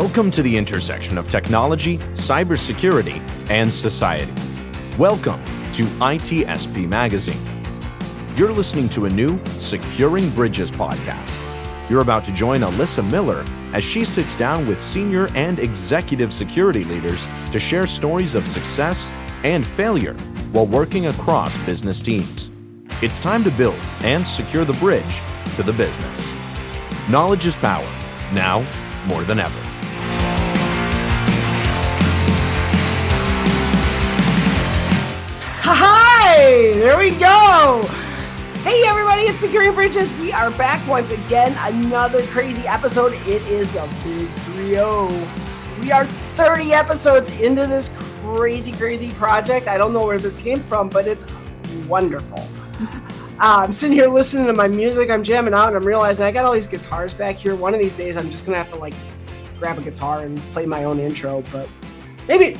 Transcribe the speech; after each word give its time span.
Welcome 0.00 0.30
to 0.32 0.42
the 0.42 0.54
intersection 0.54 1.16
of 1.16 1.30
technology, 1.30 1.96
cybersecurity, 2.12 3.18
and 3.48 3.72
society. 3.72 4.30
Welcome 4.98 5.42
to 5.72 5.84
ITSP 5.84 6.86
Magazine. 6.86 7.40
You're 8.36 8.52
listening 8.52 8.90
to 8.90 9.06
a 9.06 9.08
new 9.08 9.42
Securing 9.58 10.28
Bridges 10.32 10.70
podcast. 10.70 11.38
You're 11.88 12.02
about 12.02 12.24
to 12.24 12.32
join 12.34 12.60
Alyssa 12.60 13.10
Miller 13.10 13.42
as 13.72 13.82
she 13.82 14.04
sits 14.04 14.34
down 14.34 14.68
with 14.68 14.82
senior 14.82 15.28
and 15.34 15.58
executive 15.58 16.30
security 16.30 16.84
leaders 16.84 17.26
to 17.50 17.58
share 17.58 17.86
stories 17.86 18.34
of 18.34 18.46
success 18.46 19.10
and 19.44 19.66
failure 19.66 20.12
while 20.52 20.66
working 20.66 21.06
across 21.06 21.56
business 21.64 22.02
teams. 22.02 22.50
It's 23.00 23.18
time 23.18 23.42
to 23.44 23.50
build 23.50 23.80
and 24.00 24.26
secure 24.26 24.66
the 24.66 24.74
bridge 24.74 25.22
to 25.54 25.62
the 25.62 25.72
business. 25.72 26.34
Knowledge 27.08 27.46
is 27.46 27.56
power, 27.56 27.90
now 28.34 28.62
more 29.06 29.24
than 29.24 29.40
ever. 29.40 29.65
Hi, 36.56 36.72
there 36.72 36.96
we 36.96 37.10
go. 37.10 37.82
Hey 38.62 38.84
everybody, 38.86 39.24
it's 39.24 39.40
Securing 39.40 39.74
Bridges. 39.74 40.10
We 40.14 40.32
are 40.32 40.50
back 40.52 40.88
once 40.88 41.10
again. 41.10 41.54
Another 41.60 42.26
crazy 42.28 42.66
episode. 42.66 43.12
It 43.26 43.42
is 43.42 43.70
the 43.74 43.82
Big 44.02 44.26
3 44.54 44.68
We 45.82 45.92
are 45.92 46.06
30 46.06 46.72
episodes 46.72 47.28
into 47.40 47.66
this 47.66 47.92
crazy, 48.22 48.72
crazy 48.72 49.10
project. 49.10 49.68
I 49.68 49.76
don't 49.76 49.92
know 49.92 50.06
where 50.06 50.18
this 50.18 50.34
came 50.34 50.62
from, 50.62 50.88
but 50.88 51.06
it's 51.06 51.26
wonderful. 51.86 52.48
Uh, 53.38 53.60
I'm 53.64 53.72
sitting 53.74 53.94
here 53.94 54.08
listening 54.08 54.46
to 54.46 54.54
my 54.54 54.66
music. 54.66 55.10
I'm 55.10 55.22
jamming 55.22 55.52
out, 55.52 55.68
and 55.68 55.76
I'm 55.76 55.84
realizing 55.84 56.24
I 56.24 56.30
got 56.30 56.46
all 56.46 56.54
these 56.54 56.66
guitars 56.66 57.12
back 57.12 57.36
here. 57.36 57.54
One 57.54 57.74
of 57.74 57.80
these 57.80 57.94
days, 57.94 58.16
I'm 58.16 58.30
just 58.30 58.46
gonna 58.46 58.56
have 58.56 58.72
to 58.72 58.78
like 58.78 58.94
grab 59.58 59.76
a 59.76 59.82
guitar 59.82 60.20
and 60.20 60.38
play 60.54 60.64
my 60.64 60.84
own 60.84 60.98
intro. 60.98 61.44
But 61.52 61.68
maybe, 62.26 62.58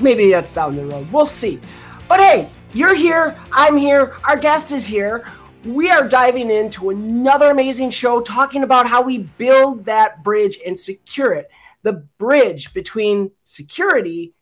maybe 0.00 0.32
that's 0.32 0.52
down 0.52 0.74
the 0.74 0.84
road. 0.84 1.06
We'll 1.12 1.26
see. 1.26 1.60
But 2.08 2.18
hey, 2.18 2.50
you're 2.76 2.94
here. 2.94 3.34
I'm 3.52 3.74
here. 3.74 4.16
Our 4.24 4.36
guest 4.36 4.70
is 4.70 4.86
here. 4.86 5.24
We 5.64 5.90
are 5.90 6.06
diving 6.06 6.50
into 6.50 6.90
another 6.90 7.50
amazing 7.50 7.88
show 7.88 8.20
talking 8.20 8.64
about 8.64 8.86
how 8.86 9.00
we 9.00 9.18
build 9.38 9.86
that 9.86 10.22
bridge 10.22 10.58
and 10.64 10.78
secure 10.78 11.32
it. 11.32 11.48
The 11.84 12.04
bridge 12.18 12.74
between 12.74 13.30
security, 13.44 14.34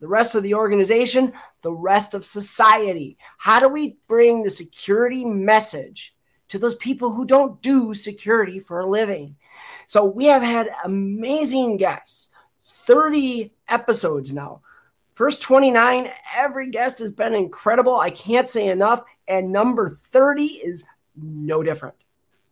the 0.00 0.06
rest 0.06 0.34
of 0.34 0.42
the 0.42 0.52
organization, 0.52 1.32
the 1.62 1.72
rest 1.72 2.12
of 2.12 2.26
society. 2.26 3.16
How 3.38 3.58
do 3.58 3.68
we 3.68 3.96
bring 4.06 4.42
the 4.42 4.50
security 4.50 5.24
message 5.24 6.14
to 6.48 6.58
those 6.58 6.74
people 6.74 7.10
who 7.10 7.24
don't 7.24 7.62
do 7.62 7.94
security 7.94 8.60
for 8.60 8.80
a 8.80 8.86
living? 8.86 9.36
So 9.86 10.04
we 10.04 10.26
have 10.26 10.42
had 10.42 10.74
amazing 10.84 11.78
guests, 11.78 12.28
30 12.60 13.50
episodes 13.66 14.30
now 14.30 14.60
First 15.14 15.42
29, 15.42 16.10
every 16.34 16.70
guest 16.70 16.98
has 17.00 17.12
been 17.12 17.34
incredible. 17.34 18.00
I 18.00 18.10
can't 18.10 18.48
say 18.48 18.68
enough. 18.68 19.02
And 19.28 19.52
number 19.52 19.90
30 19.90 20.44
is 20.44 20.84
no 21.14 21.62
different. 21.62 21.94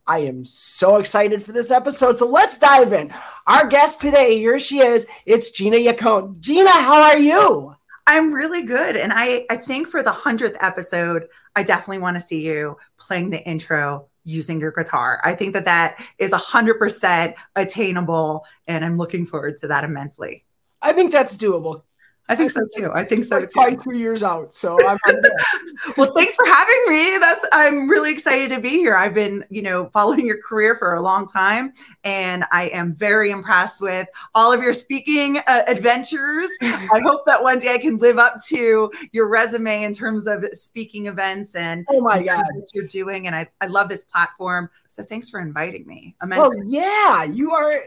I 0.07 0.21
am 0.21 0.45
so 0.45 0.97
excited 0.97 1.43
for 1.43 1.53
this 1.53 1.71
episode. 1.71 2.19
So 2.19 2.27
let's 2.27 2.59
dive 2.59 2.93
in. 2.93 3.15
Our 3.47 3.67
guest 3.67 4.01
today, 4.01 4.39
here 4.39 4.59
she 4.59 4.81
is. 4.81 5.07
It's 5.25 5.51
Gina 5.53 5.77
Yacone. 5.77 6.41
Gina, 6.41 6.71
how 6.71 7.03
are 7.03 7.19
you? 7.19 7.75
I'm 8.07 8.33
really 8.33 8.63
good. 8.63 8.97
And 8.97 9.13
I, 9.15 9.47
I 9.49 9.57
think 9.57 9.87
for 9.87 10.03
the 10.03 10.11
100th 10.11 10.57
episode, 10.61 11.29
I 11.57 11.63
definitely 11.63 12.03
want 12.03 12.17
to 12.17 12.21
see 12.21 12.45
you 12.45 12.77
playing 12.99 13.31
the 13.31 13.43
intro 13.47 14.09
using 14.25 14.61
your 14.61 14.73
guitar. 14.73 15.21
I 15.25 15.35
think 15.35 15.55
that 15.55 15.65
that 15.65 16.05
is 16.19 16.33
100% 16.33 17.35
attainable. 17.57 18.45
And 18.67 18.85
I'm 18.85 18.99
looking 18.99 19.27
forward 19.27 19.59
to 19.59 19.69
that 19.69 19.85
immensely. 19.85 20.45
I 20.83 20.93
think 20.93 21.13
that's 21.13 21.37
doable. 21.37 21.83
I 22.31 22.37
think 22.37 22.53
so 22.53 22.61
too. 22.77 22.93
I 22.95 23.03
think 23.03 23.25
so 23.25 23.39
like 23.39 23.49
too. 23.49 23.55
Probably 23.55 23.77
two 23.77 23.99
years 23.99 24.23
out. 24.23 24.55
So 24.55 24.79
I'm 24.87 24.97
well, 25.97 26.13
thanks 26.15 26.37
for 26.37 26.47
having 26.47 26.85
me. 26.87 27.19
That's 27.19 27.45
I'm 27.53 27.89
really 27.89 28.13
excited 28.13 28.51
to 28.55 28.61
be 28.61 28.71
here. 28.71 28.95
I've 28.95 29.15
been, 29.15 29.45
you 29.51 29.63
know, 29.63 29.91
following 29.93 30.29
your 30.29 30.41
career 30.41 30.77
for 30.77 30.95
a 30.95 31.03
long 31.03 31.27
time, 31.29 31.73
and 32.05 32.45
I 32.53 32.69
am 32.69 32.95
very 32.95 33.33
impressed 33.33 33.83
with 33.83 34.07
all 34.37 34.53
of 34.53 34.63
your 34.63 34.75
speaking 34.75 35.39
uh, 35.49 35.65
adventures. 35.67 36.49
I 36.63 37.01
hope 37.05 37.27
that 37.27 37.43
one 37.43 37.59
day 37.59 37.75
I 37.75 37.79
can 37.79 37.99
live 37.99 38.19
up 38.19 38.37
to 38.47 38.93
your 39.11 39.27
resume 39.27 39.83
in 39.83 39.93
terms 39.93 40.29
of 40.29 40.45
speaking 40.53 41.07
events 41.07 41.57
and 41.57 41.85
oh 41.91 42.01
my 42.01 42.23
god, 42.23 42.45
what 42.55 42.69
you're 42.73 42.87
doing. 42.87 43.27
And 43.27 43.35
I, 43.35 43.49
I 43.61 43.67
love 43.67 43.89
this 43.89 44.05
platform. 44.05 44.71
So 44.87 45.03
thanks 45.03 45.29
for 45.29 45.41
inviting 45.41 45.85
me. 45.85 46.15
Oh 46.23 46.55
yeah, 46.65 47.25
you 47.25 47.53
are 47.53 47.81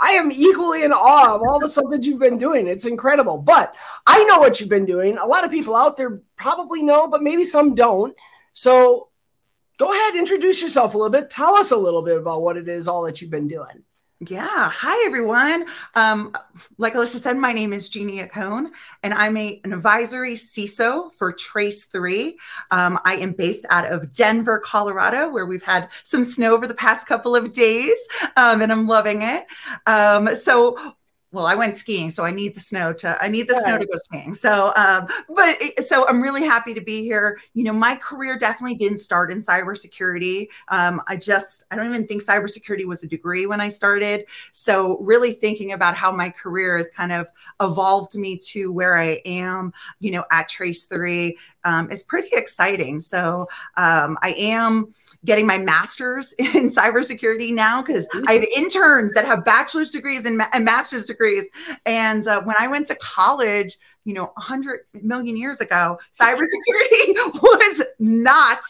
I 0.00 0.12
am 0.12 0.32
equally 0.32 0.82
in 0.82 0.92
awe 0.92 1.34
of 1.34 1.42
all 1.42 1.60
the 1.60 1.68
stuff 1.68 1.90
that 1.90 2.04
you've 2.04 2.18
been 2.18 2.38
doing. 2.38 2.66
It's 2.66 2.86
incredible. 2.86 3.36
But 3.36 3.74
I 4.06 4.24
know 4.24 4.38
what 4.38 4.58
you've 4.58 4.70
been 4.70 4.86
doing. 4.86 5.18
A 5.18 5.26
lot 5.26 5.44
of 5.44 5.50
people 5.50 5.76
out 5.76 5.96
there 5.96 6.22
probably 6.36 6.82
know, 6.82 7.06
but 7.06 7.22
maybe 7.22 7.44
some 7.44 7.74
don't. 7.74 8.16
So 8.54 9.08
go 9.78 9.92
ahead, 9.92 10.16
introduce 10.16 10.62
yourself 10.62 10.94
a 10.94 10.98
little 10.98 11.10
bit. 11.10 11.28
Tell 11.28 11.54
us 11.54 11.70
a 11.70 11.76
little 11.76 12.02
bit 12.02 12.16
about 12.16 12.42
what 12.42 12.56
it 12.56 12.68
is, 12.68 12.88
all 12.88 13.02
that 13.02 13.20
you've 13.20 13.30
been 13.30 13.48
doing. 13.48 13.84
Yeah. 14.28 14.68
Hi, 14.68 15.06
everyone. 15.06 15.64
Um, 15.94 16.36
like 16.76 16.92
Alyssa 16.92 17.22
said, 17.22 17.38
my 17.38 17.54
name 17.54 17.72
is 17.72 17.88
Gina 17.88 18.12
Yacone, 18.12 18.66
and 19.02 19.14
I'm 19.14 19.34
a, 19.38 19.62
an 19.64 19.72
advisory 19.72 20.34
CISO 20.34 21.10
for 21.14 21.32
Trace 21.32 21.86
3. 21.86 22.38
Um, 22.70 22.98
I 23.06 23.16
am 23.16 23.32
based 23.32 23.64
out 23.70 23.90
of 23.90 24.12
Denver, 24.12 24.58
Colorado, 24.58 25.30
where 25.32 25.46
we've 25.46 25.62
had 25.62 25.88
some 26.04 26.22
snow 26.22 26.52
over 26.52 26.66
the 26.66 26.74
past 26.74 27.06
couple 27.06 27.34
of 27.34 27.54
days, 27.54 27.96
um, 28.36 28.60
and 28.60 28.70
I'm 28.70 28.86
loving 28.86 29.22
it. 29.22 29.46
Um, 29.86 30.28
so, 30.36 30.76
well, 31.32 31.46
I 31.46 31.54
went 31.54 31.76
skiing, 31.76 32.10
so 32.10 32.24
I 32.24 32.32
need 32.32 32.54
the 32.54 32.60
snow 32.60 32.92
to 32.94 33.22
I 33.22 33.28
need 33.28 33.48
the 33.48 33.60
snow 33.60 33.78
to 33.78 33.86
go 33.86 33.96
skiing. 33.98 34.34
So, 34.34 34.72
um, 34.74 35.06
but 35.34 35.58
so 35.84 36.06
I'm 36.08 36.20
really 36.20 36.42
happy 36.42 36.74
to 36.74 36.80
be 36.80 37.02
here. 37.02 37.38
You 37.54 37.64
know, 37.64 37.72
my 37.72 37.94
career 37.94 38.36
definitely 38.36 38.74
didn't 38.74 38.98
start 38.98 39.30
in 39.30 39.38
cybersecurity. 39.38 40.48
Um, 40.68 41.00
I 41.06 41.16
just 41.16 41.64
I 41.70 41.76
don't 41.76 41.86
even 41.86 42.08
think 42.08 42.24
cybersecurity 42.24 42.84
was 42.84 43.04
a 43.04 43.06
degree 43.06 43.46
when 43.46 43.60
I 43.60 43.68
started. 43.68 44.24
So, 44.50 44.98
really 44.98 45.32
thinking 45.32 45.72
about 45.72 45.94
how 45.94 46.10
my 46.10 46.30
career 46.30 46.76
has 46.76 46.90
kind 46.90 47.12
of 47.12 47.28
evolved 47.60 48.16
me 48.16 48.36
to 48.48 48.72
where 48.72 48.96
I 48.96 49.20
am, 49.24 49.72
you 50.00 50.10
know, 50.10 50.24
at 50.32 50.48
Trace 50.48 50.86
Three 50.86 51.38
um, 51.64 51.90
is 51.90 52.02
pretty 52.02 52.30
exciting. 52.32 53.00
So, 53.00 53.48
um, 53.76 54.16
I 54.22 54.34
am 54.38 54.94
getting 55.24 55.46
my 55.46 55.58
master's 55.58 56.32
in 56.38 56.70
cybersecurity 56.70 57.52
now 57.52 57.82
because 57.82 58.08
I 58.26 58.34
have 58.34 58.44
interns 58.54 59.12
that 59.14 59.24
have 59.24 59.44
bachelor's 59.44 59.90
degrees 59.90 60.24
and, 60.26 60.38
ma- 60.38 60.48
and 60.52 60.64
master's 60.64 61.06
degrees. 61.06 61.48
And 61.86 62.26
uh, 62.26 62.42
when 62.42 62.56
I 62.58 62.68
went 62.68 62.86
to 62.88 62.94
college, 62.96 63.76
you 64.04 64.14
know, 64.14 64.32
100 64.34 64.80
million 65.02 65.36
years 65.36 65.60
ago, 65.60 65.98
cybersecurity 66.20 67.14
was 67.42 67.82
not 67.98 68.60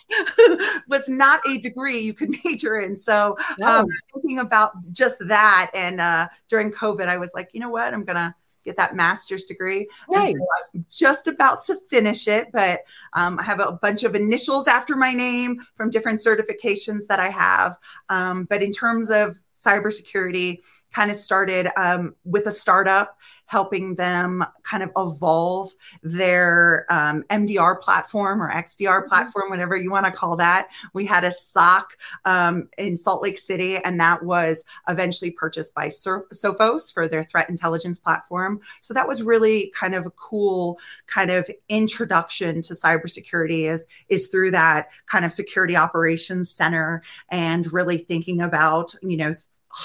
was 0.88 1.08
not 1.08 1.40
a 1.48 1.58
degree 1.58 2.00
you 2.00 2.14
could 2.14 2.34
major 2.44 2.80
in. 2.80 2.96
So, 2.96 3.36
um, 3.62 3.86
thinking 4.12 4.40
about 4.40 4.72
just 4.90 5.16
that, 5.20 5.70
and 5.72 6.00
uh, 6.00 6.28
during 6.48 6.72
COVID, 6.72 7.06
I 7.06 7.16
was 7.16 7.30
like, 7.32 7.50
you 7.52 7.60
know 7.60 7.70
what, 7.70 7.94
I'm 7.94 8.04
gonna 8.04 8.34
get 8.64 8.76
that 8.76 8.96
master's 8.96 9.44
degree. 9.44 9.88
Nice. 10.08 10.34
So 10.74 10.84
just 10.90 11.26
about 11.26 11.64
to 11.66 11.76
finish 11.88 12.28
it, 12.28 12.48
but 12.52 12.80
um, 13.14 13.38
I 13.38 13.42
have 13.42 13.60
a 13.60 13.72
bunch 13.72 14.04
of 14.04 14.14
initials 14.14 14.66
after 14.68 14.96
my 14.96 15.12
name 15.12 15.60
from 15.74 15.90
different 15.90 16.20
certifications 16.20 17.06
that 17.08 17.20
I 17.20 17.28
have. 17.30 17.76
Um, 18.08 18.44
but 18.44 18.62
in 18.62 18.72
terms 18.72 19.10
of 19.10 19.38
cybersecurity, 19.56 20.60
kind 20.92 21.10
of 21.10 21.16
started 21.16 21.68
um, 21.76 22.14
with 22.24 22.46
a 22.46 22.52
startup 22.52 23.16
helping 23.50 23.96
them 23.96 24.44
kind 24.62 24.80
of 24.80 24.90
evolve 24.96 25.72
their 26.04 26.86
um, 26.88 27.24
MDR 27.30 27.80
platform 27.80 28.40
or 28.40 28.48
XDR 28.48 29.00
mm-hmm. 29.00 29.08
platform, 29.08 29.50
whatever 29.50 29.74
you 29.74 29.90
want 29.90 30.06
to 30.06 30.12
call 30.12 30.36
that. 30.36 30.68
We 30.94 31.04
had 31.04 31.24
a 31.24 31.32
SOC 31.32 31.88
um, 32.24 32.68
in 32.78 32.94
Salt 32.94 33.24
Lake 33.24 33.38
City, 33.38 33.78
and 33.78 33.98
that 33.98 34.22
was 34.22 34.64
eventually 34.88 35.32
purchased 35.32 35.74
by 35.74 35.88
Sophos 35.88 36.94
for 36.94 37.08
their 37.08 37.24
threat 37.24 37.50
intelligence 37.50 37.98
platform. 37.98 38.60
So 38.82 38.94
that 38.94 39.08
was 39.08 39.20
really 39.20 39.72
kind 39.76 39.96
of 39.96 40.06
a 40.06 40.10
cool 40.12 40.78
kind 41.08 41.32
of 41.32 41.50
introduction 41.68 42.62
to 42.62 42.74
cybersecurity 42.74 43.68
is, 43.68 43.88
is 44.08 44.28
through 44.28 44.52
that 44.52 44.90
kind 45.06 45.24
of 45.24 45.32
security 45.32 45.74
operations 45.74 46.52
center 46.52 47.02
and 47.30 47.72
really 47.72 47.98
thinking 47.98 48.40
about, 48.40 48.94
you 49.02 49.16
know, 49.16 49.34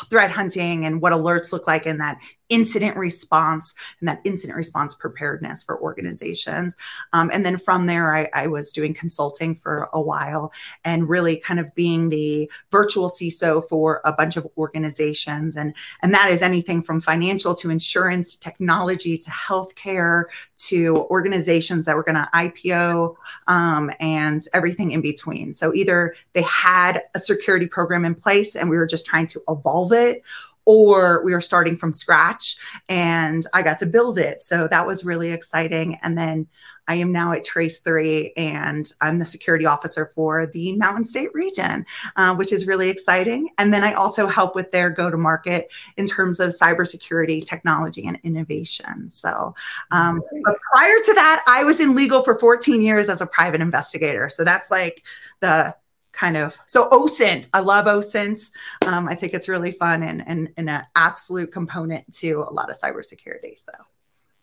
threat 0.10 0.32
hunting 0.32 0.86
and 0.86 1.02
what 1.02 1.14
alerts 1.14 1.52
look 1.52 1.68
like 1.68 1.86
in 1.86 2.00
that 2.00 2.18
incident 2.50 2.96
response 2.96 3.74
and 4.00 4.08
that 4.08 4.22
incident 4.24 4.56
response 4.56 4.96
preparedness 4.96 5.64
for 5.64 5.80
organizations. 5.82 6.78
Um, 7.14 7.30
and 7.34 7.46
then 7.46 7.58
from 7.58 7.88
there, 7.88 8.16
I, 8.16 8.30
I, 8.34 8.48
was 8.48 8.72
doing 8.72 8.94
consulting 8.94 9.56
for 9.56 9.90
a 9.94 10.02
while 10.02 10.54
and 10.84 11.10
really 11.10 11.38
kind 11.38 11.60
of 11.60 11.74
being 11.74 12.10
the 12.10 12.50
virtual 12.72 13.10
CISO 13.10 13.68
for 13.68 14.02
a 14.06 14.14
bunch 14.14 14.38
of 14.38 14.48
organizations. 14.58 15.56
And, 15.56 15.74
and 16.04 16.14
that 16.14 16.30
is 16.30 16.42
anything 16.42 16.84
from 16.84 17.02
financial 17.02 17.56
to 17.56 17.72
insurance 17.72 18.34
to 18.34 18.40
technology 18.40 19.18
to 19.18 19.32
healthcare 19.32 20.26
to 20.58 20.98
organizations 21.10 21.86
that 21.86 21.96
were 21.96 22.04
going 22.04 22.16
to 22.16 22.30
IPO 22.34 23.16
um, 23.48 23.92
and 24.00 24.48
everything 24.54 24.92
in 24.92 25.02
between. 25.02 25.54
So 25.54 25.74
either 25.74 26.16
they 26.34 26.44
had 26.44 27.02
a 27.16 27.20
security 27.20 27.68
program 27.68 28.06
in 28.06 28.16
place 28.16 28.56
and 28.56 28.70
we 28.70 28.78
were 28.78 28.86
just 28.86 29.06
trying 29.06 29.28
to 29.28 29.42
evolve 29.48 29.92
it 29.92 30.24
or 30.66 31.24
we 31.24 31.34
were 31.34 31.42
starting 31.42 31.78
from 31.78 31.94
scratch 31.94 32.58
and 32.90 33.46
I 33.54 33.62
got 33.62 33.78
to 33.80 33.86
build 33.86 34.18
it. 34.18 34.42
So 34.42 34.68
that 34.68 34.86
was 34.86 35.06
really 35.06 35.32
exciting. 35.32 35.98
And 36.02 36.18
then 36.18 36.48
I 36.88 36.96
am 36.96 37.12
now 37.12 37.32
at 37.32 37.44
Trace 37.44 37.80
3 37.80 38.34
and 38.38 38.92
I'm 39.02 39.20
the 39.20 39.26
security 39.26 39.66
officer 39.66 40.12
for 40.14 40.46
the 40.46 40.76
Mountain 40.76 41.06
State 41.06 41.30
region, 41.34 41.86
uh, 42.16 42.36
which 42.36 42.52
is 42.52 42.68
really 42.68 42.90
exciting. 42.90 43.50
And 43.58 43.74
then 43.74 43.84
I 43.84 43.94
also 43.94 44.28
help 44.28 44.56
with 44.56 44.72
their 44.72 44.90
go 44.90 45.10
to 45.10 45.18
market 45.18 45.70
in 45.98 46.06
terms 46.06 46.40
of 46.40 46.54
cybersecurity, 46.54 47.46
technology, 47.46 48.06
and 48.06 48.20
innovation. 48.24 49.10
So, 49.10 49.56
um, 49.92 50.22
but 50.44 50.58
prior 50.74 50.98
to 51.04 51.14
that, 51.16 51.44
I 51.48 51.64
was 51.64 51.80
in 51.80 51.96
legal 51.96 52.22
for 52.22 52.38
14 52.38 52.82
years 52.82 53.10
as 53.10 53.22
a 53.22 53.26
private 53.26 53.62
investigator. 53.62 54.30
So 54.30 54.44
that's 54.44 54.70
like 54.70 55.04
the 55.40 55.76
kind 56.16 56.38
of 56.38 56.58
so 56.66 56.90
OSINT. 56.90 57.50
I 57.54 57.60
love 57.60 57.86
OSINT. 57.86 58.50
Um, 58.86 59.08
I 59.08 59.16
think 59.16 59.34
it's 59.34 59.48
really 59.48 59.72
fun 59.72 60.04
and, 60.04 60.24
and, 60.28 60.50
and 60.58 60.70
an 60.70 60.84
absolute 60.96 61.52
component 61.52 62.12
to 62.16 62.46
a 62.48 62.52
lot 62.52 62.70
of 62.70 62.78
cybersecurity. 62.78 63.60
So 63.60 63.74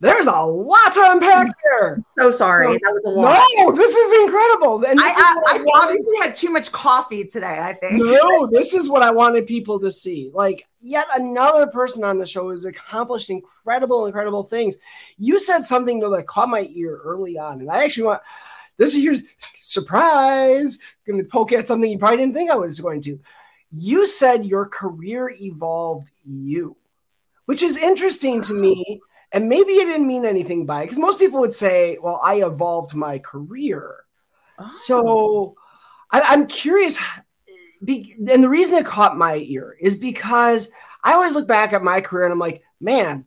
there's 0.01 0.27
a 0.27 0.33
lot 0.33 0.93
to 0.95 1.13
unpack 1.13 1.47
there. 1.63 2.03
So 2.19 2.33
sorry, 2.33 2.67
so, 2.67 2.73
that 2.73 2.93
was 2.93 3.05
a 3.07 3.21
lot. 3.21 3.41
No, 3.57 3.71
this 3.71 3.95
is 3.95 4.21
incredible. 4.23 4.85
And 4.85 4.99
I, 5.01 5.05
I, 5.07 5.35
I 5.47 5.65
obviously 5.75 6.17
had 6.21 6.35
too 6.35 6.51
much 6.51 6.73
coffee 6.73 7.25
today. 7.25 7.59
I 7.61 7.73
think. 7.73 8.03
No, 8.03 8.47
this 8.49 8.75
is 8.75 8.89
what 8.89 9.03
I 9.03 9.13
wanted 9.13 9.47
people 9.47 9.79
to 9.81 9.91
see. 9.91 10.31
Like 10.35 10.67
yet 10.81 11.07
another 11.15 11.69
person 11.69 12.03
on 12.03 12.19
the 12.19 12.27
show 12.27 12.51
has 12.51 12.65
accomplished 12.65 13.31
incredible, 13.31 14.07
incredible 14.07 14.43
things. 14.43 14.77
You 15.19 15.39
said 15.39 15.61
something 15.61 16.01
though 16.01 16.11
that 16.11 16.27
caught 16.27 16.49
my 16.49 16.69
ear 16.75 17.01
early 17.05 17.39
on, 17.39 17.61
and 17.61 17.71
I 17.71 17.85
actually 17.85 18.05
want 18.05 18.23
this 18.77 18.95
is 18.95 19.05
your 19.05 19.15
surprise. 19.61 20.79
I'm 21.07 21.15
going 21.15 21.25
to 21.25 21.31
poke 21.31 21.53
at 21.53 21.69
something 21.69 21.91
you 21.91 21.99
probably 21.99 22.19
didn't 22.19 22.35
think 22.35 22.51
I 22.51 22.57
was 22.57 22.81
going 22.81 23.01
to. 23.03 23.21
You 23.71 24.07
said 24.07 24.45
your 24.45 24.67
career 24.67 25.31
evolved 25.31 26.11
you, 26.25 26.77
which 27.47 27.63
is 27.63 27.77
interesting 27.77 28.43
to 28.43 28.53
me 28.53 29.01
and 29.33 29.49
maybe 29.49 29.73
you 29.73 29.87
didn't 29.87 30.07
mean 30.07 30.27
anything 30.27 30.67
by 30.67 30.83
it 30.83 30.85
because 30.85 30.99
most 30.99 31.19
people 31.19 31.41
would 31.41 31.55
say, 31.55 31.99
well, 32.01 32.21
I 32.23 32.43
evolved 32.43 32.95
my 32.95 33.19
career. 33.19 33.97
Oh. 34.59 34.71
So 34.71 35.57
I, 36.11 36.35
am 36.35 36.47
curious. 36.47 36.99
and 37.89 38.45
the 38.45 38.49
reason 38.49 38.79
it 38.79 38.85
caught 38.85 39.17
my 39.17 39.37
ear 39.37 39.75
is 39.81 39.97
because 39.97 40.71
I 41.03 41.15
always 41.15 41.35
look 41.35 41.49
back 41.49 41.73
at 41.73 41.83
my 41.83 42.03
career 42.03 42.25
and 42.25 42.33
I'm 42.33 42.39
like, 42.39 42.63
man, 42.79 43.25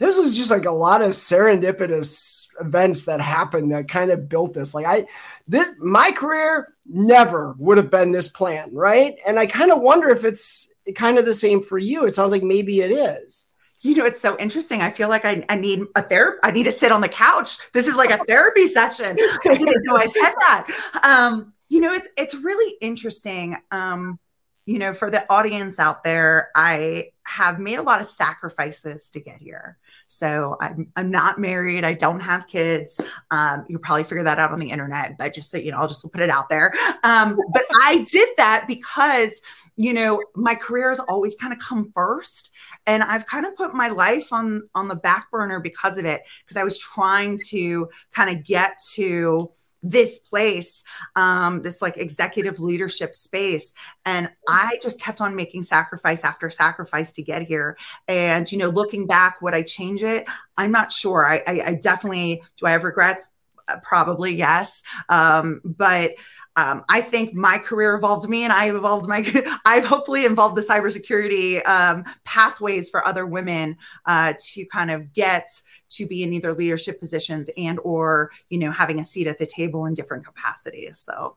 this 0.00 0.18
was 0.18 0.36
just 0.36 0.50
like 0.50 0.64
a 0.64 0.72
lot 0.72 1.02
of 1.02 1.10
serendipitous 1.10 2.48
events 2.58 3.04
that 3.04 3.20
happened 3.20 3.70
that 3.70 3.86
kind 3.86 4.10
of 4.10 4.28
built 4.28 4.54
this. 4.54 4.74
Like 4.74 4.86
I, 4.86 5.06
this, 5.46 5.70
my 5.78 6.10
career 6.10 6.74
never 6.86 7.54
would 7.58 7.76
have 7.76 7.90
been 7.90 8.10
this 8.10 8.26
plan, 8.26 8.70
right? 8.72 9.16
And 9.26 9.38
I 9.38 9.46
kind 9.46 9.70
of 9.70 9.80
wonder 9.80 10.08
if 10.08 10.24
it's 10.24 10.68
kind 10.94 11.18
of 11.18 11.26
the 11.26 11.34
same 11.34 11.60
for 11.62 11.78
you. 11.78 12.06
It 12.06 12.14
sounds 12.14 12.32
like 12.32 12.42
maybe 12.42 12.80
it 12.80 12.90
is. 12.90 13.44
You 13.82 13.94
know, 13.94 14.06
it's 14.06 14.20
so 14.20 14.38
interesting. 14.38 14.80
I 14.80 14.90
feel 14.90 15.10
like 15.10 15.26
I, 15.26 15.44
I 15.48 15.56
need 15.56 15.82
a 15.94 16.02
therapy. 16.02 16.38
I 16.42 16.50
need 16.50 16.64
to 16.64 16.72
sit 16.72 16.92
on 16.92 17.02
the 17.02 17.08
couch. 17.08 17.58
This 17.72 17.86
is 17.86 17.94
like 17.94 18.10
a 18.10 18.18
therapy 18.24 18.68
session. 18.68 19.18
I 19.44 19.54
didn't 19.54 19.84
know 19.84 19.96
I 19.96 20.06
said 20.06 20.32
that. 20.40 21.00
Um, 21.02 21.52
you 21.68 21.80
know, 21.80 21.92
it's 21.92 22.08
it's 22.16 22.34
really 22.34 22.76
interesting. 22.80 23.56
Um, 23.70 24.18
you 24.66 24.78
know, 24.78 24.92
for 24.92 25.10
the 25.10 25.24
audience 25.32 25.78
out 25.78 26.04
there, 26.04 26.50
I 26.54 27.10
have 27.24 27.58
made 27.58 27.76
a 27.76 27.82
lot 27.82 28.00
of 28.00 28.06
sacrifices 28.06 29.10
to 29.12 29.20
get 29.20 29.40
here. 29.40 29.78
So 30.12 30.56
I'm 30.60 30.88
I'm 30.96 31.08
not 31.08 31.38
married. 31.38 31.84
I 31.84 31.94
don't 31.94 32.18
have 32.18 32.48
kids. 32.48 33.00
Um, 33.30 33.64
you'll 33.68 33.80
probably 33.80 34.02
figure 34.02 34.24
that 34.24 34.40
out 34.40 34.50
on 34.50 34.58
the 34.58 34.68
internet, 34.68 35.16
but 35.16 35.32
just 35.32 35.54
you 35.54 35.70
know, 35.70 35.78
I'll 35.78 35.86
just 35.86 36.02
put 36.12 36.20
it 36.20 36.28
out 36.28 36.48
there. 36.48 36.72
Um, 37.04 37.38
but 37.52 37.62
I 37.84 38.04
did 38.10 38.28
that 38.36 38.64
because 38.66 39.40
you 39.76 39.92
know 39.92 40.20
my 40.34 40.56
career 40.56 40.88
has 40.88 40.98
always 40.98 41.36
kind 41.36 41.52
of 41.52 41.60
come 41.60 41.92
first, 41.94 42.50
and 42.88 43.04
I've 43.04 43.24
kind 43.26 43.46
of 43.46 43.54
put 43.54 43.72
my 43.72 43.88
life 43.88 44.32
on 44.32 44.68
on 44.74 44.88
the 44.88 44.96
back 44.96 45.30
burner 45.30 45.60
because 45.60 45.96
of 45.96 46.04
it. 46.04 46.22
Because 46.44 46.56
I 46.56 46.64
was 46.64 46.76
trying 46.76 47.38
to 47.50 47.88
kind 48.12 48.36
of 48.36 48.44
get 48.44 48.80
to 48.94 49.52
this 49.82 50.18
place, 50.18 50.84
um, 51.16 51.62
this 51.62 51.80
like 51.80 51.96
executive 51.96 52.60
leadership 52.60 53.14
space. 53.14 53.72
And 54.04 54.30
I 54.48 54.78
just 54.82 55.00
kept 55.00 55.20
on 55.20 55.34
making 55.34 55.62
sacrifice 55.62 56.24
after 56.24 56.50
sacrifice 56.50 57.12
to 57.14 57.22
get 57.22 57.42
here. 57.42 57.76
And, 58.06 58.50
you 58.50 58.58
know, 58.58 58.68
looking 58.68 59.06
back, 59.06 59.40
would 59.40 59.54
I 59.54 59.62
change 59.62 60.02
it? 60.02 60.26
I'm 60.56 60.70
not 60.70 60.92
sure. 60.92 61.26
I, 61.26 61.42
I, 61.46 61.62
I 61.66 61.74
definitely, 61.74 62.42
do 62.56 62.66
I 62.66 62.72
have 62.72 62.84
regrets? 62.84 63.28
Uh, 63.68 63.78
probably 63.82 64.34
yes. 64.34 64.82
Um, 65.08 65.60
but 65.64 66.12
um, 66.60 66.84
I 66.88 67.00
think 67.00 67.34
my 67.34 67.56
career 67.56 67.94
evolved 67.94 68.28
me, 68.28 68.44
and 68.44 68.52
I've 68.52 68.74
evolved 68.74 69.08
my. 69.08 69.24
I've 69.64 69.84
hopefully 69.84 70.26
involved 70.26 70.56
the 70.56 70.62
cybersecurity 70.62 71.66
um, 71.66 72.04
pathways 72.24 72.90
for 72.90 73.06
other 73.06 73.26
women 73.26 73.78
uh, 74.04 74.34
to 74.38 74.66
kind 74.66 74.90
of 74.90 75.12
get 75.14 75.48
to 75.90 76.06
be 76.06 76.22
in 76.22 76.32
either 76.34 76.52
leadership 76.52 77.00
positions 77.00 77.48
and 77.56 77.78
or 77.82 78.30
you 78.50 78.58
know 78.58 78.70
having 78.70 79.00
a 79.00 79.04
seat 79.04 79.26
at 79.26 79.38
the 79.38 79.46
table 79.46 79.86
in 79.86 79.94
different 79.94 80.24
capacities. 80.24 80.98
So, 80.98 81.36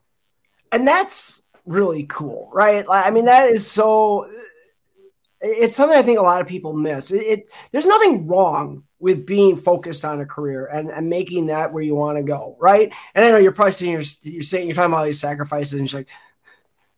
and 0.72 0.86
that's 0.86 1.42
really 1.64 2.04
cool, 2.04 2.50
right? 2.52 2.84
I 2.88 3.10
mean, 3.10 3.24
that 3.24 3.48
is 3.48 3.66
so. 3.66 4.30
It's 5.40 5.76
something 5.76 5.98
I 5.98 6.02
think 6.02 6.18
a 6.18 6.22
lot 6.22 6.40
of 6.40 6.46
people 6.46 6.74
miss. 6.74 7.12
It, 7.12 7.22
it 7.22 7.48
there's 7.72 7.86
nothing 7.86 8.26
wrong 8.26 8.84
with 9.04 9.26
being 9.26 9.54
focused 9.54 10.02
on 10.02 10.22
a 10.22 10.24
career 10.24 10.64
and, 10.64 10.90
and 10.90 11.10
making 11.10 11.44
that 11.48 11.70
where 11.70 11.82
you 11.82 11.94
want 11.94 12.16
to 12.16 12.22
go, 12.22 12.56
right? 12.58 12.90
And 13.14 13.22
I 13.22 13.30
know 13.30 13.36
you're 13.36 13.52
probably 13.52 13.72
saying 13.72 13.92
you're, 13.92 14.02
you're 14.22 14.42
saying 14.42 14.66
you're 14.66 14.74
talking 14.74 14.92
about 14.92 15.00
all 15.00 15.04
these 15.04 15.20
sacrifices, 15.20 15.78
and 15.78 15.92
you're 15.92 16.00
like, 16.00 16.08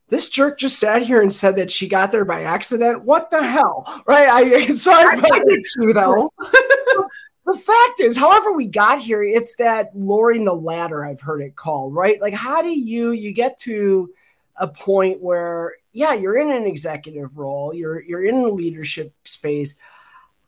this 0.06 0.28
jerk 0.28 0.56
just 0.56 0.78
sat 0.78 1.02
here 1.02 1.20
and 1.20 1.32
said 1.32 1.56
that 1.56 1.68
she 1.68 1.88
got 1.88 2.12
there 2.12 2.24
by 2.24 2.44
accident. 2.44 3.02
What 3.02 3.30
the 3.30 3.42
hell, 3.42 4.04
right? 4.06 4.28
I, 4.28 4.42
am 4.42 4.76
sorry, 4.76 5.20
but 5.20 5.32
it's 5.32 5.74
true 5.74 5.92
though. 5.92 6.32
the 6.38 7.58
fact 7.58 7.98
is, 7.98 8.16
however 8.16 8.52
we 8.52 8.66
got 8.66 9.00
here, 9.00 9.24
it's 9.24 9.56
that 9.56 9.90
lowering 9.96 10.44
the 10.44 10.54
ladder. 10.54 11.04
I've 11.04 11.20
heard 11.20 11.42
it 11.42 11.56
called, 11.56 11.92
right? 11.92 12.20
Like, 12.20 12.34
how 12.34 12.62
do 12.62 12.70
you 12.70 13.10
you 13.10 13.32
get 13.32 13.58
to 13.62 14.14
a 14.54 14.68
point 14.68 15.20
where, 15.20 15.74
yeah, 15.92 16.14
you're 16.14 16.38
in 16.38 16.52
an 16.52 16.66
executive 16.66 17.36
role, 17.36 17.74
you're 17.74 18.00
you're 18.00 18.24
in 18.24 18.36
a 18.36 18.48
leadership 18.48 19.12
space. 19.24 19.74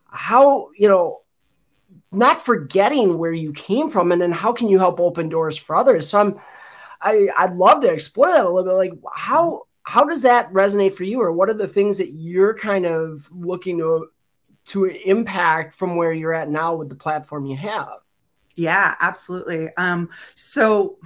How 0.07 0.71
you 0.79 0.89
know 0.89 1.23
not 2.11 2.41
forgetting 2.41 3.19
where 3.19 3.33
you 3.33 3.53
came 3.53 3.91
from 3.91 4.13
and 4.13 4.21
then 4.21 4.33
how 4.33 4.53
can 4.53 4.69
you 4.69 4.79
help 4.79 5.01
open 5.01 5.29
doors 5.29 5.57
for 5.59 5.77
others? 5.77 6.09
So 6.09 6.21
i'm 6.21 6.41
I, 7.01 7.29
i'd 7.39 7.55
love 7.55 7.83
to 7.83 7.89
explore 7.89 8.29
that 8.29 8.45
a 8.45 8.51
little 8.51 8.65
bit 8.65 8.75
like 8.75 8.93
how 9.15 9.67
how 9.85 10.05
does 10.05 10.21
that 10.23 10.53
resonate 10.53 10.93
for 10.93 11.05
you? 11.05 11.21
Or 11.23 11.33
what 11.33 11.49
are 11.49 11.55
the 11.55 11.67
things 11.67 11.97
that 11.97 12.11
you're 12.11 12.53
kind 12.53 12.85
of 12.85 13.27
looking 13.33 13.79
to 13.79 14.09
to 14.67 14.85
impact 14.85 15.73
from 15.73 15.97
where 15.97 16.13
you're 16.13 16.35
at 16.35 16.51
now 16.51 16.75
with 16.75 16.91
the 16.91 16.95
platform 16.95 17.47
you 17.47 17.57
have? 17.57 18.01
Yeah 18.55 18.95
absolutely. 19.01 19.71
Um 19.77 20.11
so 20.35 20.99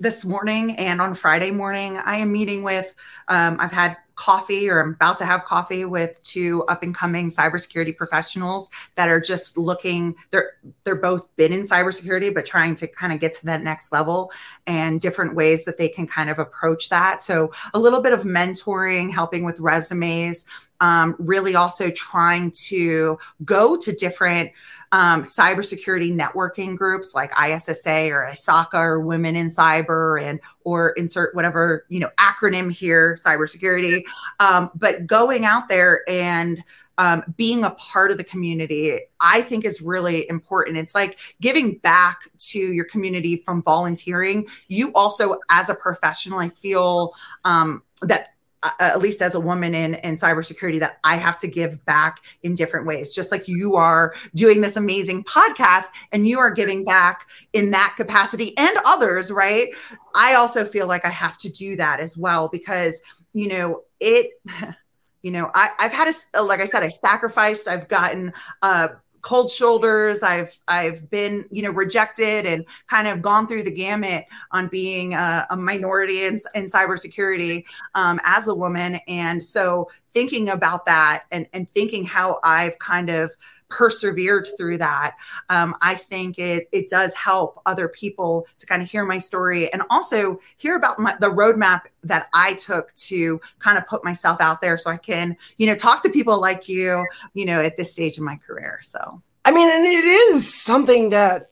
this 0.00 0.24
morning 0.24 0.76
and 0.76 1.00
on 1.00 1.14
Friday 1.14 1.50
morning, 1.50 1.96
I 1.96 2.16
am 2.16 2.32
meeting 2.32 2.62
with, 2.62 2.92
um, 3.28 3.56
I've 3.60 3.72
had 3.72 3.96
coffee 4.16 4.68
or 4.68 4.80
I'm 4.80 4.94
about 4.94 5.18
to 5.18 5.24
have 5.24 5.44
coffee 5.44 5.84
with 5.84 6.22
two 6.22 6.64
up 6.64 6.82
and 6.82 6.94
coming 6.94 7.30
cybersecurity 7.30 7.96
professionals 7.96 8.70
that 8.94 9.08
are 9.08 9.20
just 9.20 9.56
looking 9.58 10.14
they're 10.30 10.52
they're 10.84 10.94
both 10.94 11.28
been 11.36 11.52
in 11.52 11.60
cybersecurity 11.60 12.34
but 12.34 12.46
trying 12.46 12.74
to 12.76 12.86
kind 12.86 13.12
of 13.12 13.20
get 13.20 13.34
to 13.34 13.46
that 13.46 13.62
next 13.62 13.92
level 13.92 14.32
and 14.66 15.00
different 15.00 15.34
ways 15.34 15.64
that 15.64 15.78
they 15.78 15.88
can 15.88 16.06
kind 16.06 16.30
of 16.30 16.38
approach 16.38 16.88
that. 16.88 17.22
So 17.22 17.52
a 17.74 17.78
little 17.78 18.00
bit 18.00 18.12
of 18.12 18.22
mentoring, 18.22 19.12
helping 19.12 19.44
with 19.44 19.60
resumes, 19.60 20.44
um, 20.80 21.14
really 21.18 21.54
also 21.54 21.90
trying 21.90 22.50
to 22.52 23.18
go 23.44 23.76
to 23.76 23.92
different 23.92 24.50
um, 24.92 25.22
cybersecurity 25.22 26.14
networking 26.14 26.76
groups 26.76 27.14
like 27.14 27.32
ISSA 27.32 28.10
or 28.12 28.26
ISACA 28.30 28.74
or 28.74 29.00
Women 29.00 29.36
in 29.36 29.46
Cyber 29.46 30.22
and 30.22 30.40
or 30.64 30.90
insert 30.90 31.34
whatever 31.34 31.86
you 31.88 32.00
know 32.00 32.10
acronym 32.18 32.70
here, 32.70 33.16
cybersecurity. 33.20 34.02
Um, 34.40 34.70
but 34.74 35.06
going 35.06 35.44
out 35.44 35.68
there 35.68 36.02
and 36.08 36.62
um, 36.98 37.22
being 37.36 37.64
a 37.64 37.70
part 37.70 38.10
of 38.10 38.16
the 38.16 38.24
community, 38.24 38.98
I 39.20 39.42
think 39.42 39.64
is 39.64 39.82
really 39.82 40.28
important. 40.28 40.78
It's 40.78 40.94
like 40.94 41.18
giving 41.40 41.78
back 41.78 42.20
to 42.38 42.58
your 42.58 42.86
community 42.86 43.42
from 43.44 43.62
volunteering. 43.62 44.46
You 44.68 44.92
also, 44.94 45.38
as 45.50 45.68
a 45.68 45.74
professional, 45.74 46.38
I 46.38 46.48
feel 46.48 47.12
um, 47.44 47.82
that 48.02 48.35
uh, 48.80 48.84
at 48.84 49.00
least 49.00 49.22
as 49.22 49.34
a 49.34 49.40
woman 49.40 49.74
in 49.74 49.94
in 49.96 50.16
cybersecurity 50.16 50.80
that 50.80 50.98
I 51.04 51.16
have 51.16 51.38
to 51.38 51.46
give 51.48 51.84
back 51.84 52.20
in 52.42 52.54
different 52.54 52.86
ways. 52.86 53.12
Just 53.12 53.30
like 53.30 53.48
you 53.48 53.76
are 53.76 54.14
doing 54.34 54.60
this 54.60 54.76
amazing 54.76 55.24
podcast 55.24 55.86
and 56.12 56.26
you 56.26 56.38
are 56.38 56.50
giving 56.50 56.84
back 56.84 57.28
in 57.52 57.70
that 57.70 57.94
capacity 57.96 58.56
and 58.58 58.76
others 58.84 59.30
right? 59.30 59.68
I 60.14 60.34
also 60.34 60.64
feel 60.64 60.86
like 60.86 61.04
I 61.04 61.10
have 61.10 61.36
to 61.38 61.50
do 61.50 61.76
that 61.76 62.00
as 62.00 62.16
well 62.16 62.48
because 62.48 63.00
you 63.32 63.48
know 63.48 63.82
it 64.00 64.32
you 65.22 65.30
know 65.30 65.50
I, 65.54 65.70
i've 65.78 65.92
had 65.92 66.12
a 66.34 66.42
like 66.42 66.60
i 66.60 66.66
said 66.66 66.82
i 66.82 66.88
sacrificed 66.88 67.66
i've 67.68 67.88
gotten 67.88 68.32
uh 68.62 68.88
cold 69.26 69.50
shoulders. 69.50 70.22
I've 70.22 70.56
I've 70.68 71.10
been 71.10 71.46
you 71.50 71.60
know 71.62 71.72
rejected 71.72 72.46
and 72.46 72.64
kind 72.88 73.08
of 73.08 73.20
gone 73.20 73.48
through 73.48 73.64
the 73.64 73.72
gamut 73.72 74.24
on 74.52 74.68
being 74.68 75.14
a, 75.14 75.44
a 75.50 75.56
minority 75.56 76.26
in, 76.26 76.38
in 76.54 76.66
cybersecurity 76.66 77.64
um, 77.96 78.20
as 78.22 78.46
a 78.46 78.54
woman. 78.54 79.00
And 79.08 79.42
so 79.42 79.90
thinking 80.10 80.50
about 80.50 80.86
that 80.86 81.24
and 81.32 81.44
and 81.52 81.68
thinking 81.68 82.04
how 82.04 82.38
I've 82.44 82.78
kind 82.78 83.10
of 83.10 83.32
persevered 83.68 84.48
through 84.56 84.78
that, 84.78 85.16
um, 85.48 85.74
I 85.80 85.94
think 85.94 86.38
it 86.38 86.68
it 86.72 86.88
does 86.88 87.14
help 87.14 87.60
other 87.66 87.88
people 87.88 88.46
to 88.58 88.66
kind 88.66 88.82
of 88.82 88.88
hear 88.88 89.04
my 89.04 89.18
story 89.18 89.72
and 89.72 89.82
also 89.90 90.38
hear 90.56 90.76
about 90.76 90.98
my, 90.98 91.16
the 91.20 91.30
roadmap 91.30 91.82
that 92.04 92.28
I 92.32 92.54
took 92.54 92.94
to 92.94 93.40
kind 93.58 93.78
of 93.78 93.86
put 93.86 94.04
myself 94.04 94.40
out 94.40 94.60
there 94.60 94.78
so 94.78 94.90
I 94.90 94.96
can 94.96 95.36
you 95.58 95.66
know 95.66 95.74
talk 95.74 96.02
to 96.02 96.08
people 96.08 96.40
like 96.40 96.68
you 96.68 97.06
you 97.34 97.44
know 97.44 97.60
at 97.60 97.76
this 97.76 97.92
stage 97.92 98.18
in 98.18 98.24
my 98.24 98.36
career. 98.36 98.80
So 98.82 99.22
I 99.44 99.52
mean, 99.52 99.70
and 99.70 99.86
it 99.86 100.04
is 100.04 100.52
something 100.52 101.10
that 101.10 101.50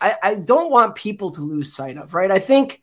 I, 0.00 0.14
I 0.22 0.34
don't 0.36 0.70
want 0.70 0.94
people 0.94 1.30
to 1.32 1.40
lose 1.40 1.72
sight 1.72 1.96
of, 1.96 2.14
right? 2.14 2.30
I 2.30 2.38
think 2.38 2.82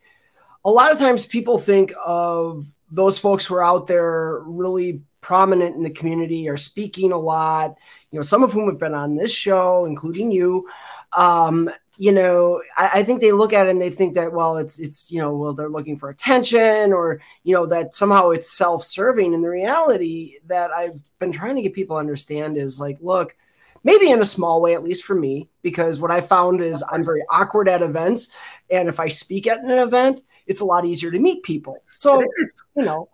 a 0.65 0.69
lot 0.69 0.91
of 0.91 0.99
times 0.99 1.25
people 1.25 1.57
think 1.57 1.93
of 2.03 2.71
those 2.91 3.17
folks 3.17 3.45
who 3.45 3.55
are 3.55 3.63
out 3.63 3.87
there 3.87 4.39
really 4.45 5.01
prominent 5.21 5.75
in 5.75 5.83
the 5.83 5.89
community 5.89 6.47
are 6.47 6.57
speaking 6.57 7.11
a 7.11 7.17
lot 7.17 7.75
you 8.11 8.17
know 8.17 8.23
some 8.23 8.43
of 8.43 8.53
whom 8.53 8.67
have 8.67 8.79
been 8.79 8.93
on 8.93 9.15
this 9.15 9.33
show 9.33 9.85
including 9.85 10.31
you. 10.31 10.67
Um, 11.13 11.69
you 11.97 12.11
know 12.11 12.61
I, 12.77 12.89
I, 12.95 13.03
think 13.03 13.19
they 13.19 13.31
look 13.31 13.51
at 13.51 13.67
it 13.67 13.71
and 13.71 13.81
they 13.81 13.89
think 13.89 14.13
that 14.15 14.31
well 14.31 14.57
it's 14.57 14.79
it's 14.79 15.11
you 15.11 15.19
know 15.19 15.35
well 15.35 15.53
they're 15.53 15.69
looking 15.69 15.97
for 15.97 16.09
attention 16.09 16.93
or 16.93 17.19
you 17.43 17.53
know 17.53 17.65
that 17.65 17.93
somehow 17.93 18.29
it's 18.29 18.49
self-serving. 18.49 19.33
And 19.33 19.43
the 19.43 19.49
reality 19.49 20.35
that 20.47 20.71
i've 20.71 20.99
been 21.19 21.31
trying 21.31 21.55
to 21.55 21.61
get 21.61 21.73
people 21.73 21.97
to 21.97 21.99
understand 21.99 22.57
is 22.57 22.79
like 22.79 22.97
look 23.01 23.35
maybe 23.83 24.09
in 24.11 24.21
a 24.21 24.25
small 24.25 24.61
way 24.61 24.73
at 24.75 24.83
least 24.83 25.03
for 25.03 25.15
me 25.15 25.49
because 25.61 25.99
what 25.99 26.11
i 26.11 26.21
found 26.21 26.61
is 26.61 26.83
i'm 26.89 27.03
very 27.03 27.23
awkward 27.29 27.67
at 27.67 27.81
events. 27.81 28.29
And 28.69 28.87
if 28.87 28.99
i 28.99 29.07
speak 29.07 29.47
at 29.47 29.63
an 29.63 29.71
event 29.71 30.21
it's 30.47 30.61
a 30.61 30.65
lot 30.65 30.85
easier 30.85 31.11
to 31.11 31.19
meet 31.19 31.43
people. 31.43 31.83
So 31.93 32.21
you 32.21 32.85
know 32.85 33.09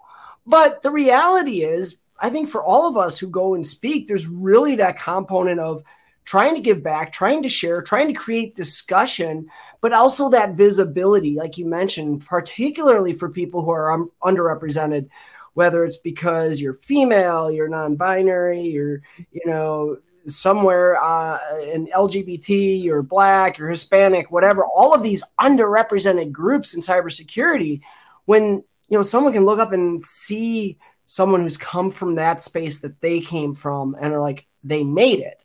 but 0.46 0.82
the 0.82 0.92
reality 0.92 1.64
is, 1.64 1.98
I 2.20 2.30
think 2.30 2.50
for 2.50 2.64
all 2.64 2.88
of 2.88 2.98
us 2.98 3.18
who 3.18 3.28
go 3.28 3.56
and 3.56 3.66
speak, 3.66 4.08
there's 4.08 4.28
really 4.28 4.76
that 4.78 4.98
component 4.98 5.60
of 5.60 5.84
trying 6.24 6.56
to 6.56 6.62
give 6.62 6.82
back, 6.82 7.12
trying 7.12 7.44
to 7.44 7.50
share, 7.50 7.82
trying 7.82 8.08
to 8.08 8.14
create 8.14 8.56
discussion, 8.56 9.48
but 9.82 9.94
also 9.94 10.30
that 10.30 10.56
visibility, 10.56 11.36
like 11.36 11.58
you 11.58 11.66
mentioned, 11.66 12.26
particularly 12.26 13.14
for 13.14 13.30
people 13.30 13.64
who 13.64 13.72
are 13.72 14.08
underrepresented, 14.24 15.10
whether 15.54 15.86
it's 15.86 15.98
because 15.98 16.60
you're 16.60 16.74
female, 16.74 17.52
you're 17.52 17.70
non-binary, 17.70 18.62
you're, 18.62 19.02
you 19.32 19.42
know, 19.46 19.98
somewhere 20.28 21.02
uh, 21.04 21.38
in 21.62 21.88
LGBT, 21.88 22.84
you're 22.84 23.04
black, 23.04 23.58
you're 23.58 23.70
Hispanic, 23.70 24.32
whatever, 24.32 24.66
all 24.66 24.94
of 24.94 25.04
these 25.04 25.24
underrepresented 25.40 26.32
groups 26.32 26.74
in 26.74 26.82
cybersecurity, 26.82 27.82
when 28.26 28.64
you 28.88 28.98
know, 28.98 29.04
someone 29.04 29.34
can 29.34 29.46
look 29.46 29.60
up 29.60 29.74
and 29.74 30.02
see 30.02 30.78
someone 31.06 31.42
who's 31.42 31.58
come 31.58 31.92
from 31.92 32.16
that 32.16 32.42
space 32.42 32.80
that 32.80 33.00
they 33.02 33.22
came 33.22 33.54
from 33.54 33.96
and 34.00 34.14
are 34.14 34.22
like, 34.22 34.48
they 34.64 34.84
made 34.84 35.20
it. 35.20 35.42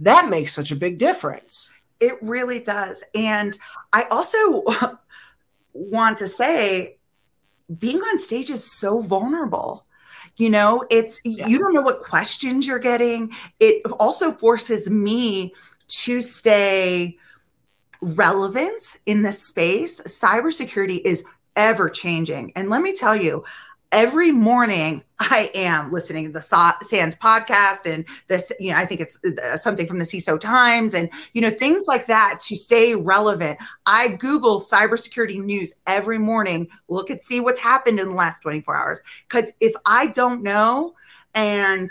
That 0.00 0.28
makes 0.28 0.52
such 0.52 0.70
a 0.70 0.76
big 0.76 0.98
difference. 0.98 1.72
It 2.00 2.14
really 2.22 2.60
does. 2.60 3.02
And 3.14 3.58
I 3.92 4.04
also 4.04 4.62
want 5.72 6.18
to 6.18 6.28
say, 6.28 6.98
being 7.78 7.98
on 7.98 8.18
stage 8.18 8.50
is 8.50 8.78
so 8.78 9.02
vulnerable. 9.02 9.84
You 10.36 10.50
know, 10.50 10.84
it's 10.88 11.20
yeah. 11.24 11.48
you 11.48 11.58
don't 11.58 11.74
know 11.74 11.82
what 11.82 11.98
questions 11.98 12.66
you're 12.66 12.78
getting. 12.78 13.32
It 13.58 13.84
also 13.98 14.30
forces 14.32 14.88
me 14.88 15.52
to 15.88 16.20
stay 16.20 17.18
relevant 18.00 18.98
in 19.06 19.22
this 19.22 19.42
space. 19.42 20.00
Cybersecurity 20.02 21.00
is 21.04 21.24
ever 21.58 21.90
changing. 21.90 22.52
And 22.56 22.70
let 22.70 22.80
me 22.80 22.94
tell 22.94 23.16
you, 23.16 23.44
every 23.90 24.30
morning 24.30 25.02
I 25.18 25.50
am 25.54 25.90
listening 25.90 26.26
to 26.26 26.32
the 26.32 26.40
SANS 26.40 27.16
podcast 27.16 27.92
and 27.92 28.04
this, 28.28 28.52
you 28.60 28.70
know, 28.70 28.78
I 28.78 28.86
think 28.86 29.00
it's 29.00 29.18
uh, 29.24 29.56
something 29.56 29.86
from 29.86 29.98
the 29.98 30.04
CISO 30.04 30.38
Times 30.38 30.94
and, 30.94 31.10
you 31.32 31.42
know, 31.42 31.50
things 31.50 31.84
like 31.86 32.06
that 32.06 32.38
to 32.44 32.56
stay 32.56 32.94
relevant. 32.94 33.58
I 33.86 34.16
Google 34.16 34.60
cybersecurity 34.60 35.42
news 35.42 35.72
every 35.86 36.18
morning, 36.18 36.68
look 36.86 37.10
at 37.10 37.20
see 37.20 37.40
what's 37.40 37.58
happened 37.60 37.98
in 37.98 38.08
the 38.08 38.14
last 38.14 38.40
24 38.40 38.76
hours. 38.76 39.00
Because 39.28 39.50
if 39.60 39.74
I 39.84 40.06
don't 40.06 40.42
know 40.42 40.94
and 41.34 41.88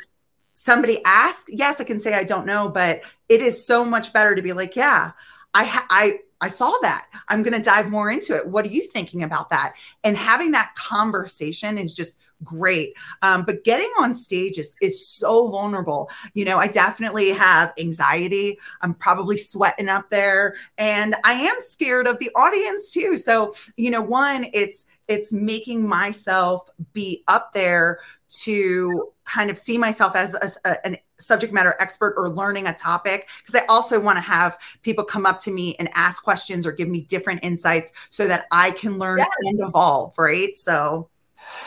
somebody 0.56 1.04
asks, 1.04 1.46
yes, 1.50 1.82
I 1.82 1.84
can 1.84 2.00
say 2.00 2.14
I 2.14 2.24
don't 2.24 2.46
know, 2.46 2.70
but 2.70 3.02
it 3.28 3.42
is 3.42 3.66
so 3.66 3.84
much 3.84 4.14
better 4.14 4.34
to 4.34 4.42
be 4.42 4.54
like, 4.54 4.78
yeah, 4.78 5.12
I, 5.54 5.84
I, 5.90 6.20
I 6.41 6.50
saw 6.50 6.72
that. 6.82 7.08
I'm 7.29 7.44
going 7.44 7.58
to 7.58 7.63
dive 7.63 7.89
more 7.89 8.12
into 8.12 8.36
it. 8.36 8.48
What 8.48 8.65
are 8.65 8.70
you 8.70 8.84
thinking 8.88 9.24
about 9.24 9.50
that? 9.50 9.74
And 10.03 10.15
having 10.15 10.51
that 10.51 10.74
conversation 10.75 11.77
is 11.77 11.96
just 11.96 12.13
great. 12.44 12.94
Um, 13.22 13.44
but 13.44 13.63
getting 13.63 13.89
on 14.00 14.13
stage 14.13 14.58
is, 14.58 14.75
is 14.82 15.08
so 15.08 15.48
vulnerable. 15.48 16.10
You 16.34 16.46
know, 16.46 16.58
I 16.58 16.67
definitely 16.67 17.29
have 17.29 17.74
anxiety. 17.79 18.60
I'm 18.82 18.94
probably 18.94 19.38
sweating 19.38 19.89
up 19.89 20.10
there 20.10 20.56
and 20.77 21.15
I 21.24 21.34
am 21.34 21.56
scared 21.60 22.08
of 22.08 22.20
the 22.20 22.29
audience 22.36 22.91
too. 22.91 23.17
So, 23.17 23.56
you 23.75 23.89
know, 23.89 24.01
one, 24.01 24.46
it's, 24.53 24.86
it's 25.08 25.32
making 25.32 25.88
myself 25.88 26.70
be 26.94 27.24
up 27.27 27.53
there 27.53 28.00
to 28.30 29.12
kind 29.24 29.50
of 29.50 29.58
see 29.58 29.78
myself 29.78 30.16
as 30.16 30.34
a, 30.36 30.70
a, 30.70 30.86
an 30.86 30.98
subject 31.20 31.54
matter 31.54 31.76
expert 31.80 32.14
or 32.18 32.30
learning 32.30 32.68
a 32.68 32.74
topic 32.74 33.30
because 33.46 33.60
I 33.60 33.66
also 33.68 34.00
want 34.00 34.18
to 34.18 34.22
have 34.22 34.58
people 34.82 35.04
come 35.04 35.26
up 35.26 35.42
to 35.44 35.52
me 35.52 35.76
and 35.80 35.90
ask 35.94 36.24
questions 36.24 36.68
or 36.68 36.72
give 36.72 36.90
me 36.90 37.02
different 37.02 37.44
insights 37.44 37.92
so 38.10 38.28
that 38.28 38.46
I 38.52 38.72
can 38.72 38.98
learn 38.98 39.20
yes. 39.20 39.30
and 39.42 39.60
evolve, 39.62 40.18
right? 40.18 40.56
So 40.56 41.10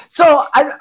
so 0.09 0.47
I 0.55 0.73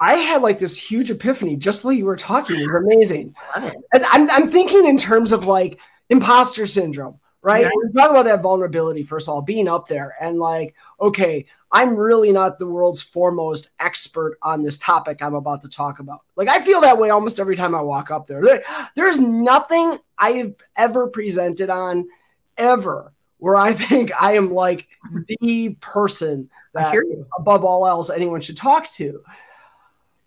I 0.00 0.14
had 0.14 0.42
like 0.42 0.58
this 0.58 0.78
huge 0.78 1.10
epiphany 1.10 1.56
just 1.56 1.84
while 1.84 1.92
you 1.92 2.04
were 2.04 2.16
talking. 2.16 2.56
It 2.56 2.66
was 2.66 2.84
amazing. 2.84 3.34
I'm 3.92 4.30
I'm 4.30 4.50
thinking 4.50 4.86
in 4.86 4.96
terms 4.96 5.32
of 5.32 5.46
like 5.46 5.80
imposter 6.10 6.66
syndrome 6.66 7.20
right? 7.42 7.62
Yeah. 7.62 7.70
We 7.74 7.92
talk 7.92 8.10
about 8.10 8.24
that 8.24 8.42
vulnerability, 8.42 9.02
first 9.02 9.28
of 9.28 9.34
all, 9.34 9.42
being 9.42 9.68
up 9.68 9.88
there 9.88 10.14
and 10.20 10.38
like, 10.38 10.74
okay, 11.00 11.46
I'm 11.70 11.96
really 11.96 12.32
not 12.32 12.58
the 12.58 12.66
world's 12.66 13.02
foremost 13.02 13.70
expert 13.78 14.38
on 14.42 14.62
this 14.62 14.78
topic 14.78 15.22
I'm 15.22 15.34
about 15.34 15.62
to 15.62 15.68
talk 15.68 15.98
about. 15.98 16.20
Like, 16.34 16.48
I 16.48 16.62
feel 16.62 16.80
that 16.80 16.98
way 16.98 17.10
almost 17.10 17.38
every 17.38 17.56
time 17.56 17.74
I 17.74 17.82
walk 17.82 18.10
up 18.10 18.26
there. 18.26 18.40
there 18.40 18.62
there's 18.94 19.20
nothing 19.20 19.98
I've 20.16 20.54
ever 20.76 21.08
presented 21.08 21.68
on 21.68 22.08
ever 22.56 23.12
where 23.38 23.56
I 23.56 23.72
think 23.74 24.10
I 24.20 24.32
am 24.32 24.52
like 24.52 24.88
the 25.40 25.76
person 25.80 26.50
that 26.74 26.94
above 27.38 27.64
all 27.64 27.86
else 27.86 28.10
anyone 28.10 28.40
should 28.40 28.56
talk 28.56 28.88
to. 28.92 29.22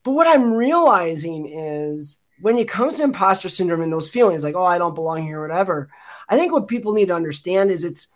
But 0.04 0.12
what 0.12 0.28
I'm 0.28 0.54
realizing 0.54 1.48
is 1.48 2.18
when 2.42 2.58
it 2.58 2.68
comes 2.68 2.98
to 2.98 3.04
imposter 3.04 3.50
syndrome 3.50 3.82
and 3.82 3.94
those 3.94 4.10
feelings 4.10 4.44
like, 4.44 4.56
oh, 4.56 4.64
I 4.64 4.80
don't 4.80 4.96
belong 4.96 5.24
here, 5.24 5.42
whatever, 5.42 5.90
I 6.28 6.38
think 6.38 6.52
what 6.52 6.68
people 6.68 6.94
need 6.94 7.08
to 7.08 7.16
understand 7.16 7.72
is 7.72 7.84
it's 7.84 8.08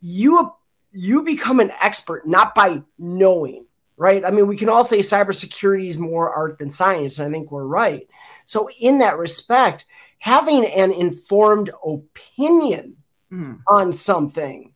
you 0.00 0.52
you 0.98 1.22
become 1.22 1.60
an 1.60 1.70
expert 1.80 2.26
not 2.26 2.56
by 2.56 2.82
knowing, 2.98 3.64
right? 3.96 4.24
I 4.24 4.32
mean, 4.32 4.48
we 4.48 4.56
can 4.56 4.68
all 4.68 4.82
say 4.82 4.98
cybersecurity 4.98 5.86
is 5.86 5.96
more 5.96 6.28
art 6.28 6.58
than 6.58 6.68
science, 6.68 7.20
and 7.20 7.28
I 7.28 7.30
think 7.30 7.52
we're 7.52 7.64
right. 7.64 8.08
So, 8.46 8.68
in 8.80 8.98
that 8.98 9.16
respect, 9.16 9.84
having 10.18 10.66
an 10.66 10.90
informed 10.90 11.70
opinion 11.86 12.96
mm. 13.30 13.60
on 13.68 13.92
something 13.92 14.72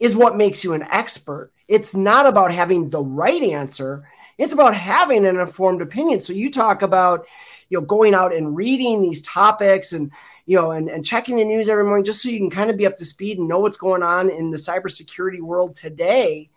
is 0.00 0.16
what 0.16 0.36
makes 0.36 0.64
you 0.64 0.72
an 0.72 0.82
expert. 0.82 1.52
It's 1.68 1.94
not 1.94 2.26
about 2.26 2.52
having 2.52 2.88
the 2.88 3.00
right 3.02 3.42
answer. 3.44 4.08
It's 4.38 4.52
about 4.52 4.74
having 4.74 5.24
an 5.24 5.38
informed 5.38 5.80
opinion. 5.80 6.18
So 6.18 6.32
you 6.32 6.50
talk 6.50 6.82
about, 6.82 7.24
you 7.68 7.78
know, 7.78 7.86
going 7.86 8.14
out 8.14 8.34
and 8.34 8.56
reading 8.56 9.00
these 9.00 9.22
topics 9.22 9.92
and 9.92 10.10
you 10.46 10.56
know, 10.56 10.72
and, 10.72 10.88
and 10.88 11.04
checking 11.04 11.36
the 11.36 11.44
news 11.44 11.68
every 11.68 11.84
morning 11.84 12.04
just 12.04 12.22
so 12.22 12.28
you 12.28 12.38
can 12.38 12.50
kind 12.50 12.70
of 12.70 12.76
be 12.76 12.86
up 12.86 12.96
to 12.96 13.04
speed 13.04 13.38
and 13.38 13.48
know 13.48 13.60
what's 13.60 13.76
going 13.76 14.02
on 14.02 14.28
in 14.30 14.50
the 14.50 14.56
cybersecurity 14.56 15.40
world 15.40 15.74
today, 15.74 16.50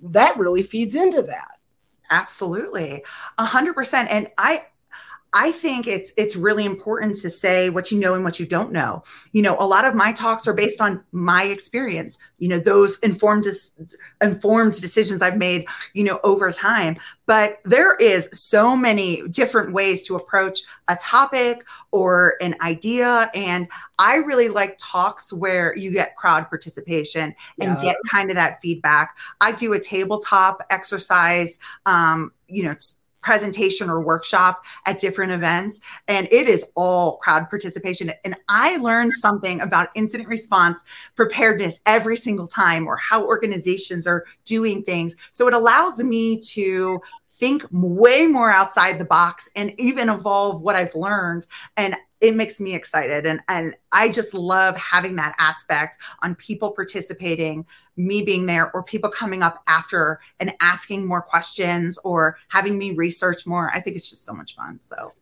that 0.00 0.36
really 0.36 0.62
feeds 0.62 0.94
into 0.94 1.22
that. 1.22 1.58
Absolutely. 2.10 3.02
A 3.38 3.44
hundred 3.44 3.74
percent. 3.74 4.10
And 4.10 4.28
I 4.36 4.66
I 5.34 5.50
think 5.50 5.86
it's 5.86 6.12
it's 6.16 6.36
really 6.36 6.66
important 6.66 7.16
to 7.18 7.30
say 7.30 7.70
what 7.70 7.90
you 7.90 7.98
know 7.98 8.14
and 8.14 8.22
what 8.22 8.38
you 8.38 8.44
don't 8.44 8.70
know. 8.70 9.02
You 9.32 9.40
know, 9.40 9.56
a 9.58 9.66
lot 9.66 9.86
of 9.86 9.94
my 9.94 10.12
talks 10.12 10.46
are 10.46 10.52
based 10.52 10.80
on 10.80 11.02
my 11.12 11.44
experience. 11.44 12.18
You 12.38 12.48
know, 12.48 12.58
those 12.58 12.98
informed 12.98 13.46
informed 14.20 14.80
decisions 14.80 15.22
I've 15.22 15.38
made. 15.38 15.66
You 15.94 16.04
know, 16.04 16.20
over 16.22 16.52
time. 16.52 16.98
But 17.24 17.60
there 17.64 17.94
is 17.96 18.28
so 18.32 18.76
many 18.76 19.26
different 19.28 19.72
ways 19.72 20.06
to 20.06 20.16
approach 20.16 20.60
a 20.88 20.96
topic 20.96 21.66
or 21.92 22.34
an 22.42 22.54
idea, 22.60 23.30
and 23.34 23.68
I 23.98 24.16
really 24.16 24.50
like 24.50 24.76
talks 24.78 25.32
where 25.32 25.74
you 25.76 25.92
get 25.92 26.16
crowd 26.16 26.48
participation 26.50 27.34
and 27.60 27.78
yeah. 27.78 27.82
get 27.82 27.96
kind 28.10 28.28
of 28.28 28.36
that 28.36 28.60
feedback. 28.60 29.16
I 29.40 29.52
do 29.52 29.72
a 29.72 29.78
tabletop 29.78 30.62
exercise. 30.68 31.58
Um, 31.86 32.32
you 32.48 32.64
know 32.64 32.76
presentation 33.22 33.88
or 33.88 34.00
workshop 34.00 34.64
at 34.86 35.00
different 35.00 35.32
events 35.32 35.80
and 36.08 36.28
it 36.30 36.48
is 36.48 36.64
all 36.74 37.16
crowd 37.18 37.48
participation. 37.48 38.12
And 38.24 38.36
i 38.48 38.76
learned 38.78 39.12
something 39.14 39.60
about 39.60 39.88
incident 39.94 40.28
response 40.28 40.82
preparedness 41.14 41.80
every 41.86 42.16
single 42.16 42.46
time 42.46 42.86
or 42.86 42.96
how 42.96 43.24
organizations 43.24 44.06
are 44.06 44.24
doing 44.44 44.82
things. 44.82 45.14
So 45.32 45.48
it 45.48 45.54
allows 45.54 46.02
me 46.02 46.40
to 46.40 47.00
think 47.42 47.64
way 47.72 48.24
more 48.24 48.52
outside 48.52 49.00
the 49.00 49.04
box 49.04 49.50
and 49.56 49.74
even 49.76 50.08
evolve 50.08 50.62
what 50.62 50.76
i've 50.76 50.94
learned 50.94 51.44
and 51.76 51.96
it 52.20 52.36
makes 52.36 52.60
me 52.60 52.72
excited 52.72 53.26
and 53.26 53.40
and 53.48 53.74
i 53.90 54.08
just 54.08 54.32
love 54.32 54.76
having 54.76 55.16
that 55.16 55.34
aspect 55.38 55.98
on 56.22 56.36
people 56.36 56.70
participating 56.70 57.66
me 57.96 58.22
being 58.22 58.46
there 58.46 58.70
or 58.76 58.84
people 58.84 59.10
coming 59.10 59.42
up 59.42 59.60
after 59.66 60.20
and 60.38 60.54
asking 60.60 61.04
more 61.04 61.20
questions 61.20 61.98
or 62.04 62.38
having 62.46 62.78
me 62.78 62.92
research 62.92 63.44
more 63.44 63.72
i 63.74 63.80
think 63.80 63.96
it's 63.96 64.08
just 64.08 64.24
so 64.24 64.32
much 64.32 64.54
fun 64.54 64.80
so 64.80 65.12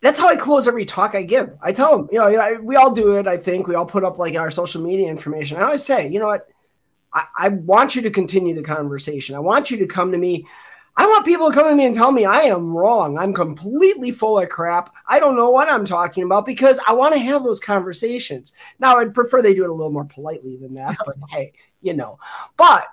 that's 0.00 0.18
how 0.18 0.28
I 0.28 0.36
close 0.36 0.68
every 0.68 0.84
talk 0.84 1.14
I 1.14 1.22
give. 1.22 1.56
I 1.62 1.72
tell 1.72 1.96
them, 1.96 2.08
you 2.12 2.18
know, 2.18 2.58
we 2.62 2.76
all 2.76 2.94
do 2.94 3.12
it. 3.12 3.26
I 3.26 3.38
think 3.38 3.66
we 3.66 3.74
all 3.74 3.86
put 3.86 4.04
up 4.04 4.18
like 4.18 4.36
our 4.36 4.50
social 4.50 4.82
media 4.82 5.08
information. 5.08 5.56
I 5.56 5.62
always 5.62 5.82
say, 5.82 6.10
you 6.10 6.18
know 6.18 6.26
what, 6.26 6.46
I, 7.14 7.24
I 7.38 7.48
want 7.48 7.96
you 7.96 8.02
to 8.02 8.10
continue 8.10 8.54
the 8.54 8.62
conversation. 8.62 9.34
I 9.34 9.38
want 9.38 9.70
you 9.70 9.78
to 9.78 9.86
come 9.86 10.12
to 10.12 10.18
me 10.18 10.46
I 10.96 11.06
want 11.06 11.26
people 11.26 11.50
to 11.50 11.54
come 11.54 11.68
to 11.68 11.74
me 11.74 11.86
and 11.86 11.94
tell 11.94 12.12
me 12.12 12.24
I 12.24 12.42
am 12.42 12.72
wrong. 12.72 13.18
I'm 13.18 13.34
completely 13.34 14.12
full 14.12 14.38
of 14.38 14.48
crap. 14.48 14.94
I 15.08 15.18
don't 15.18 15.36
know 15.36 15.50
what 15.50 15.68
I'm 15.68 15.84
talking 15.84 16.22
about 16.22 16.46
because 16.46 16.78
I 16.86 16.92
want 16.92 17.14
to 17.14 17.20
have 17.20 17.42
those 17.42 17.58
conversations. 17.58 18.52
Now, 18.78 18.98
I'd 18.98 19.12
prefer 19.12 19.42
they 19.42 19.54
do 19.54 19.64
it 19.64 19.70
a 19.70 19.74
little 19.74 19.92
more 19.92 20.04
politely 20.04 20.56
than 20.56 20.74
that, 20.74 20.96
but 21.04 21.16
hey, 21.30 21.52
you 21.82 21.94
know. 21.94 22.18
But 22.56 22.86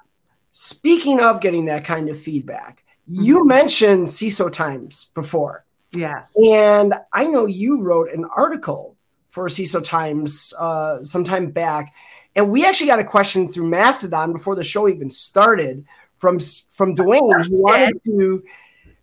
speaking 0.49 1.19
of 1.19 1.41
getting 1.41 1.65
that 1.65 1.85
kind 1.85 2.09
of 2.09 2.19
feedback, 2.19 2.83
you 3.07 3.39
mm-hmm. 3.39 3.47
mentioned 3.47 4.07
CISO 4.07 4.51
Times 4.51 5.11
before. 5.13 5.65
Yes. 5.91 6.33
And 6.37 6.95
I 7.13 7.25
know 7.25 7.45
you 7.45 7.81
wrote 7.81 8.11
an 8.11 8.25
article 8.35 8.95
for 9.29 9.47
CISO 9.47 9.83
Times 9.83 10.53
uh, 10.57 11.03
sometime 11.03 11.51
back. 11.51 11.93
And 12.35 12.49
we 12.49 12.65
actually 12.65 12.87
got 12.87 12.99
a 12.99 13.03
question 13.03 13.47
through 13.47 13.67
Mastodon 13.67 14.31
before 14.31 14.55
the 14.55 14.63
show 14.63 14.87
even 14.87 15.09
started 15.09 15.85
from 16.21 16.39
from 16.69 16.95
Dwayne 16.95 17.47
who 17.49 17.61
wanted 17.63 17.99
to 18.05 18.43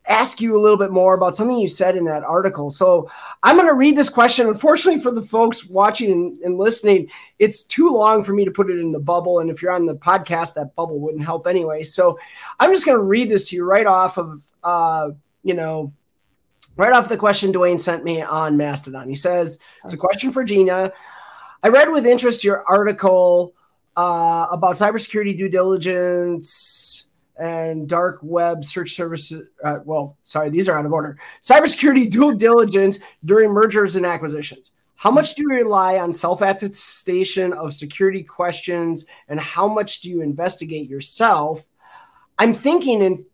ask 0.07 0.41
you 0.41 0.59
a 0.59 0.63
little 0.63 0.79
bit 0.79 0.91
more 0.91 1.15
about 1.15 1.37
something 1.37 1.59
you 1.59 1.69
said 1.69 1.95
in 1.95 2.05
that 2.07 2.23
article. 2.23 2.71
So 2.71 3.11
I'm 3.43 3.57
going 3.57 3.69
to 3.69 3.75
read 3.75 3.97
this 3.97 4.09
question. 4.09 4.47
Unfortunately, 4.47 5.03
for 5.03 5.11
the 5.11 5.21
folks 5.21 5.67
watching 5.67 6.11
and, 6.11 6.41
and, 6.41 6.59
listening, 6.59 7.11
it's 7.39 7.63
too 7.63 7.91
long 7.91 8.25
for 8.25 8.33
me 8.33 8.47
to 8.47 8.51
put 8.51 8.71
it 8.71 8.79
in 8.79 8.93
the 8.93 8.99
bubble. 8.99 9.41
And 9.41 9.51
if 9.51 9.61
you're 9.61 9.73
on 9.73 9.85
the 9.85 9.97
podcast, 9.97 10.55
that 10.55 10.75
bubble 10.75 10.99
wouldn't 10.99 11.25
help 11.25 11.47
anyway. 11.47 11.83
So 11.83 12.19
I'm 12.59 12.73
just 12.73 12.87
going 12.87 12.97
to 12.97 13.05
read 13.05 13.29
this 13.29 13.51
to 13.51 13.57
you 13.57 13.65
right 13.65 13.87
off 13.87 14.17
of, 14.17 14.43
uh, 14.65 15.11
you 15.43 15.53
know, 15.53 15.93
right 16.77 16.93
off 16.93 17.11
the 17.11 17.19
question 17.19 17.53
Dwayne 17.53 17.79
sent 17.79 18.03
me 18.03 18.23
on 18.23 18.57
Mastodon. 18.57 19.11
He 19.11 19.15
says, 19.15 19.59
It's 19.85 19.93
a 19.93 19.99
question 19.99 20.31
for 20.31 20.43
Gina. 20.43 20.91
I 21.63 21.69
read 21.69 21.91
with 21.91 22.07
interest 22.07 22.45
your 22.45 22.65
article 22.67 23.53
uh, 23.95 24.47
about 24.51 24.77
cybersecurity 24.77 25.37
due 25.37 25.49
diligence 25.51 27.08
and 27.39 27.89
dark 27.89 28.19
web 28.23 28.65
search 28.65 28.93
services. 28.93 29.47
Uh, 29.63 29.79
well, 29.85 30.17
sorry, 30.23 30.51
these 30.51 30.69
are 30.69 30.79
out 30.79 30.87
of 30.87 30.93
order. 30.93 31.19
Cybersecurity 31.43 32.11
due 32.11 32.37
diligence 32.37 32.99
during 33.25 33.51
mergers 33.51 33.97
and 33.97 34.05
acquisitions. 34.05 34.73
How 34.97 35.13
much 35.13 35.37
do 35.37 35.43
you 35.43 35.51
rely 35.51 35.99
on 35.99 36.13
self 36.13 36.43
attestation 36.43 37.53
of 37.53 37.73
security 37.73 38.25
questions, 38.25 39.05
and 39.29 39.39
how 39.39 39.69
much 39.69 40.01
do 40.01 40.11
you 40.11 40.23
investigate 40.23 40.89
yourself? 40.89 41.65
I'm 42.39 42.53
thinking 42.53 43.03
in 43.03 43.25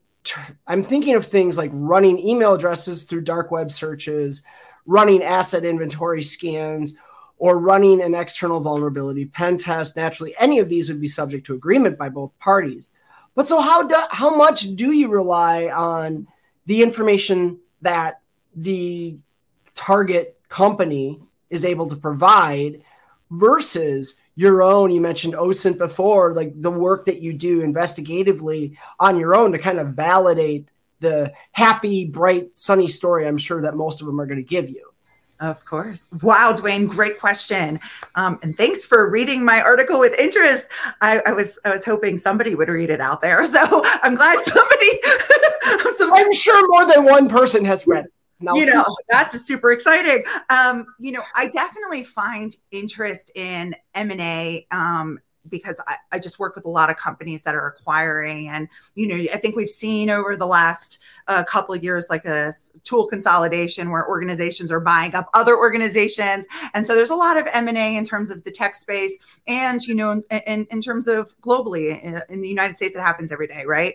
I'm 0.67 0.83
thinking 0.83 1.15
of 1.15 1.27
things 1.27 1.59
like 1.59 1.71
running 1.73 2.19
email 2.19 2.55
addresses 2.55 3.05
through 3.05 3.23
dark 3.23 3.51
web 3.51 3.71
searches, 3.71 4.43
running 4.87 5.23
asset 5.23 5.65
inventory 5.65 6.23
scans, 6.23 6.93
or 7.39 7.59
running 7.59 8.03
an 8.03 8.15
external 8.15 8.61
vulnerability 8.61 9.27
pen 9.27 9.57
test. 9.59 9.97
Naturally, 9.97 10.35
any 10.39 10.59
of 10.59 10.69
these 10.69 10.89
would 10.89 11.01
be 11.01 11.09
subject 11.09 11.47
to 11.47 11.55
agreement 11.55 11.99
by 11.99 12.09
both 12.09 12.37
parties. 12.39 12.91
But 13.35 13.49
so 13.49 13.61
how 13.61 13.83
do, 13.83 13.97
how 14.11 14.35
much 14.35 14.75
do 14.77 14.93
you 14.93 15.09
rely 15.09 15.67
on 15.67 16.27
the 16.67 16.83
information 16.83 17.59
that 17.83 18.21
the 18.55 19.17
target 19.75 20.39
company 20.49 21.21
is 21.51 21.65
able 21.65 21.89
to 21.89 21.97
provide 21.97 22.83
versus 23.31 24.19
your 24.37 24.63
own? 24.63 24.91
You 24.91 25.01
mentioned 25.01 25.35
OSINT 25.35 25.79
before 25.79 26.35
like 26.35 26.61
the 26.61 26.71
work 26.71 27.07
that 27.07 27.21
you 27.21 27.33
do 27.33 27.61
investigatively 27.61 28.77
on 29.01 29.19
your 29.19 29.35
own 29.35 29.53
to 29.53 29.59
kind 29.59 29.79
of 29.79 29.89
validate 29.89 30.69
the 31.01 31.33
happy 31.53 32.07
bright 32.07 32.57
sunny 32.57 32.89
story 32.89 33.29
i'm 33.29 33.37
sure 33.37 33.61
that 33.61 33.77
most 33.77 34.01
of 34.01 34.07
them 34.07 34.19
are 34.21 34.27
going 34.27 34.39
to 34.39 34.43
give 34.43 34.71
you 34.71 34.94
of 35.41 35.65
course. 35.65 36.07
Wow, 36.23 36.53
Dwayne, 36.53 36.89
great 36.89 37.19
question. 37.19 37.81
Um, 38.15 38.39
and 38.43 38.57
thanks 38.57 38.87
for 38.87 39.11
reading 39.11 39.45
my 39.45 39.61
article 39.61 39.99
with 39.99 40.15
interest. 40.19 40.69
I, 41.01 41.21
I, 41.27 41.33
was 41.33 41.59
I 41.65 41.71
was 41.71 41.85
hoping 41.85 42.19
somebody 42.19 42.55
would 42.55 42.69
read 42.69 42.91
it 42.91 43.01
out 43.01 43.21
there. 43.21 43.45
So 43.55 43.83
I'm 44.03 44.17
glad 44.17 44.43
somebody, 44.45 44.91
I'm 46.13 46.33
sure 46.33 46.67
more 46.69 46.93
than 46.93 47.05
one 47.05 47.29
person 47.29 47.65
has 47.65 47.87
read 47.87 48.07
it. 48.07 48.13
No. 48.41 48.55
You 48.57 48.67
know, 48.67 48.85
that's 49.09 49.47
super 49.47 49.71
exciting. 49.71 50.25
Um, 50.51 50.87
you 50.99 51.13
know, 51.13 51.23
I 51.37 51.49
definitely 51.49 52.03
find 52.03 52.55
interest 52.73 53.31
in 53.37 53.75
M&A 53.95 54.67
um, 54.71 55.21
because 55.49 55.81
I, 55.87 55.97
I, 56.13 56.19
just 56.19 56.39
work 56.39 56.55
with 56.55 56.65
a 56.65 56.71
lot 56.71 56.91
of 56.91 56.97
companies 56.97 57.43
that 57.45 57.55
are 57.55 57.67
acquiring 57.67 58.49
and 58.49 58.69
you 58.95 59.07
know 59.07 59.17
i 59.33 59.37
think 59.37 59.57
we've 59.57 59.69
seen 59.69 60.11
over 60.11 60.37
the 60.37 60.47
last 60.47 60.99
uh, 61.29 61.43
couple 61.45 61.75
of 61.75 61.83
years 61.83 62.07
like 62.11 62.25
a 62.25 62.53
tool 62.83 63.07
consolidation 63.07 63.91
where 63.91 64.07
organizations 64.09 64.71
are 64.71 64.81
buying 64.81 65.15
up 65.15 65.29
other 65.35 65.57
organizations 65.57 66.47
and 66.75 66.87
so 66.87 66.95
there's 66.95 67.11
a 67.11 67.15
lot 67.15 67.37
of 67.37 67.49
m&a 67.53 67.97
in 67.97 68.05
terms 68.05 68.31
of 68.31 68.43
the 68.45 68.51
tech 68.51 68.75
space 68.75 69.13
and 69.47 69.87
you 69.87 69.95
know 69.95 70.11
in, 70.11 70.23
in, 70.47 70.67
in 70.71 70.81
terms 70.81 71.09
of 71.09 71.39
globally 71.41 72.03
in, 72.03 72.21
in 72.29 72.41
the 72.41 72.49
united 72.49 72.77
states 72.77 72.97
it 72.97 73.01
happens 73.01 73.33
every 73.33 73.47
day 73.47 73.65
right 73.67 73.95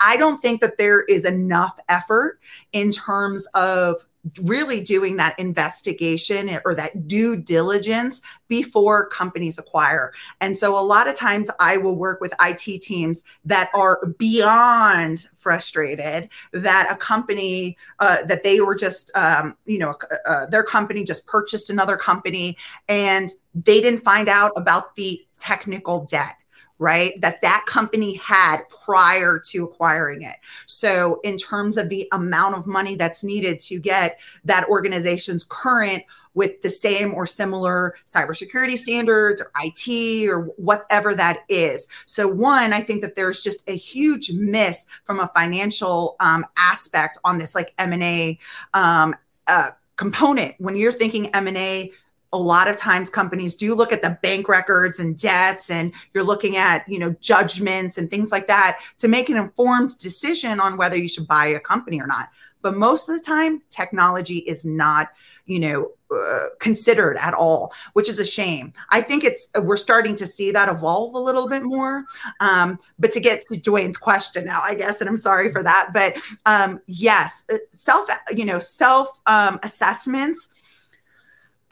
i 0.00 0.16
don't 0.16 0.38
think 0.38 0.60
that 0.60 0.78
there 0.78 1.02
is 1.04 1.24
enough 1.24 1.78
effort 1.88 2.40
in 2.72 2.90
terms 2.90 3.46
of 3.54 4.04
really 4.42 4.80
doing 4.80 5.16
that 5.16 5.38
investigation 5.38 6.58
or 6.64 6.74
that 6.74 7.06
due 7.06 7.36
diligence 7.36 8.20
before 8.48 9.08
companies 9.08 9.58
acquire. 9.58 10.12
And 10.40 10.56
so 10.56 10.78
a 10.78 10.80
lot 10.80 11.08
of 11.08 11.16
times 11.16 11.50
I 11.60 11.76
will 11.76 11.94
work 11.94 12.20
with 12.20 12.34
IT 12.40 12.82
teams 12.82 13.22
that 13.44 13.70
are 13.74 14.06
beyond 14.18 15.28
frustrated 15.36 16.28
that 16.66 16.88
a 16.90 16.96
company 16.96 17.76
uh, 18.00 18.24
that 18.24 18.42
they 18.42 18.60
were 18.60 18.74
just, 18.74 19.12
um, 19.14 19.56
you 19.66 19.78
know, 19.78 19.94
uh, 20.26 20.46
their 20.46 20.64
company 20.64 21.04
just 21.04 21.24
purchased 21.26 21.70
another 21.70 21.96
company 21.96 22.56
and 22.88 23.30
they 23.54 23.80
didn't 23.80 24.00
find 24.00 24.28
out 24.28 24.50
about 24.56 24.96
the 24.96 25.24
technical 25.38 26.04
debt 26.06 26.34
right 26.78 27.18
that 27.20 27.40
that 27.40 27.64
company 27.66 28.16
had 28.16 28.58
prior 28.68 29.38
to 29.38 29.64
acquiring 29.64 30.22
it. 30.22 30.36
So 30.66 31.20
in 31.22 31.38
terms 31.38 31.76
of 31.76 31.88
the 31.88 32.06
amount 32.12 32.56
of 32.56 32.66
money 32.66 32.96
that's 32.96 33.24
needed 33.24 33.60
to 33.60 33.78
get 33.78 34.18
that 34.44 34.68
organization's 34.68 35.44
current 35.48 36.02
with 36.36 36.62
the 36.62 36.70
same 36.70 37.14
or 37.14 37.26
similar 37.26 37.96
cybersecurity 38.06 38.76
standards 38.76 39.40
or 39.40 39.50
IT 39.60 40.28
or 40.28 40.42
whatever 40.56 41.14
that 41.14 41.40
is. 41.48 41.88
So, 42.04 42.28
one, 42.28 42.72
I 42.72 42.82
think 42.82 43.00
that 43.02 43.16
there's 43.16 43.40
just 43.40 43.64
a 43.66 43.74
huge 43.76 44.30
miss 44.30 44.86
from 45.04 45.18
a 45.18 45.30
financial 45.34 46.14
um, 46.20 46.46
aspect 46.56 47.18
on 47.24 47.38
this, 47.38 47.54
like 47.54 47.74
M 47.78 47.92
and 47.92 48.02
A 48.02 48.38
um, 48.74 49.16
uh, 49.48 49.70
component. 49.96 50.54
When 50.58 50.76
you're 50.76 50.92
thinking 50.92 51.34
M 51.34 51.48
and 51.48 51.56
A 51.56 51.90
a 52.32 52.36
lot 52.36 52.68
of 52.68 52.76
times 52.76 53.08
companies 53.08 53.54
do 53.54 53.74
look 53.74 53.92
at 53.92 54.02
the 54.02 54.18
bank 54.22 54.48
records 54.48 54.98
and 54.98 55.16
debts 55.16 55.70
and 55.70 55.94
you're 56.12 56.24
looking 56.24 56.56
at 56.56 56.86
you 56.86 56.98
know 56.98 57.14
judgments 57.20 57.96
and 57.96 58.10
things 58.10 58.30
like 58.30 58.46
that 58.48 58.80
to 58.98 59.08
make 59.08 59.30
an 59.30 59.36
informed 59.36 59.96
decision 59.98 60.60
on 60.60 60.76
whether 60.76 60.96
you 60.96 61.08
should 61.08 61.26
buy 61.26 61.46
a 61.46 61.60
company 61.60 62.00
or 62.00 62.06
not 62.06 62.28
but 62.62 62.76
most 62.76 63.08
of 63.08 63.14
the 63.14 63.22
time 63.22 63.62
technology 63.68 64.38
is 64.38 64.64
not 64.64 65.10
you 65.46 65.60
know 65.60 65.90
uh, 66.14 66.46
considered 66.60 67.16
at 67.16 67.34
all 67.34 67.72
which 67.94 68.08
is 68.08 68.18
a 68.18 68.24
shame 68.24 68.72
i 68.90 69.00
think 69.00 69.24
it's 69.24 69.48
we're 69.62 69.76
starting 69.76 70.14
to 70.14 70.26
see 70.26 70.50
that 70.50 70.68
evolve 70.68 71.14
a 71.14 71.18
little 71.18 71.48
bit 71.48 71.62
more 71.62 72.04
um, 72.40 72.78
but 72.98 73.10
to 73.10 73.20
get 73.20 73.42
to 73.42 73.54
dwayne's 73.54 73.96
question 73.96 74.44
now 74.44 74.60
i 74.62 74.74
guess 74.74 75.00
and 75.00 75.10
i'm 75.10 75.16
sorry 75.16 75.50
for 75.50 75.62
that 75.62 75.90
but 75.92 76.16
um, 76.46 76.80
yes 76.86 77.44
uh, 77.52 77.56
self 77.72 78.08
you 78.34 78.44
know 78.44 78.58
self 78.58 79.20
um, 79.26 79.58
assessments 79.62 80.48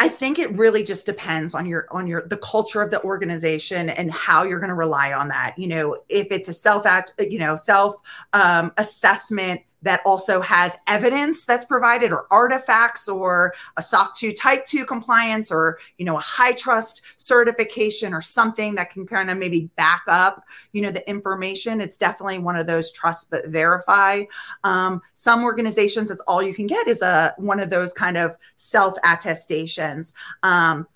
I 0.01 0.09
think 0.09 0.39
it 0.39 0.51
really 0.57 0.83
just 0.83 1.07
depends 1.07 1.55
on 1.55 1.67
your 1.67 1.87
on 1.91 2.07
your 2.07 2.27
the 2.27 2.37
culture 2.37 2.83
of 2.83 2.91
the 2.91 3.03
organization 3.05 3.89
and 3.89 4.11
how 4.11 4.43
you're 4.43 4.59
going 4.59 4.69
to 4.69 4.75
rely 4.75 5.13
on 5.13 5.29
that. 5.29 5.55
You 5.57 5.69
know, 5.69 5.99
if 6.09 6.33
it's 6.33 6.49
a 6.49 6.53
self 6.53 6.85
act, 6.85 7.13
you 7.19 7.39
know, 7.39 7.55
self 7.55 7.95
um, 8.33 8.73
assessment 8.77 9.61
that 9.85 10.01
also 10.05 10.41
has 10.41 10.77
evidence 10.87 11.45
that's 11.45 11.65
provided 11.65 12.11
or 12.11 12.27
artifacts 12.31 13.07
or 13.07 13.55
a 13.77 13.83
SOC 13.83 14.17
2 14.17 14.33
type 14.33 14.67
2 14.67 14.85
compliance 14.87 15.53
or, 15.53 15.79
you 15.99 16.05
know, 16.05 16.19
a 16.19 16.23
HITRUST 16.23 17.03
certification 17.17 18.13
or 18.13 18.23
something 18.23 18.75
that 18.75 18.91
can 18.91 19.07
kind 19.07 19.31
of 19.31 19.37
maybe 19.39 19.71
back 19.77 20.03
up, 20.09 20.43
you 20.73 20.81
know, 20.81 20.91
the 20.91 21.09
information. 21.09 21.81
It's 21.81 21.99
definitely 21.99 22.39
one 22.39 22.57
of 22.57 22.67
those 22.67 22.91
trust 22.93 23.29
but 23.31 23.47
verify. 23.49 24.25
Um, 24.65 25.03
some 25.13 25.45
organizations, 25.45 26.09
that's 26.09 26.23
all 26.23 26.43
you 26.43 26.55
can 26.55 26.67
get 26.67 26.89
is 26.89 27.03
a 27.03 27.35
one 27.37 27.61
of 27.61 27.69
those 27.71 27.93
kind 27.93 28.17
of 28.17 28.37
self 28.57 28.97
attestations. 29.05 30.15
Um, 30.43 30.87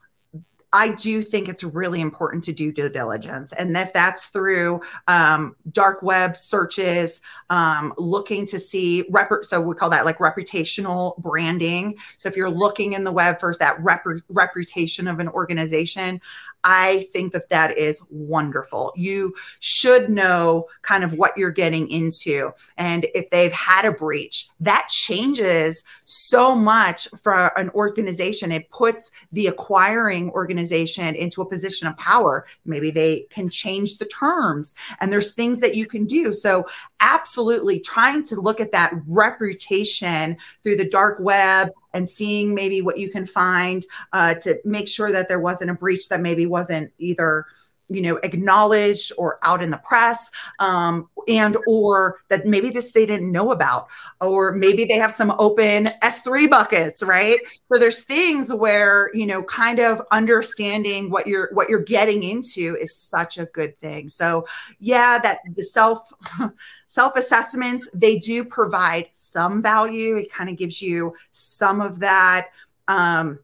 I 0.72 0.90
do 0.90 1.22
think 1.22 1.48
it's 1.48 1.64
really 1.64 2.00
important 2.00 2.44
to 2.44 2.52
do 2.52 2.72
due 2.72 2.90
diligence. 2.90 3.52
And 3.52 3.74
if 3.76 3.92
that's 3.92 4.26
through 4.26 4.82
um, 5.06 5.56
dark 5.72 6.02
web 6.02 6.36
searches, 6.36 7.22
um, 7.48 7.94
looking 7.96 8.46
to 8.46 8.60
see, 8.60 9.06
rep- 9.10 9.30
so 9.42 9.60
we 9.60 9.74
call 9.74 9.88
that 9.90 10.04
like 10.04 10.18
reputational 10.18 11.16
branding. 11.18 11.96
So 12.18 12.28
if 12.28 12.36
you're 12.36 12.50
looking 12.50 12.92
in 12.92 13.04
the 13.04 13.12
web 13.12 13.40
for 13.40 13.54
that 13.58 13.80
rep- 13.82 14.04
reputation 14.28 15.08
of 15.08 15.20
an 15.20 15.28
organization, 15.28 16.20
I 16.64 17.06
think 17.12 17.32
that 17.32 17.48
that 17.50 17.78
is 17.78 18.02
wonderful. 18.10 18.92
You 18.96 19.34
should 19.60 20.10
know 20.10 20.66
kind 20.82 21.04
of 21.04 21.14
what 21.14 21.36
you're 21.36 21.50
getting 21.50 21.88
into. 21.88 22.52
And 22.76 23.06
if 23.14 23.30
they've 23.30 23.52
had 23.52 23.84
a 23.84 23.92
breach, 23.92 24.48
that 24.60 24.88
changes 24.88 25.84
so 26.04 26.54
much 26.54 27.08
for 27.22 27.56
an 27.58 27.70
organization. 27.70 28.50
It 28.50 28.68
puts 28.70 29.10
the 29.32 29.46
acquiring 29.46 30.30
organization 30.30 31.14
into 31.14 31.42
a 31.42 31.48
position 31.48 31.86
of 31.86 31.96
power. 31.96 32.46
Maybe 32.64 32.90
they 32.90 33.26
can 33.30 33.48
change 33.48 33.98
the 33.98 34.06
terms, 34.06 34.74
and 35.00 35.12
there's 35.12 35.34
things 35.34 35.60
that 35.60 35.76
you 35.76 35.86
can 35.86 36.06
do. 36.06 36.32
So, 36.32 36.66
absolutely 37.00 37.80
trying 37.80 38.24
to 38.24 38.40
look 38.40 38.60
at 38.60 38.72
that 38.72 38.94
reputation 39.06 40.36
through 40.62 40.76
the 40.76 40.88
dark 40.88 41.18
web 41.20 41.70
and 41.98 42.08
seeing 42.08 42.54
maybe 42.54 42.80
what 42.80 42.96
you 42.96 43.10
can 43.10 43.26
find 43.26 43.84
uh, 44.12 44.34
to 44.34 44.56
make 44.64 44.86
sure 44.86 45.10
that 45.10 45.28
there 45.28 45.40
wasn't 45.40 45.68
a 45.68 45.74
breach 45.74 46.08
that 46.08 46.20
maybe 46.20 46.46
wasn't 46.46 46.90
either 46.98 47.44
you 47.88 48.02
know 48.02 48.16
acknowledged 48.18 49.12
or 49.18 49.38
out 49.42 49.62
in 49.62 49.70
the 49.70 49.78
press 49.78 50.30
um, 50.58 51.08
and 51.26 51.56
or 51.66 52.20
that 52.28 52.46
maybe 52.46 52.70
this 52.70 52.92
they 52.92 53.06
didn't 53.06 53.32
know 53.32 53.52
about 53.52 53.88
or 54.20 54.52
maybe 54.52 54.84
they 54.84 54.96
have 54.96 55.12
some 55.12 55.34
open 55.38 55.90
s3 56.02 56.48
buckets 56.48 57.02
right? 57.02 57.38
So 57.72 57.78
there's 57.78 58.04
things 58.04 58.52
where 58.52 59.10
you 59.14 59.26
know 59.26 59.42
kind 59.42 59.78
of 59.78 60.02
understanding 60.10 61.10
what 61.10 61.26
you're 61.26 61.50
what 61.52 61.68
you're 61.68 61.80
getting 61.80 62.22
into 62.22 62.76
is 62.80 62.94
such 62.94 63.38
a 63.38 63.46
good 63.46 63.78
thing. 63.80 64.08
So 64.08 64.46
yeah 64.78 65.18
that 65.22 65.38
the 65.54 65.64
self 65.64 66.12
self 66.86 67.16
assessments 67.16 67.88
they 67.94 68.18
do 68.18 68.44
provide 68.44 69.08
some 69.12 69.62
value. 69.62 70.16
It 70.16 70.32
kind 70.32 70.50
of 70.50 70.56
gives 70.56 70.82
you 70.82 71.14
some 71.32 71.80
of 71.80 72.00
that 72.00 72.48
um, 72.88 73.38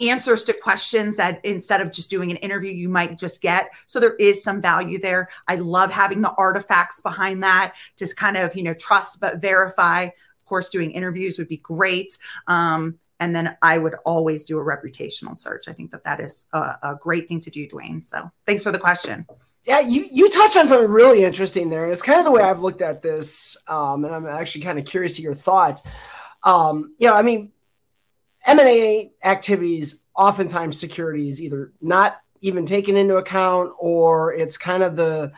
answers 0.00 0.44
to 0.44 0.52
questions 0.52 1.16
that 1.16 1.44
instead 1.44 1.80
of 1.80 1.92
just 1.92 2.10
doing 2.10 2.30
an 2.30 2.36
interview, 2.38 2.72
you 2.72 2.88
might 2.88 3.18
just 3.18 3.40
get. 3.40 3.70
So 3.86 4.00
there 4.00 4.14
is 4.16 4.42
some 4.42 4.60
value 4.60 4.98
there. 4.98 5.28
I 5.48 5.56
love 5.56 5.90
having 5.90 6.20
the 6.20 6.32
artifacts 6.32 7.00
behind 7.00 7.42
that, 7.42 7.74
just 7.96 8.16
kind 8.16 8.36
of, 8.36 8.54
you 8.54 8.62
know, 8.62 8.74
trust 8.74 9.20
but 9.20 9.40
verify. 9.40 10.04
Of 10.04 10.46
course, 10.46 10.70
doing 10.70 10.90
interviews 10.90 11.38
would 11.38 11.48
be 11.48 11.56
great. 11.58 12.18
Um, 12.46 12.98
and 13.18 13.34
then 13.34 13.56
I 13.62 13.78
would 13.78 13.94
always 14.04 14.44
do 14.44 14.58
a 14.58 14.64
reputational 14.64 15.36
search. 15.36 15.68
I 15.68 15.72
think 15.72 15.90
that 15.90 16.04
that 16.04 16.20
is 16.20 16.44
a, 16.52 16.58
a 16.82 16.98
great 17.00 17.28
thing 17.28 17.40
to 17.40 17.50
do, 17.50 17.66
Dwayne. 17.66 18.06
So 18.06 18.30
thanks 18.46 18.62
for 18.62 18.70
the 18.70 18.78
question. 18.78 19.26
Yeah, 19.64 19.80
you, 19.80 20.08
you 20.12 20.30
touched 20.30 20.56
on 20.56 20.66
something 20.66 20.88
really 20.88 21.24
interesting 21.24 21.68
there. 21.70 21.84
And 21.84 21.92
It's 21.92 22.02
kind 22.02 22.20
of 22.20 22.24
the 22.24 22.30
way 22.30 22.42
I've 22.42 22.60
looked 22.60 22.82
at 22.82 23.02
this, 23.02 23.56
um, 23.66 24.04
and 24.04 24.14
I'm 24.14 24.26
actually 24.26 24.62
kind 24.62 24.78
of 24.78 24.84
curious 24.84 25.16
to 25.16 25.22
your 25.22 25.34
thoughts. 25.34 25.82
Um, 26.44 26.94
you 26.98 27.08
know, 27.08 27.14
I 27.14 27.22
mean, 27.22 27.50
M&A 28.46 29.12
activities, 29.24 30.02
oftentimes 30.14 30.78
security 30.78 31.28
is 31.28 31.42
either 31.42 31.72
not 31.80 32.18
even 32.40 32.64
taken 32.64 32.96
into 32.96 33.16
account 33.16 33.72
or 33.78 34.32
it's 34.32 34.56
kind 34.56 34.82
of 34.82 34.96
the 34.96 35.32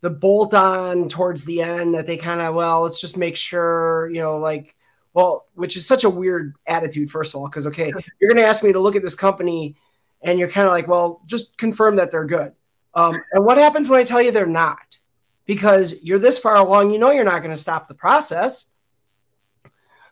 the 0.00 0.10
bolt 0.10 0.54
on 0.54 1.08
towards 1.08 1.44
the 1.44 1.60
end 1.60 1.94
that 1.94 2.06
they 2.06 2.16
kind 2.16 2.40
of 2.40 2.54
well 2.54 2.82
let's 2.82 3.00
just 3.00 3.16
make 3.16 3.36
sure 3.36 4.08
you 4.12 4.20
know 4.20 4.38
like 4.38 4.74
well 5.14 5.46
which 5.54 5.76
is 5.76 5.86
such 5.86 6.04
a 6.04 6.10
weird 6.10 6.54
attitude 6.66 7.10
first 7.10 7.34
of 7.34 7.40
all 7.40 7.48
because 7.48 7.66
okay 7.66 7.92
you're 8.20 8.30
going 8.30 8.42
to 8.42 8.46
ask 8.46 8.62
me 8.62 8.72
to 8.72 8.78
look 8.78 8.94
at 8.94 9.02
this 9.02 9.14
company 9.14 9.76
and 10.22 10.38
you're 10.38 10.48
kind 10.48 10.66
of 10.66 10.72
like 10.72 10.86
well 10.86 11.20
just 11.26 11.56
confirm 11.58 11.96
that 11.96 12.10
they're 12.10 12.26
good. 12.26 12.52
Um, 12.94 13.18
and 13.32 13.44
what 13.44 13.58
happens 13.58 13.88
when 13.88 14.00
i 14.00 14.04
tell 14.04 14.22
you 14.22 14.32
they're 14.32 14.46
not? 14.46 14.78
Because 15.44 15.94
you're 16.02 16.18
this 16.18 16.38
far 16.38 16.56
along 16.56 16.90
you 16.90 16.98
know 16.98 17.10
you're 17.10 17.24
not 17.24 17.40
going 17.40 17.54
to 17.54 17.60
stop 17.60 17.88
the 17.88 17.94
process 17.94 18.66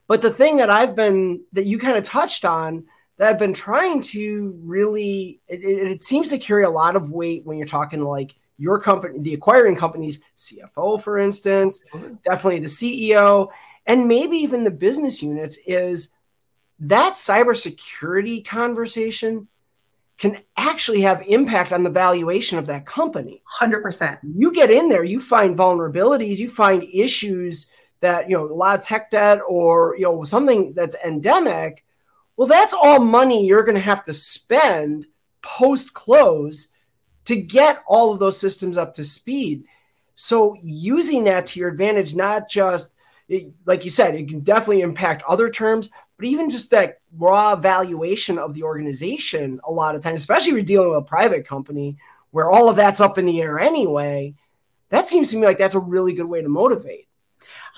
but 0.09 0.23
the 0.23 0.31
thing 0.31 0.57
that 0.57 0.71
I've 0.71 0.95
been 0.95 1.43
that 1.53 1.67
you 1.67 1.79
kind 1.79 1.97
of 1.97 2.05
touched 2.05 2.45
on 2.45 2.85
that 3.19 3.29
I've 3.29 3.39
been 3.39 3.55
trying 3.55 4.03
to 4.03 4.59
really 4.63 5.41
it, 5.49 5.63
it, 5.63 6.03
seems 6.03 6.29
to 6.29 6.39
carry 6.39 6.65
a 6.65 6.71
lot 6.71 6.97
of 6.97 7.11
weight 7.11 7.45
when 7.45 7.59
you're 7.59 7.67
talking 7.67 8.03
like 8.03 8.35
your 8.59 8.81
company, 8.81 9.19
the 9.21 9.35
acquiring 9.35 9.77
company's 9.77 10.23
CFO, 10.37 11.03
for 11.03 11.19
instance, 11.19 11.83
mm-hmm. 11.93 12.15
definitely 12.25 12.61
the 12.61 12.67
CEO, 12.67 13.49
and 13.87 14.09
maybe 14.09 14.37
even 14.39 14.65
the 14.65 14.71
business 14.71 15.23
units 15.23 15.59
is 15.67 16.13
that 16.81 17.15
cybersecurity 17.15 18.45
conversation 18.45 19.49
can 20.19 20.39
actually 20.57 21.03
have 21.03 21.23
impact 21.27 21.73
on 21.73 21.83
the 21.83 21.91
valuation 21.91 22.59
of 22.59 22.67
that 22.67 22.87
company. 22.87 23.43
100%. 23.61 24.19
You 24.35 24.51
get 24.53 24.71
in 24.71 24.89
there, 24.89 25.05
you 25.05 25.21
find 25.21 25.57
vulnerabilities, 25.57 26.39
you 26.39 26.49
find 26.49 26.85
issues 26.93 27.67
that 28.01 28.29
you 28.29 28.37
know 28.37 28.45
a 28.45 28.55
lot 28.55 28.79
of 28.79 28.85
tech 28.85 29.11
debt 29.11 29.41
or 29.49 29.97
you 29.97 30.05
know 30.05 30.25
something 30.25 30.73
that's 30.75 30.97
endemic 31.05 31.85
well 32.37 32.49
that's 32.49 32.75
all 32.75 33.01
money 33.01 33.47
you're 33.47 33.63
going 33.63 33.75
to 33.75 33.81
have 33.81 34.05
to 34.05 34.13
spend 34.13 35.07
post 35.43 35.95
close 35.95 36.73
to 37.27 37.37
get 37.37 37.83
all 37.87 38.13
of 38.13 38.19
those 38.19 38.39
systems 38.39 38.79
up 38.79 38.95
to 38.95 39.05
speed. 39.05 39.65
So 40.15 40.57
using 40.63 41.25
that 41.25 41.47
to 41.49 41.61
your 41.61 41.69
advantage 41.69 42.15
not 42.15 42.49
just 42.49 42.93
like 43.65 43.85
you 43.85 43.91
said 43.91 44.15
it 44.15 44.29
can 44.29 44.41
definitely 44.41 44.83
impact 44.83 45.25
other 45.29 45.51
terms 45.51 45.91
but 46.17 46.27
even 46.27 46.49
just 46.49 46.71
that 46.71 47.01
raw 47.19 47.57
valuation 47.57 48.39
of 48.39 48.55
the 48.55 48.63
organization 48.63 49.61
a 49.65 49.73
lot 49.73 49.97
of 49.97 50.03
times 50.03 50.21
especially 50.21 50.51
if 50.51 50.55
you're 50.55 50.63
dealing 50.63 50.91
with 50.91 51.01
a 51.01 51.03
private 51.03 51.45
company 51.45 51.97
where 52.31 52.49
all 52.49 52.69
of 52.69 52.77
that's 52.77 53.01
up 53.01 53.19
in 53.19 53.27
the 53.27 53.43
air 53.43 53.59
anyway 53.59 54.33
that 54.91 55.09
seems 55.09 55.29
to 55.29 55.37
me 55.37 55.45
like 55.45 55.59
that's 55.59 55.75
a 55.75 55.81
really 55.81 56.13
good 56.13 56.27
way 56.27 56.41
to 56.41 56.49
motivate 56.49 57.09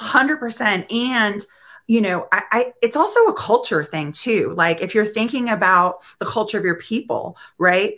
100% 0.00 0.92
and 0.92 1.44
you 1.86 2.00
know 2.00 2.28
I, 2.32 2.42
I, 2.50 2.72
it's 2.82 2.96
also 2.96 3.20
a 3.26 3.34
culture 3.34 3.84
thing 3.84 4.12
too. 4.12 4.54
Like 4.56 4.80
if 4.80 4.94
you're 4.94 5.06
thinking 5.06 5.50
about 5.50 6.02
the 6.18 6.26
culture 6.26 6.58
of 6.58 6.64
your 6.64 6.76
people 6.76 7.36
right? 7.58 7.94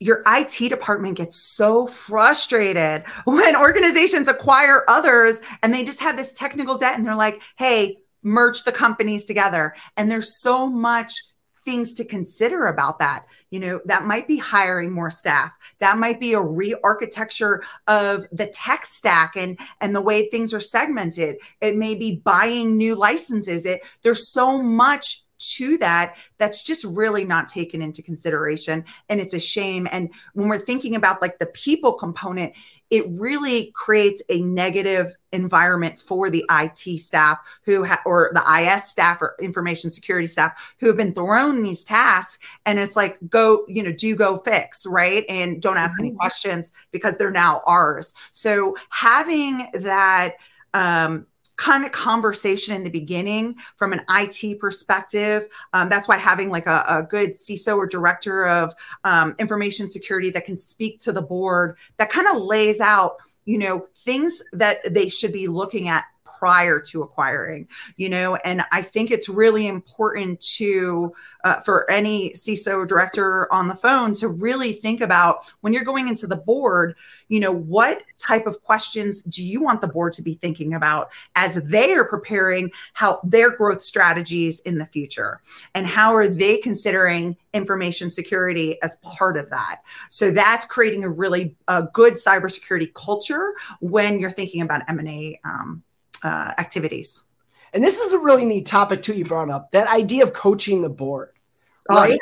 Your 0.00 0.22
IT 0.28 0.68
department 0.68 1.16
gets 1.16 1.36
so 1.36 1.86
frustrated 1.86 3.04
when 3.24 3.56
organizations 3.56 4.28
acquire 4.28 4.82
others 4.88 5.40
and 5.62 5.74
they 5.74 5.84
just 5.84 6.00
have 6.00 6.16
this 6.16 6.32
technical 6.32 6.76
debt 6.76 6.96
and 6.96 7.04
they're 7.04 7.16
like, 7.16 7.42
hey, 7.56 7.98
merge 8.22 8.64
the 8.64 8.72
companies 8.72 9.24
together. 9.24 9.74
And 9.96 10.10
there's 10.10 10.36
so 10.36 10.68
much 10.68 11.20
things 11.68 11.92
to 11.92 12.04
consider 12.04 12.68
about 12.68 12.98
that. 12.98 13.26
You 13.50 13.60
know, 13.60 13.80
that 13.84 14.06
might 14.06 14.26
be 14.26 14.38
hiring 14.38 14.90
more 14.90 15.10
staff. 15.10 15.52
That 15.80 15.98
might 15.98 16.18
be 16.18 16.32
a 16.32 16.40
re-architecture 16.40 17.62
of 17.86 18.26
the 18.32 18.46
tech 18.46 18.86
stack 18.86 19.34
and 19.36 19.58
and 19.82 19.94
the 19.94 20.00
way 20.00 20.30
things 20.30 20.54
are 20.54 20.60
segmented. 20.60 21.36
It 21.60 21.76
may 21.76 21.94
be 21.94 22.22
buying 22.24 22.78
new 22.78 22.94
licenses. 22.94 23.66
It 23.66 23.82
there's 24.02 24.32
so 24.32 24.62
much 24.62 25.24
to 25.40 25.76
that 25.78 26.16
that's 26.38 26.62
just 26.62 26.84
really 26.84 27.24
not 27.24 27.46
taken 27.46 27.80
into 27.80 28.02
consideration 28.02 28.84
and 29.08 29.20
it's 29.20 29.34
a 29.34 29.38
shame 29.38 29.86
and 29.92 30.10
when 30.32 30.48
we're 30.48 30.58
thinking 30.58 30.96
about 30.96 31.22
like 31.22 31.38
the 31.38 31.46
people 31.46 31.92
component 31.92 32.52
it 32.90 33.04
really 33.08 33.70
creates 33.74 34.22
a 34.28 34.40
negative 34.40 35.14
environment 35.32 35.98
for 35.98 36.30
the 36.30 36.44
IT 36.50 36.98
staff 36.98 37.38
who 37.64 37.84
ha- 37.84 38.00
or 38.06 38.30
the 38.32 38.42
IS 38.60 38.84
staff 38.84 39.20
or 39.20 39.34
information 39.40 39.90
security 39.90 40.26
staff 40.26 40.74
who 40.80 40.86
have 40.86 40.96
been 40.96 41.14
thrown 41.14 41.62
these 41.62 41.84
tasks. 41.84 42.38
And 42.64 42.78
it's 42.78 42.96
like 42.96 43.18
go 43.28 43.64
you 43.68 43.82
know 43.82 43.92
do 43.92 44.16
go 44.16 44.38
fix 44.38 44.86
right? 44.86 45.24
And 45.28 45.60
don't 45.60 45.76
ask 45.76 45.98
mm-hmm. 45.98 46.06
any 46.06 46.14
questions 46.16 46.72
because 46.90 47.16
they're 47.16 47.30
now 47.30 47.60
ours. 47.66 48.14
So 48.32 48.76
having 48.90 49.68
that 49.74 50.34
um, 50.74 51.26
kind 51.58 51.84
of 51.84 51.92
conversation 51.92 52.74
in 52.74 52.84
the 52.84 52.90
beginning 52.90 53.56
from 53.76 53.92
an 53.92 54.02
IT 54.08 54.58
perspective. 54.60 55.48
Um, 55.74 55.88
that's 55.88 56.08
why 56.08 56.16
having 56.16 56.48
like 56.48 56.66
a, 56.66 56.84
a, 56.88 57.02
good 57.02 57.32
CISO 57.32 57.76
or 57.76 57.86
director 57.86 58.46
of 58.46 58.72
um, 59.04 59.34
information 59.38 59.88
security 59.88 60.30
that 60.30 60.46
can 60.46 60.56
speak 60.56 61.00
to 61.00 61.12
the 61.12 61.20
board 61.20 61.76
that 61.96 62.10
kind 62.10 62.28
of 62.28 62.42
lays 62.42 62.80
out, 62.80 63.16
you 63.44 63.58
know, 63.58 63.86
things 64.04 64.40
that 64.52 64.78
they 64.94 65.08
should 65.08 65.32
be 65.32 65.48
looking 65.48 65.88
at 65.88 66.04
prior 66.38 66.78
to 66.78 67.02
acquiring, 67.02 67.66
you 67.96 68.08
know, 68.08 68.36
and 68.36 68.62
I 68.70 68.82
think 68.82 69.10
it's 69.10 69.28
really 69.28 69.66
important 69.66 70.40
to, 70.56 71.12
uh, 71.44 71.60
for 71.60 71.90
any 71.90 72.30
CISO 72.30 72.86
director 72.86 73.52
on 73.52 73.66
the 73.66 73.74
phone 73.74 74.14
to 74.14 74.28
really 74.28 74.72
think 74.72 75.00
about 75.00 75.50
when 75.60 75.72
you're 75.72 75.84
going 75.84 76.08
into 76.08 76.26
the 76.26 76.36
board, 76.36 76.94
you 77.28 77.40
know, 77.40 77.52
what 77.52 78.02
type 78.18 78.46
of 78.46 78.62
questions 78.62 79.22
do 79.22 79.44
you 79.44 79.60
want 79.60 79.80
the 79.80 79.88
board 79.88 80.12
to 80.14 80.22
be 80.22 80.34
thinking 80.34 80.74
about 80.74 81.10
as 81.34 81.56
they 81.62 81.92
are 81.94 82.04
preparing 82.04 82.70
how 82.92 83.20
their 83.24 83.50
growth 83.50 83.82
strategies 83.82 84.60
in 84.60 84.78
the 84.78 84.86
future 84.86 85.40
and 85.74 85.86
how 85.86 86.14
are 86.14 86.28
they 86.28 86.58
considering 86.58 87.36
information 87.52 88.10
security 88.10 88.80
as 88.82 88.96
part 89.02 89.36
of 89.36 89.50
that. 89.50 89.80
So 90.10 90.30
that's 90.30 90.64
creating 90.66 91.04
a 91.04 91.10
really 91.10 91.56
uh, 91.66 91.82
good 91.92 92.14
cybersecurity 92.14 92.92
culture 92.94 93.54
when 93.80 94.20
you're 94.20 94.30
thinking 94.30 94.62
about 94.62 94.82
M&A 94.88 95.40
um, 95.44 95.82
uh, 96.22 96.54
activities. 96.58 97.22
And 97.72 97.84
this 97.84 98.00
is 98.00 98.12
a 98.12 98.18
really 98.18 98.44
neat 98.44 98.66
topic 98.66 99.02
too. 99.02 99.14
You 99.14 99.24
brought 99.24 99.50
up 99.50 99.70
that 99.72 99.88
idea 99.88 100.24
of 100.24 100.32
coaching 100.32 100.82
the 100.82 100.88
board, 100.88 101.32
oh, 101.90 101.96
right? 101.96 102.10
Oh, 102.10 102.12
yeah. 102.12 102.18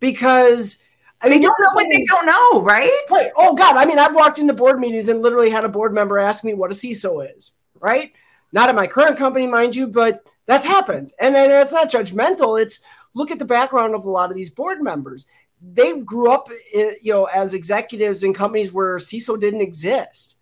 Because 0.00 0.78
I 1.20 1.28
mean, 1.28 1.40
they 1.40 1.46
don't 1.46 1.60
know 1.60 1.74
what 1.74 1.86
they 1.90 2.04
don't 2.04 2.26
know, 2.26 2.62
right? 2.62 3.00
Right. 3.10 3.30
Oh 3.36 3.54
God, 3.54 3.76
I 3.76 3.84
mean, 3.84 3.98
I've 3.98 4.14
walked 4.14 4.38
into 4.38 4.54
board 4.54 4.78
meetings 4.78 5.08
and 5.08 5.20
literally 5.20 5.50
had 5.50 5.64
a 5.64 5.68
board 5.68 5.92
member 5.92 6.18
ask 6.18 6.44
me 6.44 6.54
what 6.54 6.70
a 6.70 6.74
CISO 6.74 7.36
is, 7.36 7.52
right? 7.80 8.12
Not 8.52 8.68
at 8.68 8.74
my 8.74 8.86
current 8.86 9.18
company, 9.18 9.46
mind 9.46 9.74
you, 9.74 9.88
but 9.88 10.24
that's 10.46 10.64
happened, 10.64 11.12
and, 11.20 11.36
and 11.36 11.52
it's 11.52 11.72
not 11.72 11.90
judgmental. 11.90 12.60
It's 12.60 12.80
look 13.14 13.30
at 13.30 13.38
the 13.38 13.44
background 13.44 13.94
of 13.94 14.06
a 14.06 14.10
lot 14.10 14.30
of 14.30 14.36
these 14.36 14.50
board 14.50 14.80
members. 14.80 15.26
They 15.60 15.98
grew 16.00 16.30
up, 16.30 16.48
eh, 16.72 16.92
you 17.02 17.12
know, 17.12 17.24
as 17.24 17.52
executives 17.52 18.22
in 18.22 18.32
companies 18.32 18.72
where 18.72 18.96
CISO 18.96 19.38
didn't 19.38 19.60
exist, 19.60 20.36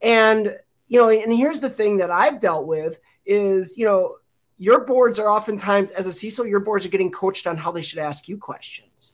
and 0.00 0.56
you 0.88 1.00
know, 1.00 1.10
and 1.10 1.32
here's 1.32 1.60
the 1.60 1.70
thing 1.70 1.98
that 1.98 2.10
I've 2.10 2.40
dealt 2.40 2.66
with 2.66 2.98
is, 3.24 3.76
you 3.76 3.84
know, 3.84 4.16
your 4.56 4.84
boards 4.84 5.18
are 5.18 5.30
oftentimes 5.30 5.90
as 5.92 6.06
a 6.06 6.10
CISO, 6.10 6.48
your 6.48 6.60
boards 6.60 6.84
are 6.84 6.90
getting 6.90 7.12
coached 7.12 7.46
on 7.46 7.56
how 7.56 7.70
they 7.70 7.82
should 7.82 8.00
ask 8.00 8.28
you 8.28 8.36
questions. 8.36 9.12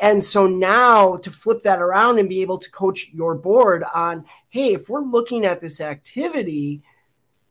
And 0.00 0.20
so 0.20 0.46
now 0.46 1.16
to 1.18 1.30
flip 1.30 1.62
that 1.62 1.80
around 1.80 2.18
and 2.18 2.28
be 2.28 2.42
able 2.42 2.58
to 2.58 2.70
coach 2.70 3.10
your 3.12 3.36
board 3.36 3.84
on, 3.94 4.24
hey, 4.48 4.74
if 4.74 4.88
we're 4.88 5.02
looking 5.02 5.44
at 5.44 5.60
this 5.60 5.80
activity, 5.80 6.82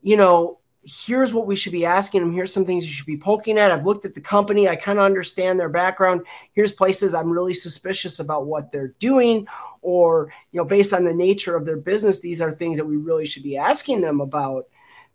you 0.02 0.16
know, 0.16 0.58
here's 0.84 1.32
what 1.32 1.46
we 1.46 1.54
should 1.54 1.72
be 1.72 1.84
asking 1.84 2.20
them. 2.20 2.32
Here's 2.32 2.52
some 2.52 2.64
things 2.64 2.84
you 2.84 2.92
should 2.92 3.06
be 3.06 3.16
poking 3.16 3.56
at. 3.58 3.70
I've 3.70 3.86
looked 3.86 4.04
at 4.04 4.14
the 4.14 4.20
company. 4.20 4.68
I 4.68 4.76
kind 4.76 4.98
of 4.98 5.04
understand 5.04 5.58
their 5.58 5.68
background. 5.68 6.22
Here's 6.52 6.72
places 6.72 7.14
I'm 7.14 7.30
really 7.30 7.54
suspicious 7.54 8.18
about 8.18 8.46
what 8.46 8.72
they're 8.72 8.94
doing, 8.98 9.46
or, 9.80 10.32
you 10.50 10.58
know, 10.58 10.64
based 10.64 10.92
on 10.92 11.04
the 11.04 11.14
nature 11.14 11.56
of 11.56 11.64
their 11.64 11.76
business, 11.76 12.20
these 12.20 12.42
are 12.42 12.50
things 12.50 12.78
that 12.78 12.84
we 12.84 12.96
really 12.96 13.26
should 13.26 13.44
be 13.44 13.56
asking 13.56 14.00
them 14.00 14.20
about. 14.20 14.66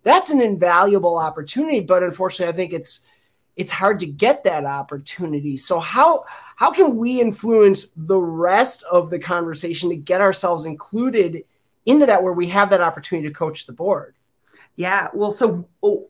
That's 0.02 0.30
an 0.30 0.40
invaluable 0.40 1.18
opportunity, 1.18 1.80
but 1.80 2.02
unfortunately, 2.02 2.52
I 2.52 2.56
think 2.56 2.72
it's 2.72 3.00
it's 3.56 3.72
hard 3.72 3.98
to 3.98 4.06
get 4.06 4.44
that 4.44 4.64
opportunity. 4.64 5.56
So 5.56 5.80
how 5.80 6.24
how 6.56 6.70
can 6.70 6.96
we 6.96 7.20
influence 7.20 7.92
the 7.96 8.18
rest 8.18 8.84
of 8.84 9.10
the 9.10 9.18
conversation 9.18 9.90
to 9.90 9.96
get 9.96 10.20
ourselves 10.20 10.64
included 10.64 11.44
into 11.84 12.06
that 12.06 12.22
where 12.22 12.32
we 12.32 12.46
have 12.48 12.70
that 12.70 12.80
opportunity 12.80 13.28
to 13.28 13.34
coach 13.34 13.66
the 13.66 13.72
board? 13.72 14.14
Yeah. 14.78 15.08
Well, 15.12 15.32
so 15.32 15.68
oh, 15.82 16.08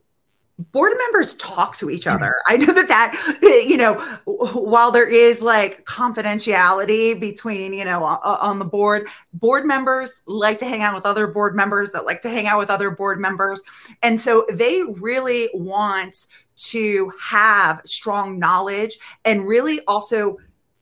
board 0.59 0.93
members 0.99 1.37
talk 1.37 1.75
to 1.79 1.89
each 1.89 2.05
hmm. 2.05 2.11
other. 2.11 2.35
I 2.47 2.59
know 2.59 2.67
that 2.67 2.87
that 2.87 3.65
you 3.67 3.79
know 3.79 3.95
while 4.27 4.91
there 4.91 5.09
is 5.09 5.41
like 5.41 5.87
confidentiality 5.87 7.19
between 7.19 7.73
you 7.73 7.87
know 7.87 8.05
on 8.05 8.59
the 8.59 8.67
board, 8.67 9.09
board 9.33 9.65
members 9.65 10.21
like 10.27 10.59
to 10.59 10.67
hang 10.67 10.83
out 10.83 10.95
with 10.95 11.07
other 11.07 11.27
board 11.27 11.57
members 11.57 11.91
that 11.93 12.05
like 12.05 12.21
to 12.21 12.29
hang 12.29 12.47
out 12.47 12.59
with 12.59 12.69
other 12.69 12.91
board 12.91 13.19
members, 13.19 13.63
and 14.03 14.21
so 14.21 14.45
they 14.53 14.83
really 14.83 15.49
want 15.55 16.27
to 16.57 17.11
have 17.19 17.81
strong 17.87 18.39
knowledge 18.39 18.99
and 19.25 19.47
really 19.47 19.81
also 19.87 20.37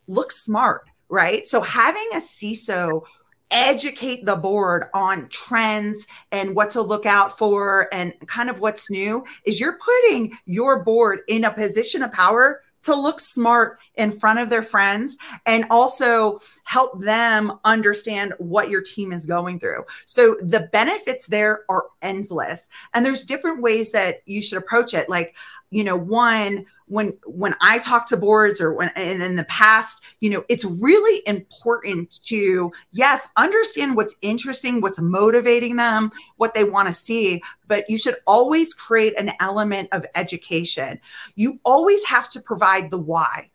look 0.09 0.33
smart, 0.33 0.89
right? 1.09 1.47
So 1.47 1.61
having 1.61 2.09
a 2.15 2.17
CISO 2.17 3.05
educate 3.51 4.25
the 4.25 4.37
board 4.37 4.87
on 4.95 5.29
trends 5.29 6.07
and 6.33 6.55
what 6.55 6.71
to 6.71 6.83
look 6.83 7.07
out 7.07 7.37
for 7.37 7.89
and 7.93 8.13
kind 8.27 8.51
of 8.51 8.61
what's 8.61 8.91
new 8.91 9.25
is 9.45 9.61
you're 9.61 9.79
putting 9.79 10.37
your 10.47 10.83
board 10.83 11.21
in 11.29 11.45
a 11.45 11.53
position 11.53 12.03
of 12.03 12.13
power 12.13 12.63
to 12.87 12.95
look 12.95 13.19
smart 13.19 13.81
in 13.97 14.13
front 14.13 14.39
of 14.39 14.49
their 14.49 14.63
friends 14.63 15.17
and 15.45 15.65
also 15.71 16.39
help 16.63 17.01
them 17.01 17.59
understand 17.65 18.33
what 18.39 18.71
your 18.71 18.81
team 18.81 19.13
is 19.13 19.27
going 19.27 19.59
through. 19.59 19.85
So 20.05 20.37
the 20.41 20.69
benefits 20.73 21.27
there 21.27 21.65
are 21.69 21.87
endless. 22.01 22.69
And 22.95 23.05
there's 23.05 23.25
different 23.25 23.61
ways 23.61 23.91
that 23.91 24.23
you 24.25 24.41
should 24.41 24.59
approach 24.59 24.95
it. 24.95 25.09
Like 25.09 25.35
you 25.77 25.85
know 25.85 25.97
one 25.97 26.65
when 26.87 27.13
when 27.27 27.55
i 27.61 27.79
talk 27.79 28.07
to 28.07 28.17
boards 28.17 28.63
or 28.63 28.73
when 28.73 28.91
and 28.97 29.23
in 29.23 29.37
the 29.37 29.45
past 29.45 30.03
you 30.21 30.31
know 30.31 30.43
it's 30.49 30.65
really 30.65 31.23
important 31.27 32.19
to 32.25 32.73
yes 32.93 33.29
understand 33.37 33.95
what's 33.95 34.15
interesting 34.23 34.81
what's 34.81 34.99
motivating 34.99 35.77
them 35.77 36.11
what 36.37 36.55
they 36.55 36.65
want 36.65 36.87
to 36.89 36.95
see 36.95 37.43
but 37.69 37.89
you 37.91 37.99
should 37.99 38.17
always 38.27 38.75
create 38.75 39.19
an 39.19 39.33
element 39.41 39.89
of 39.93 40.07
education. 40.15 41.01
You 41.35 41.59
always 41.65 42.05
have 42.05 42.29
to 42.31 42.41
provide 42.41 42.91
the 42.91 42.99
why 42.99 43.51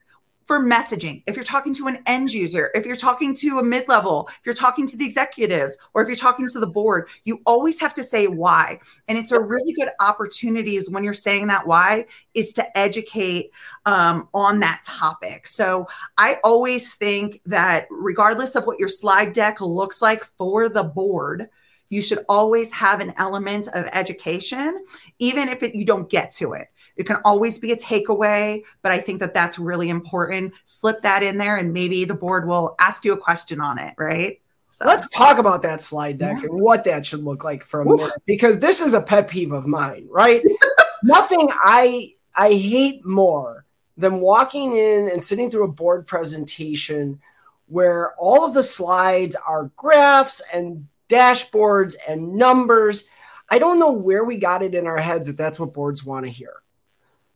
for 0.51 0.59
messaging. 0.59 1.23
If 1.27 1.37
you're 1.37 1.45
talking 1.45 1.73
to 1.75 1.87
an 1.87 1.99
end 2.07 2.33
user, 2.33 2.71
if 2.75 2.85
you're 2.85 2.97
talking 2.97 3.33
to 3.35 3.59
a 3.59 3.63
mid 3.63 3.87
level, 3.87 4.27
if 4.27 4.41
you're 4.43 4.53
talking 4.53 4.85
to 4.85 4.97
the 4.97 5.05
executives, 5.05 5.77
or 5.93 6.01
if 6.01 6.09
you're 6.09 6.17
talking 6.17 6.45
to 6.49 6.59
the 6.59 6.67
board, 6.67 7.07
you 7.23 7.39
always 7.45 7.79
have 7.79 7.93
to 7.93 8.03
say 8.03 8.27
why. 8.27 8.77
And 9.07 9.17
it's 9.17 9.31
a 9.31 9.39
really 9.39 9.71
good 9.71 9.87
opportunity 10.01 10.75
is 10.75 10.89
when 10.89 11.05
you're 11.05 11.13
saying 11.13 11.47
that 11.47 11.65
why 11.65 12.05
is 12.33 12.51
to 12.51 12.77
educate 12.77 13.51
um, 13.85 14.27
on 14.33 14.59
that 14.59 14.81
topic. 14.83 15.47
So 15.47 15.87
I 16.17 16.35
always 16.43 16.95
think 16.95 17.39
that 17.45 17.87
regardless 17.89 18.57
of 18.57 18.65
what 18.65 18.77
your 18.77 18.89
slide 18.89 19.31
deck 19.31 19.61
looks 19.61 20.01
like 20.01 20.25
for 20.37 20.67
the 20.67 20.83
board, 20.83 21.47
you 21.87 22.01
should 22.01 22.25
always 22.27 22.73
have 22.73 22.99
an 22.99 23.13
element 23.15 23.69
of 23.69 23.85
education, 23.93 24.83
even 25.19 25.47
if 25.47 25.63
it, 25.63 25.75
you 25.75 25.85
don't 25.85 26.09
get 26.09 26.33
to 26.33 26.51
it. 26.53 26.67
It 27.01 27.07
can 27.07 27.17
always 27.25 27.57
be 27.57 27.71
a 27.71 27.75
takeaway, 27.75 28.63
but 28.83 28.91
I 28.91 28.99
think 28.99 29.19
that 29.21 29.33
that's 29.33 29.57
really 29.57 29.89
important. 29.89 30.53
Slip 30.65 31.01
that 31.01 31.23
in 31.23 31.39
there, 31.39 31.57
and 31.57 31.73
maybe 31.73 32.05
the 32.05 32.13
board 32.13 32.47
will 32.47 32.75
ask 32.79 33.03
you 33.03 33.11
a 33.11 33.17
question 33.17 33.59
on 33.59 33.79
it, 33.79 33.95
right? 33.97 34.39
So. 34.69 34.85
Let's 34.85 35.09
talk 35.09 35.39
about 35.39 35.63
that 35.63 35.81
slide 35.81 36.19
deck 36.19 36.37
yeah. 36.37 36.49
and 36.49 36.61
what 36.61 36.83
that 36.83 37.05
should 37.05 37.23
look 37.23 37.43
like 37.43 37.63
for 37.63 37.81
a 37.81 37.89
Oof. 37.89 37.99
minute, 37.99 38.13
because 38.27 38.59
this 38.59 38.81
is 38.81 38.93
a 38.93 39.01
pet 39.01 39.27
peeve 39.27 39.51
of 39.51 39.65
mine, 39.65 40.07
right? 40.11 40.43
Nothing 41.03 41.49
I 41.51 42.13
I 42.35 42.53
hate 42.53 43.03
more 43.03 43.65
than 43.97 44.19
walking 44.19 44.77
in 44.77 45.09
and 45.09 45.21
sitting 45.21 45.49
through 45.49 45.63
a 45.63 45.71
board 45.71 46.05
presentation 46.05 47.19
where 47.65 48.13
all 48.15 48.45
of 48.45 48.53
the 48.53 48.63
slides 48.63 49.35
are 49.35 49.71
graphs 49.75 50.41
and 50.53 50.87
dashboards 51.09 51.95
and 52.07 52.35
numbers. 52.35 53.09
I 53.49 53.57
don't 53.57 53.79
know 53.79 53.91
where 53.91 54.23
we 54.23 54.37
got 54.37 54.61
it 54.61 54.75
in 54.75 54.85
our 54.85 54.99
heads 54.99 55.27
that 55.27 55.37
that's 55.37 55.59
what 55.59 55.73
boards 55.73 56.05
want 56.05 56.25
to 56.25 56.31
hear 56.31 56.60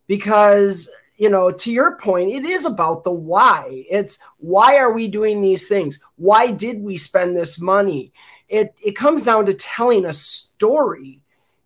because 0.06 0.88
you 1.16 1.30
know 1.30 1.50
to 1.50 1.72
your 1.72 1.96
point 1.96 2.32
it 2.32 2.44
is 2.44 2.66
about 2.66 3.04
the 3.04 3.10
why. 3.10 3.84
It's 3.90 4.18
why 4.38 4.76
are 4.76 4.92
we 4.92 5.08
doing 5.08 5.40
these 5.40 5.68
things? 5.68 6.00
Why 6.16 6.50
did 6.50 6.80
we 6.80 6.96
spend 6.96 7.36
this 7.36 7.60
money? 7.60 8.12
It 8.48 8.74
it 8.82 8.92
comes 8.92 9.24
down 9.24 9.46
to 9.46 9.54
telling 9.54 10.04
a 10.04 10.12
story. 10.12 11.20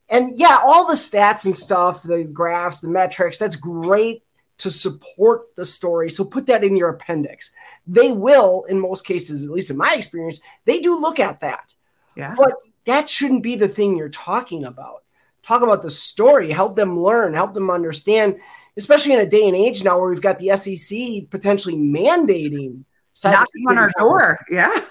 And 0.09 0.39
yeah 0.39 0.59
all 0.63 0.87
the 0.87 0.95
stats 0.95 1.45
and 1.45 1.57
stuff 1.57 2.03
the 2.03 2.25
graphs 2.25 2.81
the 2.81 2.89
metrics 2.89 3.39
that's 3.39 3.57
great 3.57 4.25
to 4.59 4.71
support 4.71 5.55
the 5.57 5.65
story. 5.65 6.11
So 6.11 6.25
put 6.25 6.47
that 6.47 6.65
in 6.65 6.77
your 6.77 6.91
appendix. 6.91 7.51
They 7.87 8.13
will 8.13 8.65
in 8.69 8.81
most 8.81 9.05
cases 9.05 9.43
at 9.43 9.51
least 9.51 9.71
in 9.71 9.77
my 9.77 9.95
experience 9.95 10.41
they 10.65 10.81
do 10.81 11.01
look 11.01 11.21
at 11.21 11.41
that. 11.41 11.73
Yeah. 12.17 12.35
But 12.37 12.55
that 12.87 13.09
shouldn't 13.09 13.43
be 13.43 13.57
the 13.57 13.69
thing 13.69 13.97
you're 13.97 14.09
talking 14.09 14.65
about 14.65 15.05
talk 15.51 15.63
about 15.63 15.83
the 15.83 15.91
story, 15.91 16.53
help 16.53 16.77
them 16.77 16.99
learn, 16.99 17.35
help 17.35 17.55
them 17.55 17.71
understand, 17.71 18.37
especially 18.77 19.13
in 19.13 19.19
a 19.21 19.27
day 19.27 19.49
and 19.49 19.57
age 19.57 19.83
now 19.83 19.99
where 19.99 20.09
we've 20.09 20.21
got 20.21 20.39
the 20.39 20.57
SEC 20.57 21.29
potentially 21.29 21.75
mandating 21.75 22.85
knocking 23.25 23.65
on 23.69 23.77
our 23.77 23.91
door. 23.99 24.39
Yeah. 24.49 24.85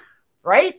Right. 0.44 0.76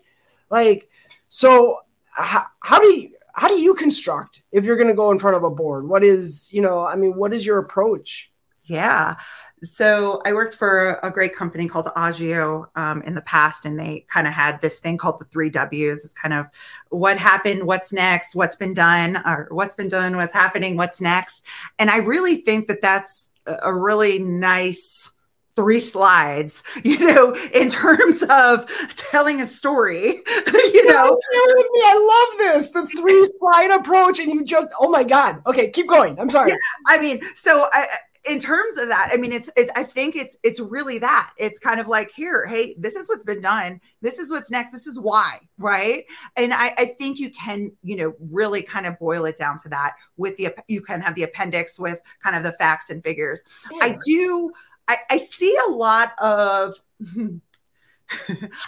Like, 0.50 0.90
so 1.28 1.78
how, 2.10 2.44
how 2.60 2.78
do 2.78 2.86
you, 2.88 3.10
how 3.32 3.48
do 3.48 3.58
you 3.58 3.74
construct 3.74 4.42
if 4.52 4.64
you're 4.64 4.76
going 4.76 4.88
to 4.88 4.94
go 4.94 5.12
in 5.12 5.18
front 5.18 5.36
of 5.36 5.44
a 5.44 5.50
board? 5.50 5.88
What 5.88 6.04
is, 6.04 6.52
you 6.52 6.60
know, 6.60 6.84
I 6.86 6.96
mean, 6.96 7.14
what 7.14 7.32
is 7.32 7.46
your 7.46 7.58
approach? 7.58 8.30
Yeah. 8.64 9.16
So 9.62 10.22
I 10.24 10.32
worked 10.32 10.56
for 10.56 10.98
a 11.02 11.10
great 11.10 11.36
company 11.36 11.68
called 11.68 11.88
Agio 11.94 12.70
um, 12.76 13.02
in 13.02 13.14
the 13.14 13.20
past, 13.22 13.66
and 13.66 13.78
they 13.78 14.06
kind 14.08 14.26
of 14.26 14.32
had 14.32 14.60
this 14.60 14.78
thing 14.80 14.96
called 14.96 15.20
the 15.20 15.26
three 15.26 15.50
W's. 15.50 16.04
It's 16.04 16.14
kind 16.14 16.32
of 16.32 16.46
what 16.88 17.18
happened, 17.18 17.64
what's 17.64 17.92
next, 17.92 18.34
what's 18.34 18.56
been 18.56 18.74
done, 18.74 19.18
or 19.26 19.48
what's 19.50 19.74
been 19.74 19.88
done, 19.88 20.16
what's 20.16 20.32
happening, 20.32 20.76
what's 20.76 21.00
next. 21.00 21.44
And 21.78 21.90
I 21.90 21.98
really 21.98 22.36
think 22.36 22.68
that 22.68 22.80
that's 22.80 23.28
a 23.46 23.74
really 23.74 24.18
nice 24.18 25.10
three 25.56 25.80
slides, 25.80 26.62
you 26.84 26.98
know, 26.98 27.34
in 27.52 27.68
terms 27.68 28.22
of 28.30 28.66
telling 28.96 29.40
a 29.42 29.46
story, 29.46 30.22
you 30.46 30.86
know. 30.86 31.10
me. 31.12 31.80
I 31.84 32.28
love 32.30 32.38
this, 32.38 32.70
the 32.70 32.86
three 32.86 33.28
slide 33.38 33.70
approach. 33.70 34.20
And 34.20 34.32
you 34.32 34.44
just, 34.44 34.68
oh 34.80 34.88
my 34.88 35.04
God. 35.04 35.42
Okay, 35.46 35.70
keep 35.70 35.86
going. 35.86 36.18
I'm 36.18 36.30
sorry. 36.30 36.50
Yeah, 36.50 36.56
I 36.86 37.00
mean, 37.00 37.20
so 37.34 37.68
I, 37.72 37.86
in 38.30 38.38
terms 38.38 38.76
of 38.76 38.86
that, 38.86 39.10
I 39.12 39.16
mean, 39.16 39.32
it's, 39.32 39.50
it's, 39.56 39.72
I 39.74 39.82
think 39.82 40.14
it's, 40.14 40.36
it's 40.44 40.60
really 40.60 40.98
that 41.00 41.32
it's 41.36 41.58
kind 41.58 41.80
of 41.80 41.88
like 41.88 42.12
here, 42.14 42.46
hey, 42.46 42.76
this 42.78 42.94
is 42.94 43.08
what's 43.08 43.24
been 43.24 43.40
done. 43.40 43.80
This 44.02 44.20
is 44.20 44.30
what's 44.30 44.52
next. 44.52 44.70
This 44.70 44.86
is 44.86 45.00
why, 45.00 45.38
right? 45.58 46.04
And 46.36 46.54
I, 46.54 46.72
I 46.78 46.84
think 46.96 47.18
you 47.18 47.30
can, 47.32 47.72
you 47.82 47.96
know, 47.96 48.14
really 48.20 48.62
kind 48.62 48.86
of 48.86 48.96
boil 49.00 49.24
it 49.24 49.36
down 49.36 49.58
to 49.58 49.68
that. 49.70 49.94
With 50.16 50.36
the, 50.36 50.54
you 50.68 50.80
can 50.80 51.00
have 51.00 51.16
the 51.16 51.24
appendix 51.24 51.76
with 51.76 52.00
kind 52.22 52.36
of 52.36 52.44
the 52.44 52.52
facts 52.52 52.88
and 52.88 53.02
figures. 53.02 53.42
Yeah. 53.72 53.78
I 53.82 53.98
do. 54.06 54.52
I, 54.86 54.96
I 55.10 55.18
see 55.18 55.56
a 55.66 55.70
lot 55.70 56.12
of. 56.20 56.80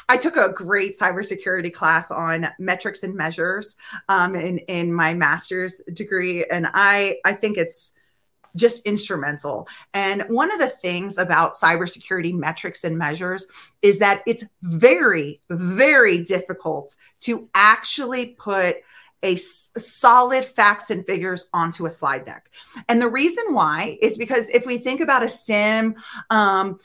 I 0.09 0.16
took 0.16 0.37
a 0.37 0.48
great 0.48 0.98
cybersecurity 0.98 1.72
class 1.72 2.11
on 2.11 2.48
metrics 2.59 3.05
and 3.05 3.14
measures 3.14 3.77
um, 4.09 4.35
in 4.35 4.59
in 4.59 4.92
my 4.92 5.14
master's 5.14 5.81
degree, 5.92 6.44
and 6.44 6.68
I 6.75 7.16
I 7.25 7.35
think 7.35 7.59
it's 7.59 7.91
just 8.56 8.86
instrumental. 8.86 9.68
And 9.94 10.22
one 10.28 10.52
of 10.52 10.58
the 10.58 10.68
things 10.68 11.18
about 11.18 11.56
cybersecurity 11.56 12.34
metrics 12.34 12.84
and 12.84 12.96
measures 12.98 13.46
is 13.82 13.98
that 13.98 14.22
it's 14.26 14.44
very 14.62 15.40
very 15.50 16.22
difficult 16.22 16.96
to 17.20 17.48
actually 17.54 18.36
put 18.38 18.76
a 19.22 19.36
solid 19.36 20.44
facts 20.44 20.90
and 20.90 21.06
figures 21.06 21.46
onto 21.52 21.86
a 21.86 21.90
slide 21.90 22.24
deck. 22.24 22.50
And 22.88 23.00
the 23.00 23.08
reason 23.08 23.54
why 23.54 23.98
is 24.02 24.18
because 24.18 24.50
if 24.50 24.66
we 24.66 24.78
think 24.78 25.00
about 25.00 25.22
a 25.22 25.28
SIEM, 25.28 25.94
um, 26.30 26.78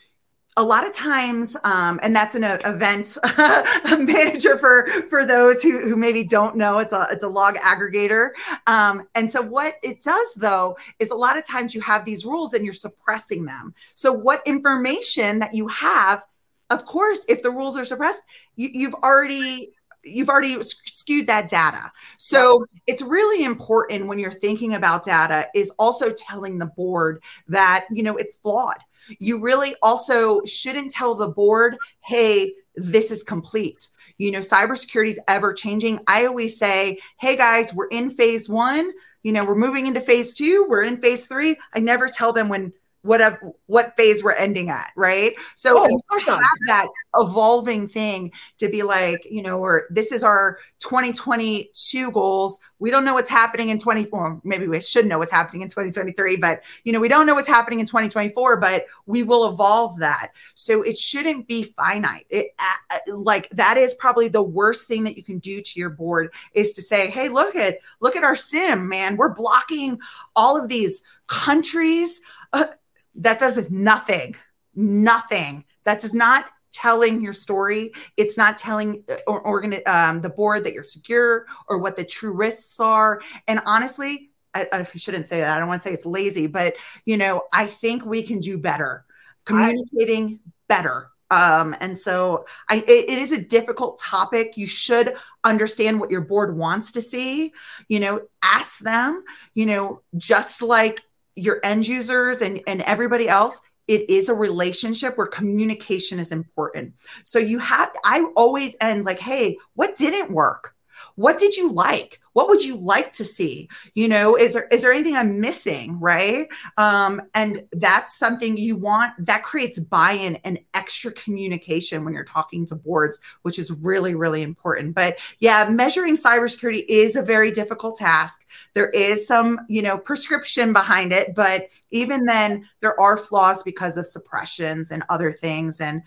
a 0.58 0.62
lot 0.62 0.84
of 0.84 0.92
times, 0.92 1.56
um, 1.62 2.00
and 2.02 2.14
that's 2.14 2.34
an 2.34 2.42
uh, 2.42 2.58
event 2.64 3.16
manager 4.04 4.58
for 4.58 4.88
for 5.08 5.24
those 5.24 5.62
who, 5.62 5.78
who 5.78 5.94
maybe 5.94 6.24
don't 6.24 6.56
know. 6.56 6.80
It's 6.80 6.92
a 6.92 7.06
it's 7.12 7.22
a 7.22 7.28
log 7.28 7.54
aggregator, 7.58 8.30
um, 8.66 9.06
and 9.14 9.30
so 9.30 9.40
what 9.40 9.76
it 9.84 10.02
does 10.02 10.26
though 10.36 10.76
is 10.98 11.10
a 11.10 11.14
lot 11.14 11.38
of 11.38 11.46
times 11.46 11.76
you 11.76 11.80
have 11.82 12.04
these 12.04 12.24
rules 12.24 12.54
and 12.54 12.64
you're 12.64 12.74
suppressing 12.74 13.44
them. 13.44 13.72
So 13.94 14.12
what 14.12 14.42
information 14.46 15.38
that 15.38 15.54
you 15.54 15.68
have, 15.68 16.24
of 16.70 16.84
course, 16.84 17.24
if 17.28 17.40
the 17.40 17.52
rules 17.52 17.76
are 17.76 17.84
suppressed, 17.84 18.24
you, 18.56 18.68
you've 18.72 18.94
already 18.94 19.70
you've 20.02 20.28
already 20.28 20.60
skewed 20.62 21.28
that 21.28 21.48
data. 21.48 21.92
So 22.16 22.66
it's 22.88 23.02
really 23.02 23.44
important 23.44 24.06
when 24.06 24.18
you're 24.18 24.32
thinking 24.32 24.74
about 24.74 25.04
data 25.04 25.48
is 25.54 25.70
also 25.78 26.12
telling 26.12 26.58
the 26.58 26.66
board 26.66 27.22
that, 27.46 27.86
you 27.92 28.02
know, 28.02 28.16
it's 28.16 28.36
flawed. 28.36 28.78
You 29.18 29.40
really 29.40 29.74
also 29.82 30.42
shouldn't 30.44 30.92
tell 30.92 31.14
the 31.14 31.28
board, 31.28 31.76
hey, 32.00 32.54
this 32.76 33.10
is 33.10 33.22
complete. 33.22 33.88
You 34.18 34.32
know, 34.32 34.40
cybersecurity 34.40 35.08
is 35.08 35.20
ever 35.28 35.52
changing. 35.52 36.00
I 36.06 36.26
always 36.26 36.58
say, 36.58 36.98
hey 37.18 37.36
guys, 37.36 37.72
we're 37.72 37.88
in 37.88 38.10
phase 38.10 38.48
one. 38.48 38.92
You 39.22 39.32
know, 39.32 39.44
we're 39.44 39.54
moving 39.54 39.86
into 39.86 40.00
phase 40.00 40.34
two. 40.34 40.66
We're 40.68 40.82
in 40.82 41.00
phase 41.00 41.26
three. 41.26 41.56
I 41.74 41.80
never 41.80 42.08
tell 42.08 42.32
them 42.32 42.48
when 42.48 42.72
what 43.02 43.20
a, 43.20 43.38
what 43.66 43.96
phase 43.96 44.22
we're 44.22 44.32
ending 44.32 44.70
at, 44.70 44.92
right? 44.96 45.32
So 45.54 45.78
oh, 45.78 45.84
of 45.84 46.26
have 46.26 46.40
that 46.66 46.88
evolving 47.16 47.88
thing 47.88 48.32
to 48.58 48.68
be 48.68 48.82
like, 48.82 49.26
you 49.28 49.42
know, 49.42 49.58
or 49.58 49.86
this 49.90 50.12
is 50.12 50.22
our 50.22 50.58
2022 50.80 52.10
goals. 52.12 52.58
We 52.78 52.90
don't 52.90 53.04
know 53.04 53.14
what's 53.14 53.28
happening 53.28 53.68
in 53.68 53.78
20, 53.78 54.06
or 54.06 54.40
maybe 54.44 54.66
we 54.66 54.80
should 54.80 55.06
know 55.06 55.18
what's 55.18 55.32
happening 55.32 55.62
in 55.62 55.68
2023, 55.68 56.36
but 56.36 56.62
you 56.84 56.92
know, 56.92 57.00
we 57.00 57.08
don't 57.08 57.26
know 57.26 57.34
what's 57.34 57.48
happening 57.48 57.80
in 57.80 57.86
2024, 57.86 58.58
but 58.58 58.86
we 59.06 59.22
will 59.22 59.48
evolve 59.48 59.98
that. 59.98 60.32
So 60.54 60.82
it 60.82 60.98
shouldn't 60.98 61.46
be 61.46 61.64
finite. 61.64 62.26
It 62.30 62.48
uh, 62.58 63.16
like 63.16 63.48
that 63.50 63.76
is 63.76 63.94
probably 63.94 64.28
the 64.28 64.42
worst 64.42 64.86
thing 64.86 65.04
that 65.04 65.16
you 65.16 65.22
can 65.22 65.38
do 65.38 65.60
to 65.60 65.80
your 65.80 65.90
board 65.90 66.32
is 66.52 66.72
to 66.74 66.82
say, 66.82 67.10
hey, 67.10 67.28
look 67.28 67.56
at 67.56 67.78
look 68.00 68.16
at 68.16 68.24
our 68.24 68.36
SIEM, 68.36 68.88
man. 68.88 69.16
We're 69.16 69.34
blocking 69.34 69.98
all 70.36 70.60
of 70.60 70.68
these 70.68 71.02
countries. 71.28 72.20
Uh, 72.52 72.66
that 73.14 73.38
does 73.38 73.70
nothing, 73.70 74.34
nothing. 74.74 75.64
That 75.84 76.00
does 76.00 76.14
not 76.14 76.46
telling 76.72 77.22
your 77.22 77.32
story. 77.32 77.92
It's 78.16 78.36
not 78.36 78.58
telling 78.58 79.04
uh, 79.08 79.16
or, 79.26 79.40
organ, 79.40 79.80
um, 79.86 80.20
the 80.20 80.28
board 80.28 80.64
that 80.64 80.74
you're 80.74 80.84
secure 80.84 81.46
or 81.68 81.78
what 81.78 81.96
the 81.96 82.04
true 82.04 82.32
risks 82.32 82.78
are. 82.78 83.20
And 83.46 83.60
honestly, 83.66 84.30
I, 84.54 84.66
I 84.72 84.84
shouldn't 84.84 85.26
say 85.26 85.40
that. 85.40 85.56
I 85.56 85.58
don't 85.58 85.68
want 85.68 85.82
to 85.82 85.88
say 85.88 85.94
it's 85.94 86.06
lazy, 86.06 86.46
but 86.46 86.74
you 87.04 87.16
know, 87.16 87.42
I 87.52 87.66
think 87.66 88.04
we 88.04 88.22
can 88.22 88.40
do 88.40 88.58
better 88.58 89.04
communicating 89.44 90.40
better. 90.68 91.10
Um, 91.30 91.76
and 91.80 91.96
so 91.96 92.46
I, 92.68 92.76
it, 92.76 93.08
it 93.08 93.18
is 93.18 93.32
a 93.32 93.40
difficult 93.40 93.98
topic. 93.98 94.56
You 94.56 94.66
should 94.66 95.14
understand 95.44 96.00
what 96.00 96.10
your 96.10 96.22
board 96.22 96.56
wants 96.56 96.92
to 96.92 97.02
see, 97.02 97.52
you 97.88 98.00
know, 98.00 98.22
ask 98.42 98.78
them, 98.78 99.24
you 99.54 99.66
know, 99.66 100.02
just 100.16 100.62
like 100.62 101.02
your 101.38 101.60
end 101.62 101.86
users 101.86 102.40
and, 102.40 102.60
and 102.66 102.82
everybody 102.82 103.28
else 103.28 103.60
it 103.88 104.08
is 104.10 104.28
a 104.28 104.34
relationship 104.34 105.16
where 105.16 105.26
communication 105.26 106.18
is 106.18 106.30
important. 106.30 106.92
So 107.24 107.38
you 107.38 107.58
have 107.58 107.90
i 108.04 108.22
always 108.36 108.76
end 108.80 109.04
like 109.04 109.18
hey 109.18 109.56
what 109.74 109.96
didn't 109.96 110.30
work 110.30 110.74
what 111.18 111.36
did 111.36 111.56
you 111.56 111.72
like? 111.72 112.20
What 112.32 112.48
would 112.48 112.62
you 112.62 112.76
like 112.76 113.10
to 113.14 113.24
see? 113.24 113.68
You 113.94 114.06
know 114.06 114.36
is 114.36 114.54
there 114.54 114.68
is 114.70 114.82
there 114.82 114.92
anything 114.92 115.16
i'm 115.16 115.40
missing 115.40 115.98
right? 115.98 116.46
Um, 116.76 117.20
and 117.34 117.64
that's 117.72 118.16
something 118.16 118.56
you 118.56 118.76
want 118.76 119.14
that 119.26 119.42
creates 119.42 119.80
buy-in 119.80 120.36
and 120.44 120.60
extra 120.74 121.10
communication 121.10 122.04
when 122.04 122.14
you're 122.14 122.22
talking 122.22 122.66
to 122.68 122.76
boards 122.76 123.18
which 123.42 123.58
is 123.58 123.72
really 123.72 124.14
really 124.14 124.42
important. 124.42 124.94
But 124.94 125.18
yeah 125.40 125.68
measuring 125.68 126.16
cybersecurity 126.16 126.84
is 126.88 127.16
a 127.16 127.22
very 127.22 127.50
difficult 127.50 127.96
task. 127.96 128.46
There 128.74 128.90
is 128.90 129.26
some 129.26 129.58
you 129.68 129.82
know 129.82 129.98
prescription 129.98 130.72
behind 130.72 131.12
it 131.12 131.34
but 131.34 131.66
even 131.90 132.26
then 132.26 132.68
there 132.80 132.98
are 133.00 133.16
flaws 133.16 133.64
because 133.64 133.96
of 133.96 134.06
suppressions 134.06 134.92
and 134.92 135.02
other 135.08 135.32
things 135.32 135.80
and 135.80 136.02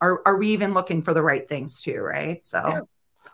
are, 0.00 0.22
are 0.26 0.36
we 0.36 0.48
even 0.48 0.74
looking 0.74 1.02
for 1.02 1.14
the 1.14 1.22
right 1.22 1.48
things 1.48 1.80
too 1.80 2.00
right? 2.00 2.44
So. 2.44 2.88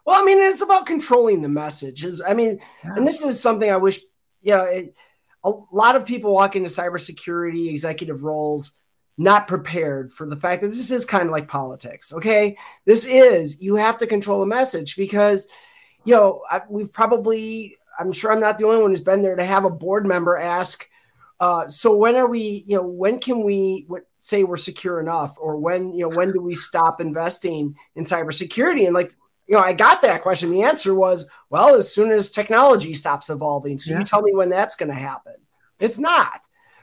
Well, 0.04 0.20
I 0.20 0.24
mean, 0.24 0.38
it's 0.42 0.62
about 0.62 0.86
controlling 0.86 1.42
the 1.42 1.48
messages. 1.48 2.20
I 2.20 2.34
mean, 2.34 2.60
yeah. 2.84 2.94
and 2.96 3.06
this 3.06 3.22
is 3.22 3.40
something 3.40 3.70
I 3.70 3.76
wish, 3.76 4.00
you 4.40 4.56
know, 4.56 4.64
it, 4.64 4.94
a 5.44 5.52
lot 5.72 5.96
of 5.96 6.06
people 6.06 6.32
walk 6.32 6.56
into 6.56 6.70
cybersecurity 6.70 7.68
executive 7.68 8.22
roles 8.22 8.78
not 9.18 9.46
prepared 9.46 10.12
for 10.12 10.26
the 10.26 10.36
fact 10.36 10.62
that 10.62 10.68
this 10.68 10.90
is 10.90 11.04
kind 11.04 11.24
of 11.24 11.30
like 11.30 11.46
politics. 11.46 12.12
Okay. 12.12 12.56
This 12.84 13.04
is, 13.04 13.60
you 13.60 13.76
have 13.76 13.98
to 13.98 14.06
control 14.06 14.40
the 14.40 14.46
message 14.46 14.96
because, 14.96 15.46
you 16.04 16.14
know, 16.14 16.42
I, 16.50 16.62
we've 16.68 16.92
probably, 16.92 17.76
I'm 17.98 18.10
sure 18.10 18.32
I'm 18.32 18.40
not 18.40 18.58
the 18.58 18.66
only 18.66 18.80
one 18.80 18.90
who's 18.90 19.00
been 19.00 19.20
there 19.20 19.36
to 19.36 19.44
have 19.44 19.64
a 19.64 19.70
board 19.70 20.06
member 20.06 20.36
ask, 20.36 20.88
uh, 21.40 21.66
so 21.68 21.94
when 21.94 22.16
are 22.16 22.28
we, 22.28 22.64
you 22.66 22.76
know, 22.76 22.86
when 22.86 23.18
can 23.18 23.42
we 23.42 23.84
what, 23.88 24.02
say 24.16 24.44
we're 24.44 24.56
secure 24.56 25.00
enough 25.00 25.36
or 25.38 25.56
when, 25.56 25.92
you 25.92 26.08
know, 26.08 26.16
when 26.16 26.32
do 26.32 26.40
we 26.40 26.54
stop 26.54 27.00
investing 27.00 27.74
in 27.96 28.04
cybersecurity? 28.04 28.86
And 28.86 28.94
like 28.94 29.14
you 29.46 29.56
know, 29.56 29.62
I 29.62 29.72
got 29.72 30.02
that 30.02 30.22
question. 30.22 30.50
The 30.50 30.62
answer 30.62 30.94
was, 30.94 31.26
well, 31.50 31.74
as 31.74 31.92
soon 31.92 32.10
as 32.10 32.30
technology 32.30 32.94
stops 32.94 33.28
evolving. 33.28 33.78
So 33.78 33.90
yeah. 33.90 33.98
you 33.98 34.04
tell 34.04 34.22
me 34.22 34.34
when 34.34 34.48
that's 34.48 34.76
going 34.76 34.88
to 34.88 34.94
happen. 34.94 35.34
It's 35.80 35.98
not, 35.98 36.40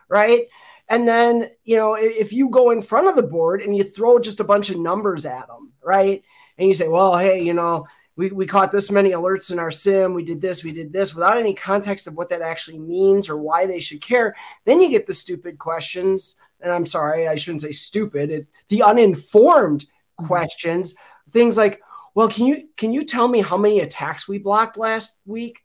right? 0.10 0.48
And 0.90 1.08
then, 1.08 1.50
you 1.64 1.78
know, 1.78 1.94
if 1.96 2.34
you 2.34 2.50
go 2.50 2.72
in 2.72 2.82
front 2.82 3.08
of 3.08 3.16
the 3.16 3.24
board 3.24 3.62
and 3.62 3.76
you 3.76 3.84
throw 3.84 4.20
just 4.20 4.40
a 4.40 4.44
bunch 4.44 4.70
of 4.70 4.80
numbers 4.80 5.26
at 5.26 5.48
them, 5.48 5.72
right? 5.84 6.24
And 6.58 6.68
you 6.68 6.74
say, 6.74 6.88
well, 6.88 7.18
hey, 7.18 7.42
you 7.42 7.54
know, 7.54 7.88
we, 8.16 8.30
we 8.32 8.46
caught 8.46 8.72
this 8.72 8.92
many 8.92 9.12
alerts 9.12 9.54
in 9.54 9.60
our 9.60 9.72
SIEM, 9.72 10.14
we 10.14 10.26
did 10.26 10.42
this, 10.42 10.64
we 10.64 10.74
did 10.74 10.92
this, 10.92 11.16
without 11.16 11.38
any 11.38 11.54
context 11.54 12.06
of 12.06 12.16
what 12.16 12.28
that 12.30 12.42
actually 12.42 12.80
means 12.80 13.30
or 13.30 13.38
why 13.38 13.66
they 13.66 13.80
should 13.80 14.02
care, 14.02 14.36
then 14.66 14.82
you 14.82 14.90
get 14.90 15.06
the 15.06 15.14
stupid 15.14 15.58
questions. 15.58 16.36
And 16.60 16.74
I'm 16.74 16.86
sorry, 16.86 17.30
I 17.30 17.36
shouldn't 17.36 17.62
say 17.62 17.72
stupid, 17.72 18.30
it, 18.30 18.48
the 18.68 18.84
uninformed 18.84 19.86
mm-hmm. 19.86 20.26
questions, 20.26 20.96
things 21.32 21.56
like, 21.56 21.82
well, 22.16 22.30
can 22.30 22.46
you 22.46 22.68
can 22.78 22.94
you 22.94 23.06
tell 23.06 23.28
me 23.28 23.42
how 23.42 23.58
many 23.58 23.80
attacks 23.80 24.28
we 24.28 24.38
blocked 24.38 24.78
last 24.78 25.16
week? 25.26 25.60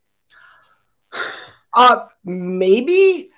Uh, 1.76 2.06
maybe. 2.24 3.32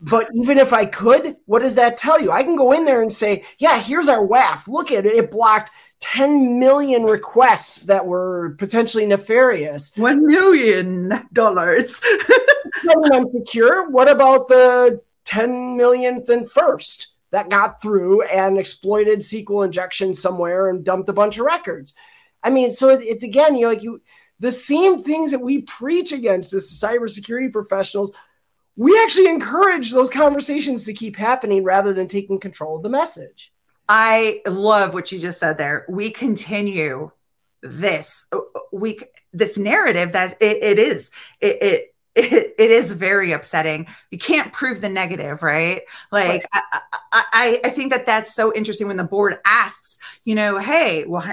But 0.00 0.30
even 0.34 0.58
if 0.58 0.72
I 0.72 0.84
could, 0.84 1.36
what 1.46 1.60
does 1.60 1.76
that 1.76 1.96
tell 1.96 2.20
you? 2.20 2.32
I 2.32 2.42
can 2.42 2.56
go 2.56 2.72
in 2.72 2.84
there 2.84 3.02
and 3.02 3.12
say, 3.12 3.44
yeah, 3.58 3.80
here's 3.80 4.08
our 4.08 4.26
WAF. 4.26 4.66
Look 4.66 4.90
at 4.90 5.06
it. 5.06 5.14
It 5.14 5.30
blocked 5.30 5.70
10 6.00 6.58
million 6.58 7.04
requests 7.04 7.84
that 7.84 8.06
were 8.06 8.54
potentially 8.58 9.06
nefarious. 9.06 9.90
$1 9.90 10.22
million. 10.22 11.12
I'm 13.12 13.30
secure. 13.30 13.90
What 13.90 14.08
about 14.08 14.48
the 14.48 15.00
10 15.24 15.76
millionth 15.76 16.28
and 16.28 16.50
first 16.50 17.14
that 17.30 17.50
got 17.50 17.82
through 17.82 18.22
and 18.22 18.58
exploited 18.58 19.18
SQL 19.18 19.64
injection 19.64 20.14
somewhere 20.14 20.68
and 20.68 20.84
dumped 20.84 21.08
a 21.08 21.12
bunch 21.12 21.38
of 21.38 21.44
records? 21.44 21.94
I 22.42 22.50
mean, 22.50 22.72
so 22.72 22.88
it's 22.88 23.22
again, 23.22 23.56
you 23.56 23.62
know, 23.62 23.68
like 23.68 23.82
you 23.82 24.00
the 24.40 24.52
same 24.52 25.02
things 25.02 25.32
that 25.32 25.40
we 25.40 25.62
preach 25.62 26.12
against 26.12 26.52
as 26.52 26.70
cybersecurity 26.70 27.52
professionals, 27.52 28.12
we 28.76 28.98
actually 29.02 29.28
encourage 29.28 29.90
those 29.90 30.10
conversations 30.10 30.84
to 30.84 30.92
keep 30.92 31.16
happening 31.16 31.64
rather 31.64 31.92
than 31.92 32.06
taking 32.06 32.38
control 32.38 32.76
of 32.76 32.82
the 32.82 32.88
message. 32.88 33.52
I 33.88 34.40
love 34.46 34.94
what 34.94 35.10
you 35.10 35.18
just 35.18 35.40
said 35.40 35.58
there. 35.58 35.84
We 35.88 36.10
continue 36.10 37.10
this 37.60 38.24
we 38.72 39.00
this 39.32 39.58
narrative 39.58 40.12
that 40.12 40.40
it, 40.40 40.62
it 40.62 40.78
is 40.78 41.10
it, 41.40 41.62
it 41.62 41.94
it, 42.14 42.54
it 42.58 42.70
is 42.72 42.92
very 42.92 43.30
upsetting. 43.30 43.86
You 44.10 44.18
can't 44.18 44.52
prove 44.52 44.80
the 44.80 44.88
negative, 44.88 45.42
right? 45.42 45.82
Like, 46.10 46.44
right. 46.52 46.64
I, 46.72 46.80
I, 47.12 47.60
I 47.64 47.70
think 47.70 47.92
that 47.92 48.06
that's 48.06 48.34
so 48.34 48.52
interesting 48.52 48.88
when 48.88 48.96
the 48.96 49.04
board 49.04 49.38
asks, 49.44 49.98
you 50.24 50.34
know, 50.34 50.58
hey, 50.58 51.04
well, 51.06 51.24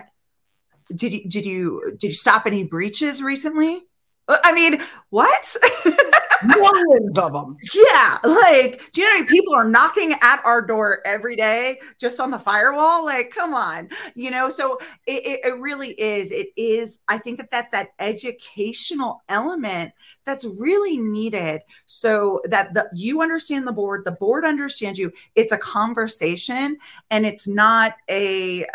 did 0.93 1.13
you 1.13 1.29
did 1.29 1.45
you 1.45 1.95
did 1.99 2.07
you 2.07 2.13
stop 2.13 2.45
any 2.45 2.63
breaches 2.63 3.21
recently? 3.23 3.83
Uh, 4.27 4.37
I 4.43 4.53
mean, 4.53 4.81
what? 5.09 5.55
Millions 6.43 7.17
of 7.17 7.33
them. 7.33 7.57
Yeah. 7.73 8.17
Like, 8.23 8.91
do 8.91 9.01
you 9.01 9.07
know 9.07 9.13
how 9.13 9.19
many 9.19 9.27
people 9.27 9.55
are 9.55 9.67
knocking 9.67 10.13
at 10.21 10.41
our 10.45 10.65
door 10.65 10.99
every 11.05 11.35
day 11.35 11.79
just 11.99 12.19
on 12.19 12.29
the 12.29 12.39
firewall? 12.39 13.05
Like, 13.05 13.31
come 13.31 13.53
on. 13.53 13.89
You 14.15 14.31
know, 14.31 14.49
so 14.49 14.77
it, 15.07 15.25
it, 15.25 15.39
it 15.45 15.59
really 15.59 15.91
is. 15.99 16.31
It 16.31 16.49
is, 16.57 16.99
I 17.07 17.17
think 17.17 17.37
that 17.37 17.51
that's 17.51 17.71
that 17.71 17.89
educational 17.99 19.21
element 19.29 19.93
that's 20.25 20.45
really 20.45 20.97
needed 20.97 21.61
so 21.85 22.41
that 22.45 22.73
the, 22.73 22.89
you 22.93 23.21
understand 23.21 23.65
the 23.65 23.71
board, 23.71 24.03
the 24.05 24.11
board 24.11 24.43
understands 24.43 24.99
you. 24.99 25.11
It's 25.35 25.51
a 25.51 25.57
conversation 25.57 26.77
and 27.09 27.25
it's 27.25 27.47
not 27.47 27.95
a, 28.09 28.65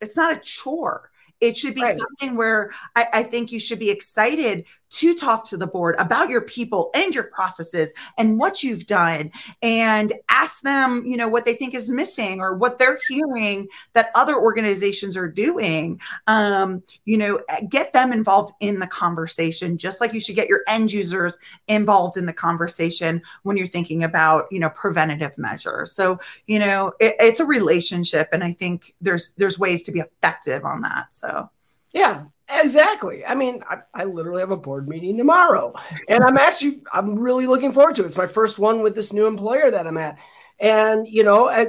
it's 0.00 0.16
not 0.16 0.36
a 0.36 0.40
chore 0.40 1.10
it 1.40 1.56
should 1.56 1.74
be 1.74 1.82
right. 1.82 1.96
something 1.96 2.36
where 2.36 2.70
I, 2.94 3.06
I, 3.12 3.22
think 3.22 3.52
you 3.52 3.60
should 3.60 3.78
be 3.78 3.90
excited 3.90 4.64
to 4.90 5.14
talk 5.14 5.44
to 5.44 5.56
the 5.56 5.66
board 5.66 5.96
about 5.98 6.30
your 6.30 6.42
people 6.42 6.90
and 6.94 7.14
your 7.14 7.24
processes 7.24 7.92
and 8.18 8.38
what 8.38 8.62
you've 8.62 8.86
done 8.86 9.30
and 9.62 10.12
ask 10.28 10.60
them, 10.62 11.04
you 11.06 11.16
know, 11.16 11.28
what 11.28 11.44
they 11.44 11.54
think 11.54 11.74
is 11.74 11.90
missing 11.90 12.40
or 12.40 12.56
what 12.56 12.78
they're 12.78 12.98
hearing 13.08 13.66
that 13.94 14.10
other 14.14 14.36
organizations 14.36 15.16
are 15.16 15.28
doing. 15.28 16.00
Um, 16.26 16.82
you 17.04 17.18
know, 17.18 17.40
get 17.68 17.92
them 17.92 18.12
involved 18.12 18.54
in 18.60 18.78
the 18.78 18.86
conversation, 18.86 19.78
just 19.78 20.00
like 20.00 20.12
you 20.12 20.20
should 20.20 20.36
get 20.36 20.48
your 20.48 20.62
end 20.68 20.92
users 20.92 21.36
involved 21.68 22.16
in 22.16 22.26
the 22.26 22.32
conversation 22.32 23.22
when 23.42 23.56
you're 23.56 23.66
thinking 23.66 24.04
about, 24.04 24.46
you 24.50 24.60
know, 24.60 24.70
preventative 24.70 25.36
measures. 25.36 25.92
So, 25.92 26.18
you 26.46 26.58
know, 26.58 26.92
it, 27.00 27.16
it's 27.18 27.40
a 27.40 27.46
relationship. 27.46 28.28
And 28.32 28.44
I 28.44 28.52
think 28.52 28.94
there's 29.00 29.32
there's 29.32 29.58
ways 29.58 29.82
to 29.84 29.92
be 29.92 30.00
effective 30.00 30.64
on 30.64 30.82
that. 30.82 31.08
So 31.12 31.50
yeah, 31.92 32.24
exactly. 32.48 33.24
I 33.24 33.34
mean, 33.34 33.62
I, 33.68 33.78
I, 33.94 34.04
literally 34.04 34.40
have 34.40 34.50
a 34.50 34.56
board 34.56 34.88
meeting 34.88 35.16
tomorrow, 35.16 35.74
and 36.08 36.22
I'm 36.22 36.36
actually 36.36 36.82
I'm 36.92 37.18
really 37.18 37.46
looking 37.46 37.72
forward 37.72 37.96
to 37.96 38.02
it. 38.02 38.06
It's 38.06 38.16
my 38.16 38.26
first 38.26 38.58
one 38.58 38.82
with 38.82 38.94
this 38.94 39.12
new 39.12 39.26
employer 39.26 39.70
that 39.70 39.86
I'm 39.86 39.98
at, 39.98 40.18
and 40.58 41.06
you 41.06 41.24
know, 41.24 41.48
I 41.48 41.68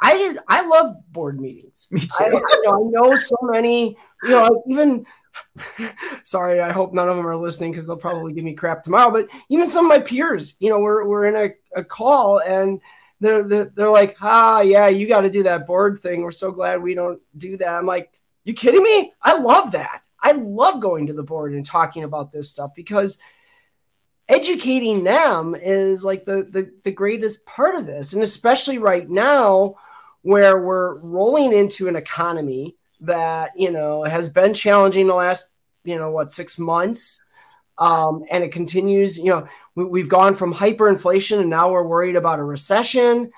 I, 0.00 0.36
I 0.48 0.66
love 0.66 0.96
board 1.10 1.40
meetings. 1.40 1.86
Me 1.90 2.02
too. 2.02 2.08
I, 2.20 2.26
you 2.26 2.62
know, 2.64 2.72
I 2.72 2.90
know 2.90 3.16
so 3.16 3.36
many. 3.42 3.96
You 4.24 4.30
know, 4.30 4.64
even 4.68 5.06
sorry, 6.24 6.60
I 6.60 6.72
hope 6.72 6.92
none 6.92 7.08
of 7.08 7.16
them 7.16 7.26
are 7.26 7.36
listening 7.36 7.72
because 7.72 7.86
they'll 7.86 7.96
probably 7.96 8.32
give 8.32 8.44
me 8.44 8.54
crap 8.54 8.82
tomorrow. 8.82 9.10
But 9.10 9.28
even 9.48 9.68
some 9.68 9.86
of 9.86 9.88
my 9.88 9.98
peers, 9.98 10.56
you 10.58 10.70
know, 10.70 10.78
we're 10.78 11.04
we're 11.06 11.26
in 11.26 11.36
a, 11.36 11.80
a 11.80 11.84
call 11.84 12.40
and 12.40 12.80
they're, 13.20 13.42
they're 13.42 13.72
they're 13.74 13.90
like, 13.90 14.16
ah, 14.20 14.60
yeah, 14.60 14.88
you 14.88 15.06
got 15.06 15.22
to 15.22 15.30
do 15.30 15.44
that 15.44 15.66
board 15.66 15.98
thing. 15.98 16.22
We're 16.22 16.30
so 16.30 16.52
glad 16.52 16.82
we 16.82 16.94
don't 16.94 17.20
do 17.36 17.56
that. 17.58 17.74
I'm 17.74 17.86
like 17.86 18.10
you 18.46 18.54
kidding 18.54 18.82
me? 18.82 19.12
I 19.20 19.36
love 19.38 19.72
that. 19.72 20.05
I 20.20 20.32
love 20.32 20.80
going 20.80 21.06
to 21.06 21.12
the 21.12 21.22
board 21.22 21.54
and 21.54 21.64
talking 21.64 22.04
about 22.04 22.32
this 22.32 22.50
stuff 22.50 22.74
because 22.74 23.18
educating 24.28 25.04
them 25.04 25.54
is 25.54 26.04
like 26.04 26.24
the, 26.24 26.46
the, 26.50 26.72
the 26.84 26.90
greatest 26.90 27.46
part 27.46 27.74
of 27.74 27.86
this. 27.86 28.12
And 28.12 28.22
especially 28.22 28.78
right 28.78 29.08
now, 29.08 29.76
where 30.22 30.60
we're 30.60 30.96
rolling 30.96 31.52
into 31.52 31.86
an 31.86 31.94
economy 31.94 32.76
that, 33.00 33.52
you 33.56 33.70
know, 33.70 34.02
has 34.02 34.28
been 34.28 34.54
challenging 34.54 35.06
the 35.06 35.14
last, 35.14 35.50
you 35.84 35.96
know, 35.96 36.10
what, 36.10 36.32
six 36.32 36.58
months. 36.58 37.22
Um, 37.78 38.24
and 38.30 38.42
it 38.42 38.50
continues, 38.50 39.18
you 39.18 39.26
know, 39.26 39.46
we, 39.76 40.00
have 40.00 40.08
gone 40.08 40.34
from 40.34 40.52
hyperinflation 40.52 41.38
and 41.38 41.50
now 41.50 41.70
we're 41.70 41.86
worried 41.86 42.16
about 42.16 42.40
a 42.40 42.44
recession. 42.44 43.30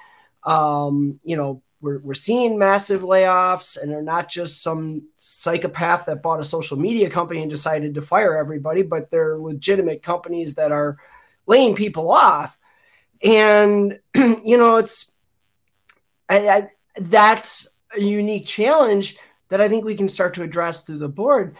Um, 0.44 1.20
you 1.24 1.36
know, 1.36 1.62
we're, 1.80 1.98
we're 2.00 2.14
seeing 2.14 2.58
massive 2.58 3.02
layoffs 3.02 3.80
and 3.80 3.90
they're 3.90 4.02
not 4.02 4.28
just 4.28 4.62
some 4.62 5.02
psychopath 5.18 6.06
that 6.06 6.22
bought 6.22 6.40
a 6.40 6.44
social 6.44 6.76
media 6.76 7.08
company 7.08 7.40
and 7.40 7.50
decided 7.50 7.94
to 7.94 8.02
fire 8.02 8.36
everybody 8.36 8.82
but 8.82 9.10
they're 9.10 9.38
legitimate 9.38 10.02
companies 10.02 10.56
that 10.56 10.72
are 10.72 10.98
laying 11.46 11.74
people 11.74 12.10
off. 12.10 12.56
And 13.22 13.98
you 14.14 14.56
know 14.58 14.76
it's 14.76 15.10
I, 16.28 16.48
I, 16.48 16.70
that's 16.96 17.66
a 17.96 18.00
unique 18.00 18.44
challenge 18.44 19.16
that 19.48 19.60
i 19.62 19.68
think 19.68 19.84
we 19.84 19.94
can 19.94 20.08
start 20.08 20.34
to 20.34 20.42
address 20.42 20.84
through 20.84 20.98
the 20.98 21.08
board. 21.08 21.56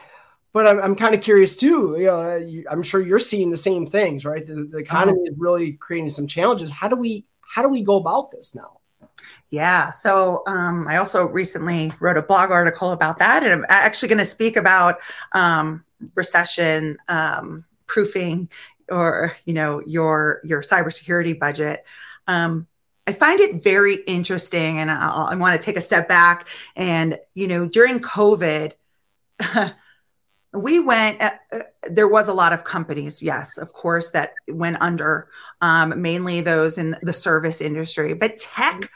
But 0.53 0.67
i'm, 0.69 0.81
I'm 0.81 0.95
kind 0.95 1.15
of 1.15 1.21
curious 1.21 1.57
too 1.57 1.97
you 1.99 2.07
know 2.07 2.63
i'm 2.71 2.83
sure 2.83 3.01
you're 3.01 3.19
seeing 3.19 3.51
the 3.51 3.57
same 3.57 3.87
things 3.87 4.25
right? 4.25 4.45
The, 4.45 4.69
the 4.71 4.79
economy 4.79 5.19
mm-hmm. 5.19 5.33
is 5.33 5.39
really 5.39 5.73
creating 5.73 6.11
some 6.11 6.27
challenges. 6.27 6.71
How 6.71 6.89
do 6.89 6.97
we 6.97 7.25
how 7.41 7.63
do 7.63 7.69
we 7.69 7.83
go 7.83 7.97
about 7.97 8.31
this 8.31 8.55
now 8.55 8.78
yeah. 9.51 9.91
So 9.91 10.43
um, 10.47 10.87
I 10.89 10.97
also 10.97 11.25
recently 11.25 11.93
wrote 12.01 12.19
a 12.19 12.23
blog 12.23 12.51
article 12.51 12.93
about 12.93 13.19
that. 13.19 13.43
And 13.43 13.53
I'm 13.53 13.65
actually 13.69 14.09
going 14.09 14.19
to 14.19 14.27
speak 14.27 14.57
about 14.57 14.99
um, 15.33 15.85
recession 16.15 16.99
um, 17.09 17.65
proofing 17.87 18.51
or, 18.91 19.37
you 19.45 19.55
know, 19.55 19.83
your, 19.87 20.41
your 20.45 20.63
cybersecurity 20.63 21.39
budget. 21.39 21.85
Um, 22.27 22.67
I 23.07 23.13
find 23.13 23.41
it 23.41 23.63
very 23.63 23.97
interesting. 24.07 24.81
And 24.81 24.91
I'll, 24.91 25.27
I 25.27 25.35
want 25.35 25.59
to 25.59 25.65
take 25.65 25.77
a 25.77 25.81
step 25.83 26.09
back. 26.09 26.49
And, 26.77 27.19
you 27.35 27.49
know, 27.49 27.67
during 27.67 28.01
COVID, 28.01 28.73
we 30.53 30.81
went 30.81 31.21
uh, 31.21 31.31
uh, 31.53 31.61
there 31.91 32.09
was 32.09 32.27
a 32.29 32.33
lot 32.33 32.53
of 32.53 32.65
companies 32.65 33.23
yes 33.23 33.59
of 33.59 33.73
course 33.73 34.11
that 34.11 34.33
went 34.49 34.81
under 34.81 35.29
um, 35.61 36.01
mainly 36.01 36.41
those 36.41 36.79
in 36.79 36.97
the 37.03 37.13
service 37.13 37.61
industry 37.61 38.15
but 38.15 38.39
tech 38.39 38.91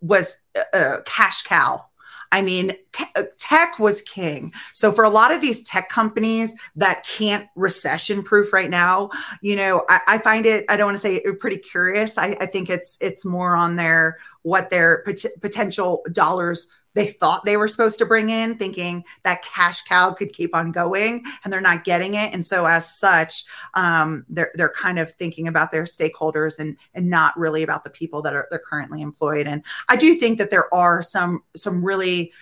was 0.00 0.36
a 0.72 0.98
cash 1.04 1.42
cow. 1.42 1.84
I 2.32 2.42
mean, 2.42 2.72
uh, 3.16 3.24
tech 3.38 3.78
was 3.78 4.02
king. 4.02 4.52
So 4.72 4.92
for 4.92 5.02
a 5.02 5.10
lot 5.10 5.32
of 5.32 5.40
these 5.40 5.64
tech 5.64 5.88
companies 5.88 6.54
that 6.76 7.04
can't 7.04 7.48
recession 7.56 8.22
proof 8.22 8.52
right 8.52 8.70
now, 8.70 9.10
you 9.42 9.56
know, 9.56 9.84
I, 9.88 10.00
I, 10.06 10.18
find 10.18 10.46
it. 10.46 10.64
I 10.68 10.76
don't 10.76 10.86
want 10.86 10.96
to 10.96 11.00
say 11.00 11.20
pretty 11.40 11.56
curious. 11.56 12.18
I, 12.18 12.36
I 12.40 12.46
think 12.46 12.70
it's 12.70 12.96
it's 13.00 13.24
more 13.24 13.56
on 13.56 13.76
their 13.76 14.18
what 14.42 14.70
their 14.70 15.02
pot- 15.04 15.32
potential 15.40 16.04
dollars 16.12 16.68
they 16.94 17.06
thought 17.06 17.44
they 17.44 17.56
were 17.56 17.68
supposed 17.68 17.98
to 17.98 18.06
bring 18.06 18.30
in, 18.30 18.56
thinking 18.56 19.04
that 19.22 19.42
cash 19.42 19.82
cow 19.82 20.12
could 20.12 20.32
keep 20.32 20.54
on 20.54 20.72
going, 20.72 21.22
and 21.44 21.52
they're 21.52 21.60
not 21.60 21.84
getting 21.84 22.14
it. 22.14 22.32
And 22.34 22.44
so, 22.44 22.66
as 22.66 22.98
such, 22.98 23.44
um, 23.74 24.24
they're 24.28 24.50
they're 24.54 24.68
kind 24.68 24.98
of 24.98 25.10
thinking 25.12 25.48
about 25.48 25.70
their 25.70 25.84
stakeholders 25.84 26.58
and 26.58 26.76
and 26.94 27.08
not 27.08 27.38
really 27.38 27.62
about 27.62 27.84
the 27.84 27.90
people 27.90 28.22
that 28.22 28.34
are 28.34 28.46
they're 28.50 28.58
currently 28.58 29.02
employed. 29.02 29.46
And 29.46 29.62
I 29.88 29.96
do 29.96 30.14
think 30.16 30.38
that 30.38 30.50
there 30.50 30.72
are 30.74 31.02
some 31.02 31.42
some 31.56 31.84
really 31.84 32.32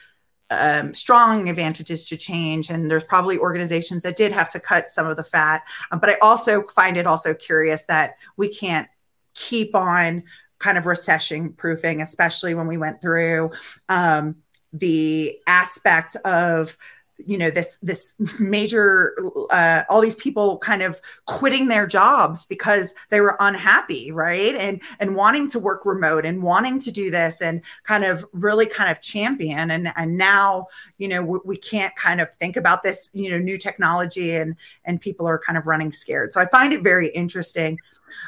um, 0.50 0.94
strong 0.94 1.48
advantages 1.48 2.06
to 2.06 2.16
change 2.16 2.70
and 2.70 2.90
there's 2.90 3.04
probably 3.04 3.38
organizations 3.38 4.02
that 4.02 4.16
did 4.16 4.32
have 4.32 4.48
to 4.48 4.58
cut 4.60 4.90
some 4.90 5.06
of 5.06 5.18
the 5.18 5.24
fat 5.24 5.62
um, 5.90 5.98
but 5.98 6.08
i 6.08 6.16
also 6.22 6.62
find 6.68 6.96
it 6.96 7.06
also 7.06 7.34
curious 7.34 7.84
that 7.84 8.14
we 8.38 8.48
can't 8.48 8.88
keep 9.34 9.74
on 9.74 10.22
kind 10.58 10.78
of 10.78 10.86
recession 10.86 11.52
proofing, 11.52 12.02
especially 12.02 12.54
when 12.54 12.66
we 12.66 12.76
went 12.76 13.00
through 13.00 13.50
um, 13.88 14.36
the 14.72 15.38
aspect 15.46 16.16
of 16.24 16.76
you 17.26 17.36
know 17.36 17.50
this 17.50 17.78
this 17.82 18.14
major 18.38 19.16
uh, 19.50 19.82
all 19.88 20.00
these 20.00 20.14
people 20.14 20.58
kind 20.58 20.82
of 20.82 21.00
quitting 21.26 21.68
their 21.68 21.86
jobs 21.86 22.46
because 22.46 22.94
they 23.10 23.20
were 23.20 23.36
unhappy 23.40 24.12
right? 24.12 24.54
And 24.54 24.80
and 25.00 25.16
wanting 25.16 25.48
to 25.50 25.58
work 25.58 25.84
remote 25.84 26.24
and 26.24 26.42
wanting 26.42 26.78
to 26.80 26.90
do 26.90 27.10
this 27.10 27.42
and 27.42 27.60
kind 27.84 28.04
of 28.04 28.24
really 28.32 28.66
kind 28.66 28.90
of 28.90 29.00
champion. 29.00 29.70
And 29.70 29.92
and 29.96 30.16
now 30.16 30.68
you 30.98 31.08
know 31.08 31.22
we, 31.22 31.38
we 31.44 31.56
can't 31.56 31.94
kind 31.96 32.20
of 32.20 32.32
think 32.34 32.56
about 32.56 32.82
this 32.82 33.10
you 33.12 33.30
know 33.30 33.38
new 33.38 33.58
technology 33.58 34.36
and 34.36 34.54
and 34.84 35.00
people 35.00 35.26
are 35.26 35.38
kind 35.38 35.58
of 35.58 35.66
running 35.66 35.92
scared. 35.92 36.32
So 36.32 36.40
i 36.40 36.46
find 36.46 36.72
it 36.72 36.82
very 36.82 37.08
interesting 37.08 37.78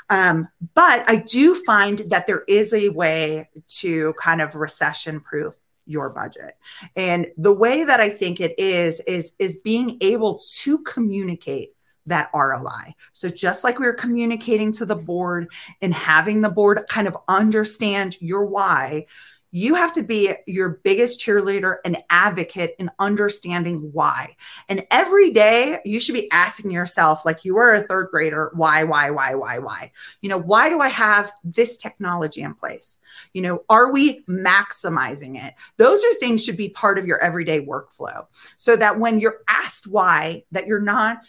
um, 0.08 0.48
but 0.74 1.08
I 1.08 1.16
do 1.16 1.54
find 1.64 1.98
that 2.10 2.26
there 2.26 2.44
is 2.48 2.72
a 2.72 2.88
way 2.90 3.48
to 3.78 4.14
kind 4.14 4.40
of 4.40 4.54
recession 4.54 5.20
proof 5.20 5.54
your 5.86 6.10
budget. 6.10 6.54
And 6.96 7.26
the 7.36 7.52
way 7.52 7.84
that 7.84 8.00
I 8.00 8.08
think 8.08 8.40
it 8.40 8.58
is 8.58 9.00
is 9.00 9.32
is 9.38 9.56
being 9.56 9.98
able 10.00 10.40
to 10.60 10.78
communicate 10.82 11.70
that 12.06 12.30
ROI. 12.34 12.94
So 13.12 13.28
just 13.28 13.64
like 13.64 13.78
we 13.78 13.86
are 13.86 13.92
communicating 13.92 14.72
to 14.74 14.86
the 14.86 14.96
board 14.96 15.48
and 15.82 15.92
having 15.92 16.40
the 16.40 16.48
board 16.48 16.80
kind 16.88 17.06
of 17.06 17.16
understand 17.28 18.20
your 18.20 18.46
why, 18.46 19.06
you 19.50 19.74
have 19.74 19.92
to 19.92 20.02
be 20.02 20.32
your 20.46 20.80
biggest 20.84 21.20
cheerleader 21.20 21.76
and 21.84 21.98
advocate 22.08 22.74
in 22.78 22.90
understanding 22.98 23.90
why. 23.92 24.36
And 24.68 24.86
every 24.90 25.30
day 25.30 25.78
you 25.84 26.00
should 26.00 26.14
be 26.14 26.30
asking 26.30 26.70
yourself, 26.70 27.24
like 27.24 27.44
you 27.44 27.56
are 27.56 27.74
a 27.74 27.82
third 27.82 28.08
grader, 28.10 28.50
why, 28.54 28.84
why, 28.84 29.10
why, 29.10 29.34
why, 29.34 29.58
why? 29.58 29.92
You 30.20 30.28
know, 30.28 30.38
why 30.38 30.68
do 30.68 30.80
I 30.80 30.88
have 30.88 31.32
this 31.42 31.76
technology 31.76 32.42
in 32.42 32.54
place? 32.54 32.98
You 33.32 33.42
know, 33.42 33.64
are 33.68 33.92
we 33.92 34.22
maximizing 34.22 35.42
it? 35.42 35.54
Those 35.78 36.02
are 36.04 36.14
things 36.14 36.44
should 36.44 36.56
be 36.56 36.68
part 36.68 36.98
of 36.98 37.06
your 37.06 37.18
everyday 37.18 37.64
workflow 37.64 38.26
so 38.56 38.76
that 38.76 38.98
when 38.98 39.18
you're 39.18 39.42
asked 39.48 39.86
why, 39.86 40.44
that 40.52 40.66
you're 40.66 40.80
not 40.80 41.24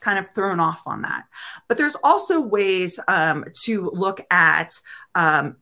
kind 0.00 0.18
of 0.18 0.30
thrown 0.30 0.60
off 0.60 0.82
on 0.86 1.02
that. 1.02 1.26
But 1.68 1.76
there's 1.76 1.96
also 2.02 2.40
ways 2.40 2.98
um, 3.06 3.44
to 3.64 3.90
look 3.92 4.24
at 4.30 4.72
um, 5.14 5.56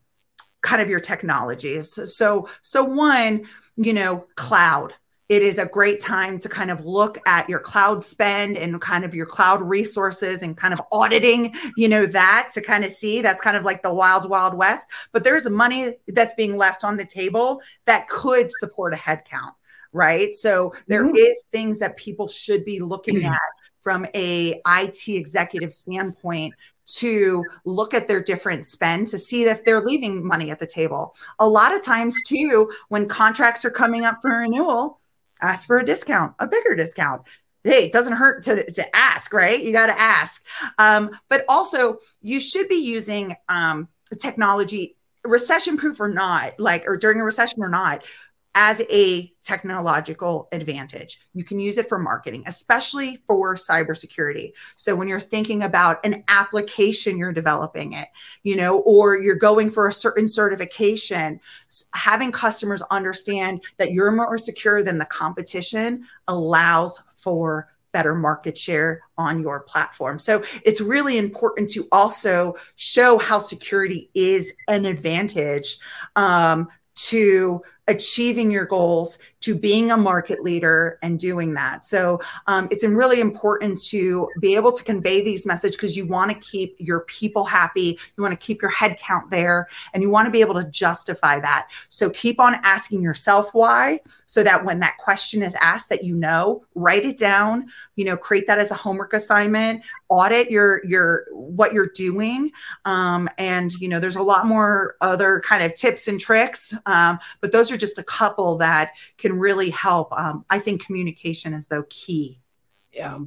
kind 0.62 0.82
of 0.82 0.88
your 0.88 1.00
technologies. 1.00 1.98
So, 2.14 2.48
so 2.62 2.84
one, 2.84 3.46
you 3.76 3.92
know, 3.92 4.26
cloud. 4.34 4.94
It 5.28 5.42
is 5.42 5.58
a 5.58 5.66
great 5.66 6.00
time 6.00 6.38
to 6.38 6.48
kind 6.48 6.70
of 6.70 6.86
look 6.86 7.18
at 7.26 7.50
your 7.50 7.58
cloud 7.58 8.02
spend 8.02 8.56
and 8.56 8.80
kind 8.80 9.04
of 9.04 9.14
your 9.14 9.26
cloud 9.26 9.60
resources 9.60 10.42
and 10.42 10.56
kind 10.56 10.72
of 10.72 10.80
auditing, 10.90 11.54
you 11.76 11.86
know, 11.86 12.06
that 12.06 12.48
to 12.54 12.62
kind 12.62 12.82
of 12.82 12.90
see 12.90 13.20
that's 13.20 13.40
kind 13.40 13.56
of 13.56 13.62
like 13.62 13.82
the 13.82 13.92
wild, 13.92 14.28
wild 14.28 14.54
west. 14.54 14.88
But 15.12 15.24
there's 15.24 15.48
money 15.50 15.96
that's 16.08 16.32
being 16.32 16.56
left 16.56 16.82
on 16.82 16.96
the 16.96 17.04
table 17.04 17.60
that 17.84 18.08
could 18.08 18.50
support 18.58 18.94
a 18.94 18.96
headcount 18.96 19.52
right 19.92 20.34
so 20.34 20.70
there 20.86 21.04
mm-hmm. 21.04 21.16
is 21.16 21.44
things 21.50 21.78
that 21.78 21.96
people 21.96 22.28
should 22.28 22.62
be 22.62 22.78
looking 22.78 23.24
at 23.24 23.40
from 23.82 24.06
a 24.14 24.60
IT 24.66 25.08
executive 25.08 25.72
standpoint 25.72 26.54
to 26.86 27.44
look 27.64 27.92
at 27.92 28.08
their 28.08 28.22
different 28.22 28.66
spend 28.66 29.06
to 29.08 29.18
see 29.18 29.44
if 29.44 29.64
they're 29.64 29.82
leaving 29.82 30.26
money 30.26 30.50
at 30.50 30.58
the 30.58 30.66
table. 30.66 31.14
A 31.38 31.46
lot 31.48 31.74
of 31.74 31.82
times, 31.82 32.16
too, 32.26 32.72
when 32.88 33.08
contracts 33.08 33.64
are 33.64 33.70
coming 33.70 34.04
up 34.04 34.18
for 34.22 34.30
renewal, 34.30 35.00
ask 35.40 35.66
for 35.66 35.78
a 35.78 35.84
discount, 35.84 36.34
a 36.38 36.46
bigger 36.46 36.74
discount. 36.74 37.22
Hey, 37.62 37.86
it 37.86 37.92
doesn't 37.92 38.14
hurt 38.14 38.42
to, 38.44 38.70
to 38.70 38.96
ask, 38.96 39.34
right? 39.34 39.62
You 39.62 39.72
got 39.72 39.88
to 39.88 40.00
ask. 40.00 40.42
Um, 40.78 41.10
but 41.28 41.44
also, 41.48 41.98
you 42.22 42.40
should 42.40 42.68
be 42.68 42.76
using 42.76 43.36
um, 43.48 43.88
technology, 44.18 44.96
recession 45.24 45.76
proof 45.76 46.00
or 46.00 46.08
not, 46.08 46.58
like, 46.58 46.84
or 46.86 46.96
during 46.96 47.20
a 47.20 47.24
recession 47.24 47.62
or 47.62 47.68
not 47.68 48.04
as 48.54 48.82
a 48.90 49.32
technological 49.42 50.48
advantage. 50.52 51.20
You 51.32 51.44
can 51.44 51.60
use 51.60 51.78
it 51.78 51.88
for 51.88 51.98
marketing, 51.98 52.42
especially 52.46 53.22
for 53.26 53.54
cybersecurity. 53.54 54.52
So 54.76 54.96
when 54.96 55.06
you're 55.06 55.20
thinking 55.20 55.62
about 55.62 56.04
an 56.04 56.24
application 56.28 57.18
you're 57.18 57.32
developing 57.32 57.92
it, 57.92 58.08
you 58.42 58.56
know, 58.56 58.80
or 58.80 59.16
you're 59.16 59.36
going 59.36 59.70
for 59.70 59.86
a 59.86 59.92
certain 59.92 60.28
certification, 60.28 61.40
having 61.94 62.32
customers 62.32 62.82
understand 62.90 63.62
that 63.76 63.92
you're 63.92 64.10
more 64.12 64.38
secure 64.38 64.82
than 64.82 64.98
the 64.98 65.06
competition 65.06 66.04
allows 66.26 67.00
for 67.16 67.68
better 67.92 68.14
market 68.14 68.56
share 68.56 69.00
on 69.16 69.40
your 69.40 69.60
platform. 69.60 70.18
So 70.18 70.42
it's 70.64 70.80
really 70.80 71.18
important 71.18 71.70
to 71.70 71.88
also 71.90 72.56
show 72.76 73.18
how 73.18 73.38
security 73.38 74.10
is 74.14 74.52
an 74.68 74.84
advantage 74.84 75.78
um, 76.16 76.68
to 76.94 77.62
achieving 77.88 78.50
your 78.50 78.66
goals 78.66 79.18
to 79.40 79.54
being 79.54 79.90
a 79.90 79.96
market 79.96 80.42
leader 80.42 80.98
and 81.02 81.18
doing 81.18 81.54
that. 81.54 81.84
So 81.84 82.20
um, 82.46 82.68
it's 82.70 82.84
really 82.84 83.20
important 83.20 83.80
to 83.84 84.28
be 84.40 84.56
able 84.56 84.72
to 84.72 84.82
convey 84.82 85.22
these 85.22 85.46
messages 85.46 85.76
because 85.76 85.96
you 85.96 86.06
want 86.06 86.30
to 86.30 86.38
keep 86.38 86.76
your 86.78 87.00
people 87.00 87.44
happy, 87.44 87.98
you 88.16 88.22
want 88.22 88.38
to 88.38 88.46
keep 88.46 88.60
your 88.60 88.70
head 88.70 88.98
count 89.00 89.30
there, 89.30 89.68
and 89.94 90.02
you 90.02 90.10
want 90.10 90.26
to 90.26 90.30
be 90.30 90.40
able 90.40 90.54
to 90.54 90.68
justify 90.68 91.40
that. 91.40 91.68
So 91.88 92.10
keep 92.10 92.40
on 92.40 92.56
asking 92.62 93.00
yourself 93.02 93.54
why, 93.54 94.00
so 94.26 94.42
that 94.42 94.64
when 94.64 94.80
that 94.80 94.98
question 94.98 95.42
is 95.42 95.54
asked, 95.60 95.88
that 95.88 96.04
you 96.04 96.14
know, 96.14 96.64
write 96.74 97.04
it 97.04 97.18
down. 97.18 97.68
You 97.96 98.04
know, 98.04 98.16
create 98.16 98.46
that 98.48 98.58
as 98.58 98.70
a 98.70 98.74
homework 98.74 99.12
assignment. 99.12 99.82
Audit 100.08 100.50
your 100.50 100.84
your 100.84 101.26
what 101.32 101.72
you're 101.72 101.90
doing, 101.94 102.50
um, 102.84 103.28
and 103.38 103.72
you 103.74 103.88
know, 103.88 104.00
there's 104.00 104.16
a 104.16 104.22
lot 104.22 104.46
more 104.46 104.96
other 105.00 105.40
kind 105.40 105.62
of 105.62 105.74
tips 105.74 106.08
and 106.08 106.18
tricks, 106.20 106.74
um, 106.86 107.18
but 107.40 107.52
those 107.52 107.70
are 107.70 107.76
just 107.78 107.98
a 107.98 108.02
couple 108.02 108.58
that 108.58 108.92
can 109.16 109.38
really 109.38 109.70
help. 109.70 110.12
Um, 110.12 110.44
I 110.50 110.58
think 110.58 110.84
communication 110.84 111.54
is 111.54 111.66
though 111.66 111.84
key. 111.88 112.40
Yeah. 112.92 113.18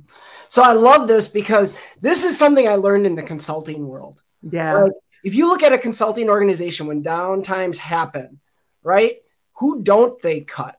So 0.48 0.64
I 0.64 0.74
love 0.74 1.08
this 1.08 1.28
because 1.28 1.74
this 2.02 2.24
is 2.24 2.38
something 2.38 2.68
I 2.68 2.76
learned 2.76 3.06
in 3.06 3.16
the 3.16 3.24
consulting 3.24 3.88
world. 3.88 4.22
Yeah. 4.42 4.84
Like 4.84 4.92
if 5.24 5.36
you 5.36 5.48
look 5.48 5.64
at 5.64 5.74
a 5.74 5.78
consulting 5.78 6.30
organization 6.30 6.88
when 6.88 7.04
downtimes 7.04 7.78
happen, 7.78 8.40
right? 8.84 9.18
Who 9.60 9.82
don't 9.84 10.22
they 10.22 10.42
cut? 10.42 10.78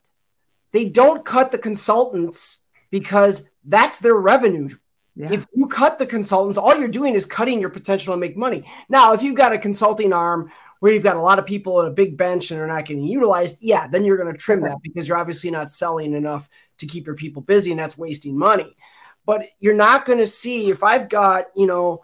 They 0.73 0.87
don't 0.87 1.25
cut 1.25 1.53
the 1.53 1.59
consultants 1.59 2.59
because 2.91 3.49
that's 3.65 4.01
their 4.01 4.15
revenue. 4.15 4.69
Yeah. 5.15 5.33
If 5.33 5.47
you 5.55 5.67
cut 5.67 5.99
the 5.99 6.07
consultants, 6.07 6.57
all 6.57 6.79
you're 6.79 6.89
doing 6.89 7.15
is 7.15 7.27
cutting 7.27 7.61
your 7.61 7.69
potential 7.69 8.15
to 8.15 8.19
make 8.19 8.37
money. 8.37 8.65
Now, 8.89 9.13
if 9.13 9.23
you've 9.23 9.37
got 9.37 9.53
a 9.53 9.59
consulting 9.59 10.13
arm 10.13 10.51
where 10.83 10.93
you've 10.93 11.05
got 11.05 11.17
a 11.17 11.23
lot 11.23 11.39
of 11.39 11.47
people 11.47 11.81
at 11.81 11.87
a 11.87 11.93
big 11.93 12.17
bench 12.17 12.51
and 12.51 12.59
they're 12.59 12.67
not 12.67 12.85
getting 12.85 13.05
utilized, 13.05 13.63
yeah, 13.63 13.87
then 13.87 14.05
you're 14.05 14.17
going 14.17 14.33
to 14.33 14.37
trim 14.37 14.63
that 14.63 14.79
because 14.83 15.07
you're 15.07 15.17
obviously 15.17 15.49
not 15.49 15.71
selling 15.71 16.13
enough 16.13 16.49
to 16.79 16.87
keep 16.87 17.07
your 17.07 17.15
people 17.15 17.41
busy 17.41 17.71
and 17.71 17.79
that's 17.79 17.97
wasting 17.97 18.37
money. 18.37 18.77
But 19.25 19.51
you're 19.61 19.77
not 19.77 20.05
going 20.05 20.19
to 20.19 20.27
see 20.27 20.71
if 20.71 20.83
I've 20.83 21.09
got, 21.09 21.45
you 21.55 21.69
know, 21.69 22.03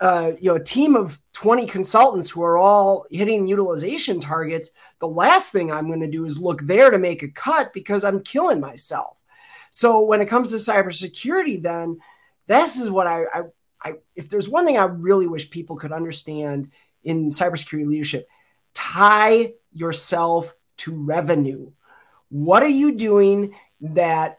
uh, 0.00 0.32
you 0.40 0.48
know, 0.48 0.56
a 0.56 0.64
team 0.64 0.96
of 0.96 1.20
20 1.34 1.66
consultants 1.66 2.30
who 2.30 2.42
are 2.42 2.56
all 2.56 3.04
hitting 3.10 3.46
utilization 3.46 4.20
targets, 4.20 4.70
the 4.98 5.06
last 5.06 5.52
thing 5.52 5.70
I'm 5.70 5.88
going 5.88 6.00
to 6.00 6.06
do 6.06 6.24
is 6.24 6.40
look 6.40 6.62
there 6.62 6.90
to 6.90 6.96
make 6.98 7.22
a 7.22 7.28
cut 7.28 7.74
because 7.74 8.06
I'm 8.06 8.22
killing 8.22 8.58
myself. 8.58 9.22
So 9.70 10.00
when 10.00 10.22
it 10.22 10.28
comes 10.28 10.48
to 10.48 10.56
cybersecurity, 10.56 11.62
then 11.62 11.98
this 12.46 12.80
is 12.80 12.88
what 12.88 13.06
I, 13.06 13.24
I, 13.34 13.42
I 13.82 13.92
if 14.16 14.30
there's 14.30 14.48
one 14.48 14.64
thing 14.64 14.78
I 14.78 14.84
really 14.84 15.26
wish 15.26 15.50
people 15.50 15.76
could 15.76 15.92
understand 15.92 16.70
in 17.04 17.28
cybersecurity 17.28 17.86
leadership 17.86 18.28
tie 18.74 19.52
yourself 19.72 20.54
to 20.78 20.94
revenue. 20.94 21.70
What 22.30 22.62
are 22.62 22.68
you 22.68 22.92
doing 22.92 23.54
that 23.80 24.38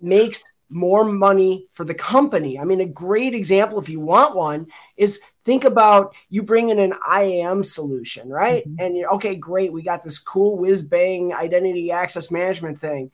makes 0.00 0.44
more 0.68 1.04
money 1.04 1.68
for 1.72 1.84
the 1.84 1.94
company? 1.94 2.58
I 2.58 2.64
mean, 2.64 2.80
a 2.80 2.86
great 2.86 3.34
example, 3.34 3.78
if 3.78 3.88
you 3.88 4.00
want 4.00 4.36
one, 4.36 4.68
is 4.96 5.20
think 5.42 5.64
about 5.64 6.14
you 6.30 6.42
bring 6.42 6.70
in 6.70 6.78
an 6.78 6.94
IAM 7.10 7.62
solution, 7.62 8.28
right? 8.28 8.66
Mm-hmm. 8.66 8.84
And 8.84 8.96
you're 8.96 9.14
okay, 9.14 9.34
great, 9.34 9.72
we 9.72 9.82
got 9.82 10.02
this 10.02 10.18
cool 10.18 10.56
whiz 10.56 10.82
bang 10.82 11.34
identity 11.34 11.90
access 11.90 12.30
management 12.30 12.78
thing. 12.78 13.10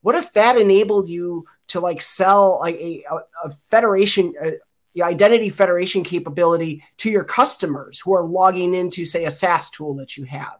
What 0.00 0.14
if 0.14 0.32
that 0.32 0.56
enabled 0.56 1.08
you 1.08 1.46
to 1.68 1.80
like 1.80 2.00
sell 2.00 2.58
like 2.60 2.76
a, 2.76 3.04
a, 3.10 3.48
a 3.48 3.50
federation, 3.50 4.34
a, 4.42 4.52
the 4.98 5.04
identity 5.04 5.48
federation 5.48 6.02
capability 6.02 6.82
to 6.96 7.08
your 7.08 7.22
customers 7.22 8.00
who 8.00 8.12
are 8.12 8.24
logging 8.24 8.74
into, 8.74 9.04
say, 9.04 9.26
a 9.26 9.30
SaaS 9.30 9.70
tool 9.70 9.94
that 9.94 10.16
you 10.16 10.24
have. 10.24 10.58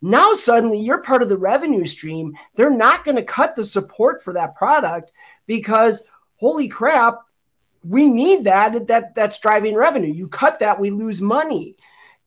Now, 0.00 0.32
suddenly, 0.32 0.80
you're 0.80 1.00
part 1.00 1.22
of 1.22 1.28
the 1.28 1.38
revenue 1.38 1.86
stream. 1.86 2.36
They're 2.56 2.70
not 2.70 3.04
going 3.04 3.18
to 3.18 3.22
cut 3.22 3.54
the 3.54 3.64
support 3.64 4.20
for 4.20 4.32
that 4.32 4.56
product 4.56 5.12
because, 5.46 6.04
holy 6.38 6.66
crap, 6.66 7.20
we 7.84 8.08
need 8.08 8.42
that. 8.44 8.88
That 8.88 9.14
that's 9.14 9.38
driving 9.38 9.76
revenue. 9.76 10.12
You 10.12 10.26
cut 10.26 10.58
that, 10.58 10.80
we 10.80 10.90
lose 10.90 11.20
money. 11.20 11.76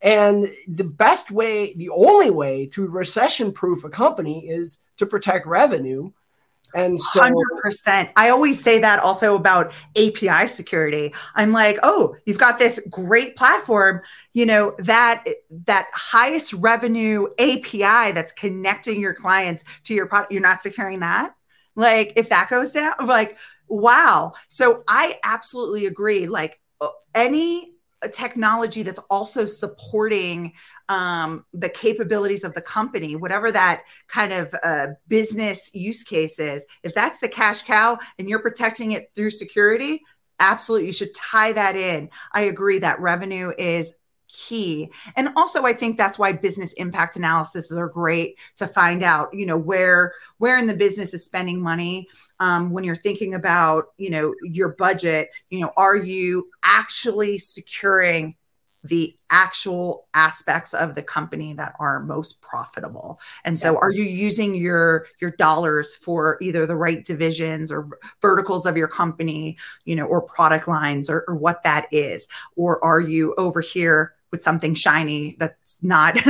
And 0.02 0.54
the 0.70 0.86
best 0.86 1.32
way, 1.32 1.74
the 1.74 1.90
only 1.90 2.30
way 2.30 2.68
to 2.68 2.88
recession 2.88 3.52
proof 3.52 3.84
a 3.84 3.90
company 3.90 4.48
is 4.48 4.84
to 4.96 5.06
protect 5.06 5.48
revenue 5.48 6.14
and 6.76 7.00
so 7.00 7.22
100%. 7.22 8.12
I 8.18 8.30
always 8.30 8.62
say 8.62 8.80
that 8.80 9.00
also 9.00 9.36
about 9.36 9.72
API 9.96 10.46
security. 10.48 11.14
I'm 11.34 11.54
like, 11.54 11.78
"Oh, 11.84 12.16
you've 12.26 12.38
got 12.38 12.60
this 12.60 12.82
great 12.90 13.38
platform, 13.38 14.02
you 14.34 14.46
know, 14.46 14.76
that 14.80 15.24
that 15.66 15.88
highest 15.94 16.52
revenue 16.54 17.28
API 17.40 18.12
that's 18.12 18.34
connecting 18.34 19.00
your 19.00 19.14
clients 19.14 19.64
to 19.86 19.94
your 19.94 20.06
product, 20.06 20.34
you're 20.34 20.42
not 20.42 20.62
securing 20.62 21.00
that?" 21.00 21.34
Like 21.76 22.14
if 22.18 22.30
that 22.30 22.50
goes 22.50 22.74
down, 22.74 22.94
like 23.06 23.38
wow. 23.68 24.34
So 24.50 24.84
I 24.88 25.18
absolutely 25.24 25.86
agree 25.86 26.28
like 26.28 26.60
uh, 26.82 26.90
any 27.16 27.72
technology 28.12 28.84
that's 28.84 29.00
also 29.10 29.46
supporting 29.46 30.54
um, 30.90 31.46
the 31.54 31.70
capabilities 31.70 32.44
of 32.44 32.54
the 32.54 32.62
company, 32.62 33.16
whatever 33.16 33.52
that 33.52 33.84
kind 34.08 34.34
of 34.34 34.54
uh, 34.64 34.88
business 35.08 35.72
use 35.74 36.04
case 36.04 36.40
is. 36.40 36.66
If 36.84 36.94
that's 36.94 37.20
the 37.20 37.30
cash 37.30 37.64
cow 37.64 37.98
and 38.20 38.30
you're 38.30 38.40
protecting 38.40 38.92
it 38.92 39.12
through 39.16 39.32
security, 39.32 40.02
absolutely, 40.40 40.88
you 40.88 40.94
should 40.94 41.14
tie 41.16 41.54
that 41.54 41.76
in. 41.76 42.10
I 42.34 42.42
agree 42.42 42.80
that 42.80 43.00
revenue 43.00 43.52
is 43.58 43.92
key 44.36 44.92
and 45.16 45.30
also 45.36 45.64
i 45.64 45.72
think 45.72 45.98
that's 45.98 46.20
why 46.20 46.32
business 46.32 46.74
impact 46.74 47.16
analysis 47.16 47.72
are 47.72 47.88
great 47.88 48.36
to 48.56 48.68
find 48.68 49.04
out 49.04 49.30
you 49.34 49.46
know 49.46 49.58
where 49.58 50.14
where 50.40 50.58
in 50.58 50.66
the 50.66 50.74
business 50.74 51.14
is 51.14 51.24
spending 51.24 51.62
money 51.62 52.08
um, 52.40 52.72
when 52.72 52.84
you're 52.84 52.96
thinking 52.98 53.34
about 53.34 53.86
you 53.98 54.10
know 54.10 54.34
your 54.44 54.70
budget 54.70 55.30
you 55.50 55.60
know 55.60 55.72
are 55.78 55.96
you 55.96 56.50
actually 56.64 57.38
securing 57.38 58.36
the 58.88 59.18
actual 59.30 60.08
aspects 60.14 60.74
of 60.74 60.96
the 60.96 61.02
company 61.02 61.54
that 61.54 61.76
are 61.80 62.00
most 62.02 62.42
profitable. 62.42 63.20
And 63.44 63.58
so 63.58 63.78
are 63.78 63.92
you 63.92 64.04
using 64.04 64.56
your 64.56 65.08
your 65.20 65.32
dollars 65.32 65.96
for 65.96 66.38
either 66.42 66.66
the 66.66 66.76
right 66.76 67.04
divisions 67.04 67.72
or 67.72 67.90
verticals 68.22 68.66
of 68.66 68.78
your 68.78 68.88
company, 68.88 69.58
you 69.86 69.96
know, 69.96 70.06
or 70.06 70.22
product 70.22 70.68
lines 70.68 71.10
or, 71.10 71.26
or 71.28 71.36
what 71.36 71.64
that 71.64 71.88
is? 71.92 72.28
Or 72.56 72.84
are 72.84 73.02
you 73.02 73.34
over 73.36 73.62
here 73.62 74.14
with 74.32 74.44
something 74.44 74.74
shiny 74.74 75.36
that's 75.40 75.78
not 75.82 76.14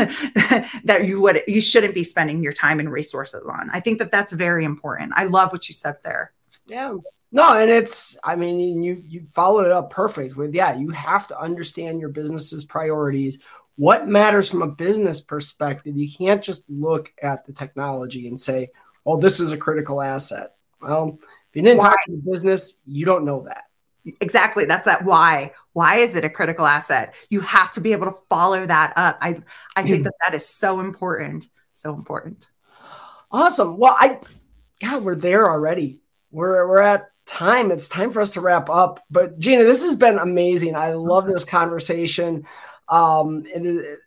that 0.83 1.05
you 1.05 1.19
would 1.21 1.41
you 1.47 1.59
shouldn't 1.59 1.95
be 1.95 2.03
spending 2.03 2.43
your 2.43 2.53
time 2.53 2.79
and 2.79 2.91
resources 2.91 3.43
on. 3.47 3.69
I 3.71 3.79
think 3.79 3.99
that 3.99 4.11
that's 4.11 4.31
very 4.31 4.63
important. 4.63 5.13
I 5.15 5.23
love 5.25 5.51
what 5.51 5.67
you 5.67 5.73
said 5.73 5.95
there. 6.03 6.31
Yeah. 6.67 6.95
No, 7.35 7.57
and 7.57 7.69
it's 7.69 8.17
I 8.23 8.37
mean 8.37 8.81
you 8.81 9.03
you 9.05 9.27
followed 9.33 9.65
it 9.65 9.71
up 9.73 9.89
perfect 9.89 10.37
with 10.37 10.55
yeah, 10.55 10.73
you 10.73 10.89
have 10.91 11.27
to 11.27 11.37
understand 11.37 11.99
your 11.99 12.07
business's 12.07 12.63
priorities. 12.63 13.43
What 13.75 14.07
matters 14.07 14.49
from 14.49 14.61
a 14.61 14.67
business 14.67 15.19
perspective? 15.19 15.97
You 15.97 16.09
can't 16.09 16.41
just 16.41 16.69
look 16.69 17.11
at 17.21 17.45
the 17.45 17.51
technology 17.51 18.29
and 18.29 18.39
say, 18.39 18.69
"Oh, 19.05 19.19
this 19.19 19.41
is 19.41 19.51
a 19.51 19.57
critical 19.57 20.01
asset." 20.01 20.55
Well, 20.81 21.17
if 21.19 21.55
you 21.55 21.61
didn't 21.61 21.79
Why? 21.79 21.89
talk 21.89 22.05
to 22.05 22.13
the 22.13 22.31
business, 22.31 22.79
you 22.87 23.05
don't 23.05 23.25
know 23.25 23.43
that. 23.43 23.65
Exactly. 24.21 24.63
That's 24.63 24.85
that 24.85 25.03
why. 25.03 25.51
Why 25.73 25.97
is 25.97 26.15
it 26.15 26.23
a 26.23 26.29
critical 26.29 26.65
asset? 26.65 27.15
You 27.29 27.41
have 27.41 27.69
to 27.73 27.81
be 27.81 27.91
able 27.91 28.05
to 28.05 28.17
follow 28.29 28.65
that 28.65 28.93
up. 28.95 29.17
I 29.19 29.35
I 29.75 29.83
think 29.83 30.05
that 30.05 30.13
that 30.23 30.35
is 30.35 30.47
so 30.47 30.79
important. 30.79 31.49
So 31.73 31.93
important. 31.93 32.47
Awesome. 33.29 33.77
Well, 33.77 33.97
I 33.99 34.21
God, 34.79 35.03
we're 35.03 35.15
there 35.15 35.51
already. 35.51 35.99
We're 36.31 36.65
we're 36.65 36.79
at 36.79 37.09
time. 37.25 37.71
It's 37.71 37.87
time 37.87 38.11
for 38.11 38.21
us 38.21 38.31
to 38.31 38.41
wrap 38.41 38.69
up. 38.69 39.03
But 39.09 39.39
Gina, 39.39 39.63
this 39.63 39.83
has 39.83 39.95
been 39.95 40.19
amazing. 40.19 40.75
I 40.75 40.93
love 40.93 41.25
this 41.25 41.45
conversation. 41.45 42.45
Um, 42.87 43.45
it 43.45 43.65
is 43.65 43.97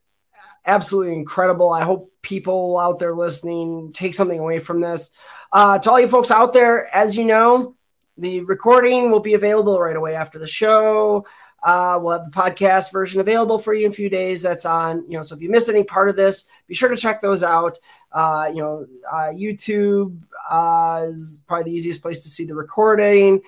absolutely 0.64 1.14
incredible. 1.14 1.70
I 1.70 1.82
hope 1.82 2.12
people 2.22 2.78
out 2.78 2.98
there 2.98 3.14
listening 3.14 3.92
take 3.92 4.14
something 4.14 4.38
away 4.38 4.58
from 4.58 4.80
this. 4.80 5.10
Uh, 5.52 5.78
to 5.78 5.90
all 5.90 6.00
you 6.00 6.08
folks 6.08 6.30
out 6.30 6.52
there, 6.52 6.94
as 6.94 7.16
you 7.16 7.24
know, 7.24 7.74
the 8.18 8.40
recording 8.40 9.10
will 9.10 9.20
be 9.20 9.34
available 9.34 9.80
right 9.80 9.96
away 9.96 10.14
after 10.14 10.38
the 10.38 10.46
show. 10.46 11.24
Uh, 11.62 11.98
we'll 12.00 12.12
have 12.12 12.24
the 12.24 12.30
podcast 12.30 12.92
version 12.92 13.20
available 13.20 13.58
for 13.58 13.74
you 13.74 13.86
in 13.86 13.92
a 13.92 13.94
few 13.94 14.08
days. 14.08 14.42
That's 14.42 14.64
on, 14.64 15.04
you 15.08 15.16
know, 15.16 15.22
so 15.22 15.34
if 15.34 15.42
you 15.42 15.50
missed 15.50 15.68
any 15.68 15.82
part 15.82 16.08
of 16.08 16.16
this, 16.16 16.48
be 16.68 16.74
sure 16.74 16.88
to 16.88 16.96
check 16.96 17.20
those 17.20 17.42
out. 17.42 17.78
Uh, 18.12 18.48
you 18.48 18.62
know, 18.62 18.86
uh, 19.10 19.30
YouTube 19.32 20.16
uh, 20.48 21.06
is 21.10 21.42
probably 21.46 21.64
the 21.64 21.76
easiest 21.76 22.00
place 22.00 22.22
to 22.22 22.28
see 22.28 22.44
the 22.44 22.54
recording. 22.54 23.42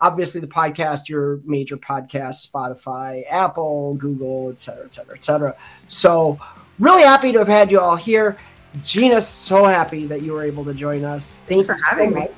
Obviously, 0.00 0.40
the 0.40 0.46
podcast, 0.46 1.08
your 1.08 1.40
major 1.44 1.78
podcast, 1.78 2.50
Spotify, 2.50 3.24
Apple, 3.30 3.94
Google, 3.94 4.50
et 4.50 4.58
cetera, 4.58 4.84
et 4.84 4.92
cetera, 4.92 5.14
et 5.14 5.24
cetera. 5.24 5.56
So, 5.86 6.38
really 6.78 7.02
happy 7.02 7.32
to 7.32 7.38
have 7.38 7.48
had 7.48 7.70
you 7.70 7.80
all 7.80 7.96
here. 7.96 8.36
Gina, 8.84 9.20
so 9.20 9.64
happy 9.64 10.06
that 10.06 10.20
you 10.20 10.32
were 10.32 10.44
able 10.44 10.64
to 10.64 10.74
join 10.74 11.04
us. 11.04 11.40
Thanks 11.46 11.66
for 11.66 11.76
having 11.88 12.12
me. 12.12 12.28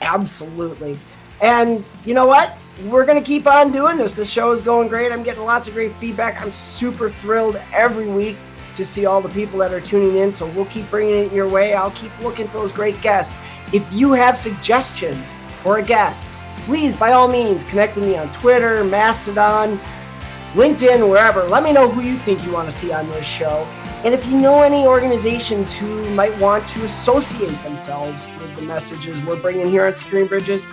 Absolutely. 0.00 0.98
And 1.40 1.84
you 2.04 2.14
know 2.14 2.26
what? 2.26 2.56
We're 2.80 3.04
going 3.04 3.22
to 3.22 3.26
keep 3.26 3.46
on 3.46 3.70
doing 3.70 3.98
this. 3.98 4.14
The 4.14 4.24
show 4.24 4.50
is 4.50 4.62
going 4.62 4.88
great. 4.88 5.12
I'm 5.12 5.22
getting 5.22 5.44
lots 5.44 5.68
of 5.68 5.74
great 5.74 5.92
feedback. 5.96 6.40
I'm 6.40 6.52
super 6.52 7.10
thrilled 7.10 7.60
every 7.72 8.08
week 8.08 8.38
to 8.76 8.84
see 8.84 9.04
all 9.04 9.20
the 9.20 9.28
people 9.28 9.58
that 9.58 9.74
are 9.74 9.80
tuning 9.80 10.16
in. 10.16 10.32
So 10.32 10.46
we'll 10.46 10.64
keep 10.64 10.88
bringing 10.90 11.16
it 11.16 11.32
your 11.32 11.46
way. 11.46 11.74
I'll 11.74 11.90
keep 11.90 12.16
looking 12.20 12.48
for 12.48 12.58
those 12.58 12.72
great 12.72 13.00
guests. 13.02 13.36
If 13.74 13.86
you 13.92 14.12
have 14.12 14.38
suggestions 14.38 15.34
for 15.62 15.78
a 15.78 15.82
guest, 15.82 16.26
please, 16.64 16.96
by 16.96 17.12
all 17.12 17.28
means, 17.28 17.62
connect 17.62 17.94
with 17.94 18.06
me 18.06 18.16
on 18.16 18.32
Twitter, 18.32 18.82
Mastodon, 18.84 19.78
LinkedIn, 20.54 21.08
wherever. 21.08 21.42
Let 21.44 21.62
me 21.62 21.72
know 21.72 21.90
who 21.90 22.00
you 22.00 22.16
think 22.16 22.42
you 22.42 22.52
want 22.52 22.70
to 22.70 22.76
see 22.76 22.90
on 22.90 23.06
this 23.10 23.26
show. 23.26 23.66
And 24.04 24.14
if 24.14 24.26
you 24.26 24.40
know 24.40 24.62
any 24.62 24.86
organizations 24.86 25.76
who 25.76 26.08
might 26.14 26.36
want 26.38 26.66
to 26.68 26.84
associate 26.84 27.62
themselves 27.62 28.26
with 28.40 28.56
the 28.56 28.62
messages 28.62 29.22
we're 29.22 29.40
bringing 29.40 29.68
here 29.68 29.86
on 29.86 29.94
Securing 29.94 30.26
Bridges, 30.26 30.66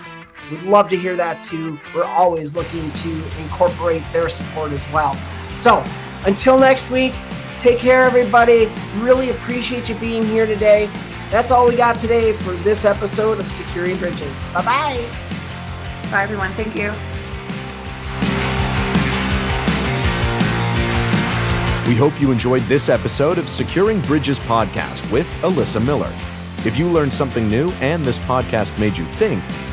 we'd 0.50 0.62
love 0.62 0.88
to 0.90 0.96
hear 0.96 1.16
that 1.16 1.42
too. 1.42 1.78
We're 1.94 2.04
always 2.04 2.56
looking 2.56 2.90
to 2.90 3.40
incorporate 3.40 4.02
their 4.12 4.28
support 4.28 4.72
as 4.72 4.90
well. 4.92 5.14
So 5.58 5.84
until 6.26 6.58
next 6.58 6.90
week, 6.90 7.14
take 7.60 7.78
care, 7.78 8.02
everybody. 8.02 8.70
Really 8.96 9.30
appreciate 9.30 9.88
you 9.88 9.94
being 9.96 10.24
here 10.24 10.46
today. 10.46 10.90
That's 11.30 11.50
all 11.50 11.68
we 11.68 11.76
got 11.76 12.00
today 12.00 12.32
for 12.32 12.52
this 12.52 12.84
episode 12.84 13.38
of 13.38 13.48
Securing 13.50 13.96
Bridges. 13.96 14.42
Bye 14.52 14.64
bye. 14.64 15.10
Bye, 16.10 16.24
everyone. 16.24 16.52
Thank 16.52 16.74
you. 16.74 16.92
We 21.88 21.96
hope 21.96 22.20
you 22.20 22.30
enjoyed 22.30 22.62
this 22.62 22.88
episode 22.88 23.38
of 23.38 23.48
Securing 23.48 24.00
Bridges 24.02 24.38
podcast 24.38 25.10
with 25.10 25.26
Alyssa 25.42 25.84
Miller. 25.84 26.12
If 26.64 26.76
you 26.76 26.88
learned 26.88 27.12
something 27.12 27.48
new 27.48 27.70
and 27.80 28.04
this 28.04 28.18
podcast 28.18 28.78
made 28.78 28.96
you 28.96 29.04
think, 29.14 29.42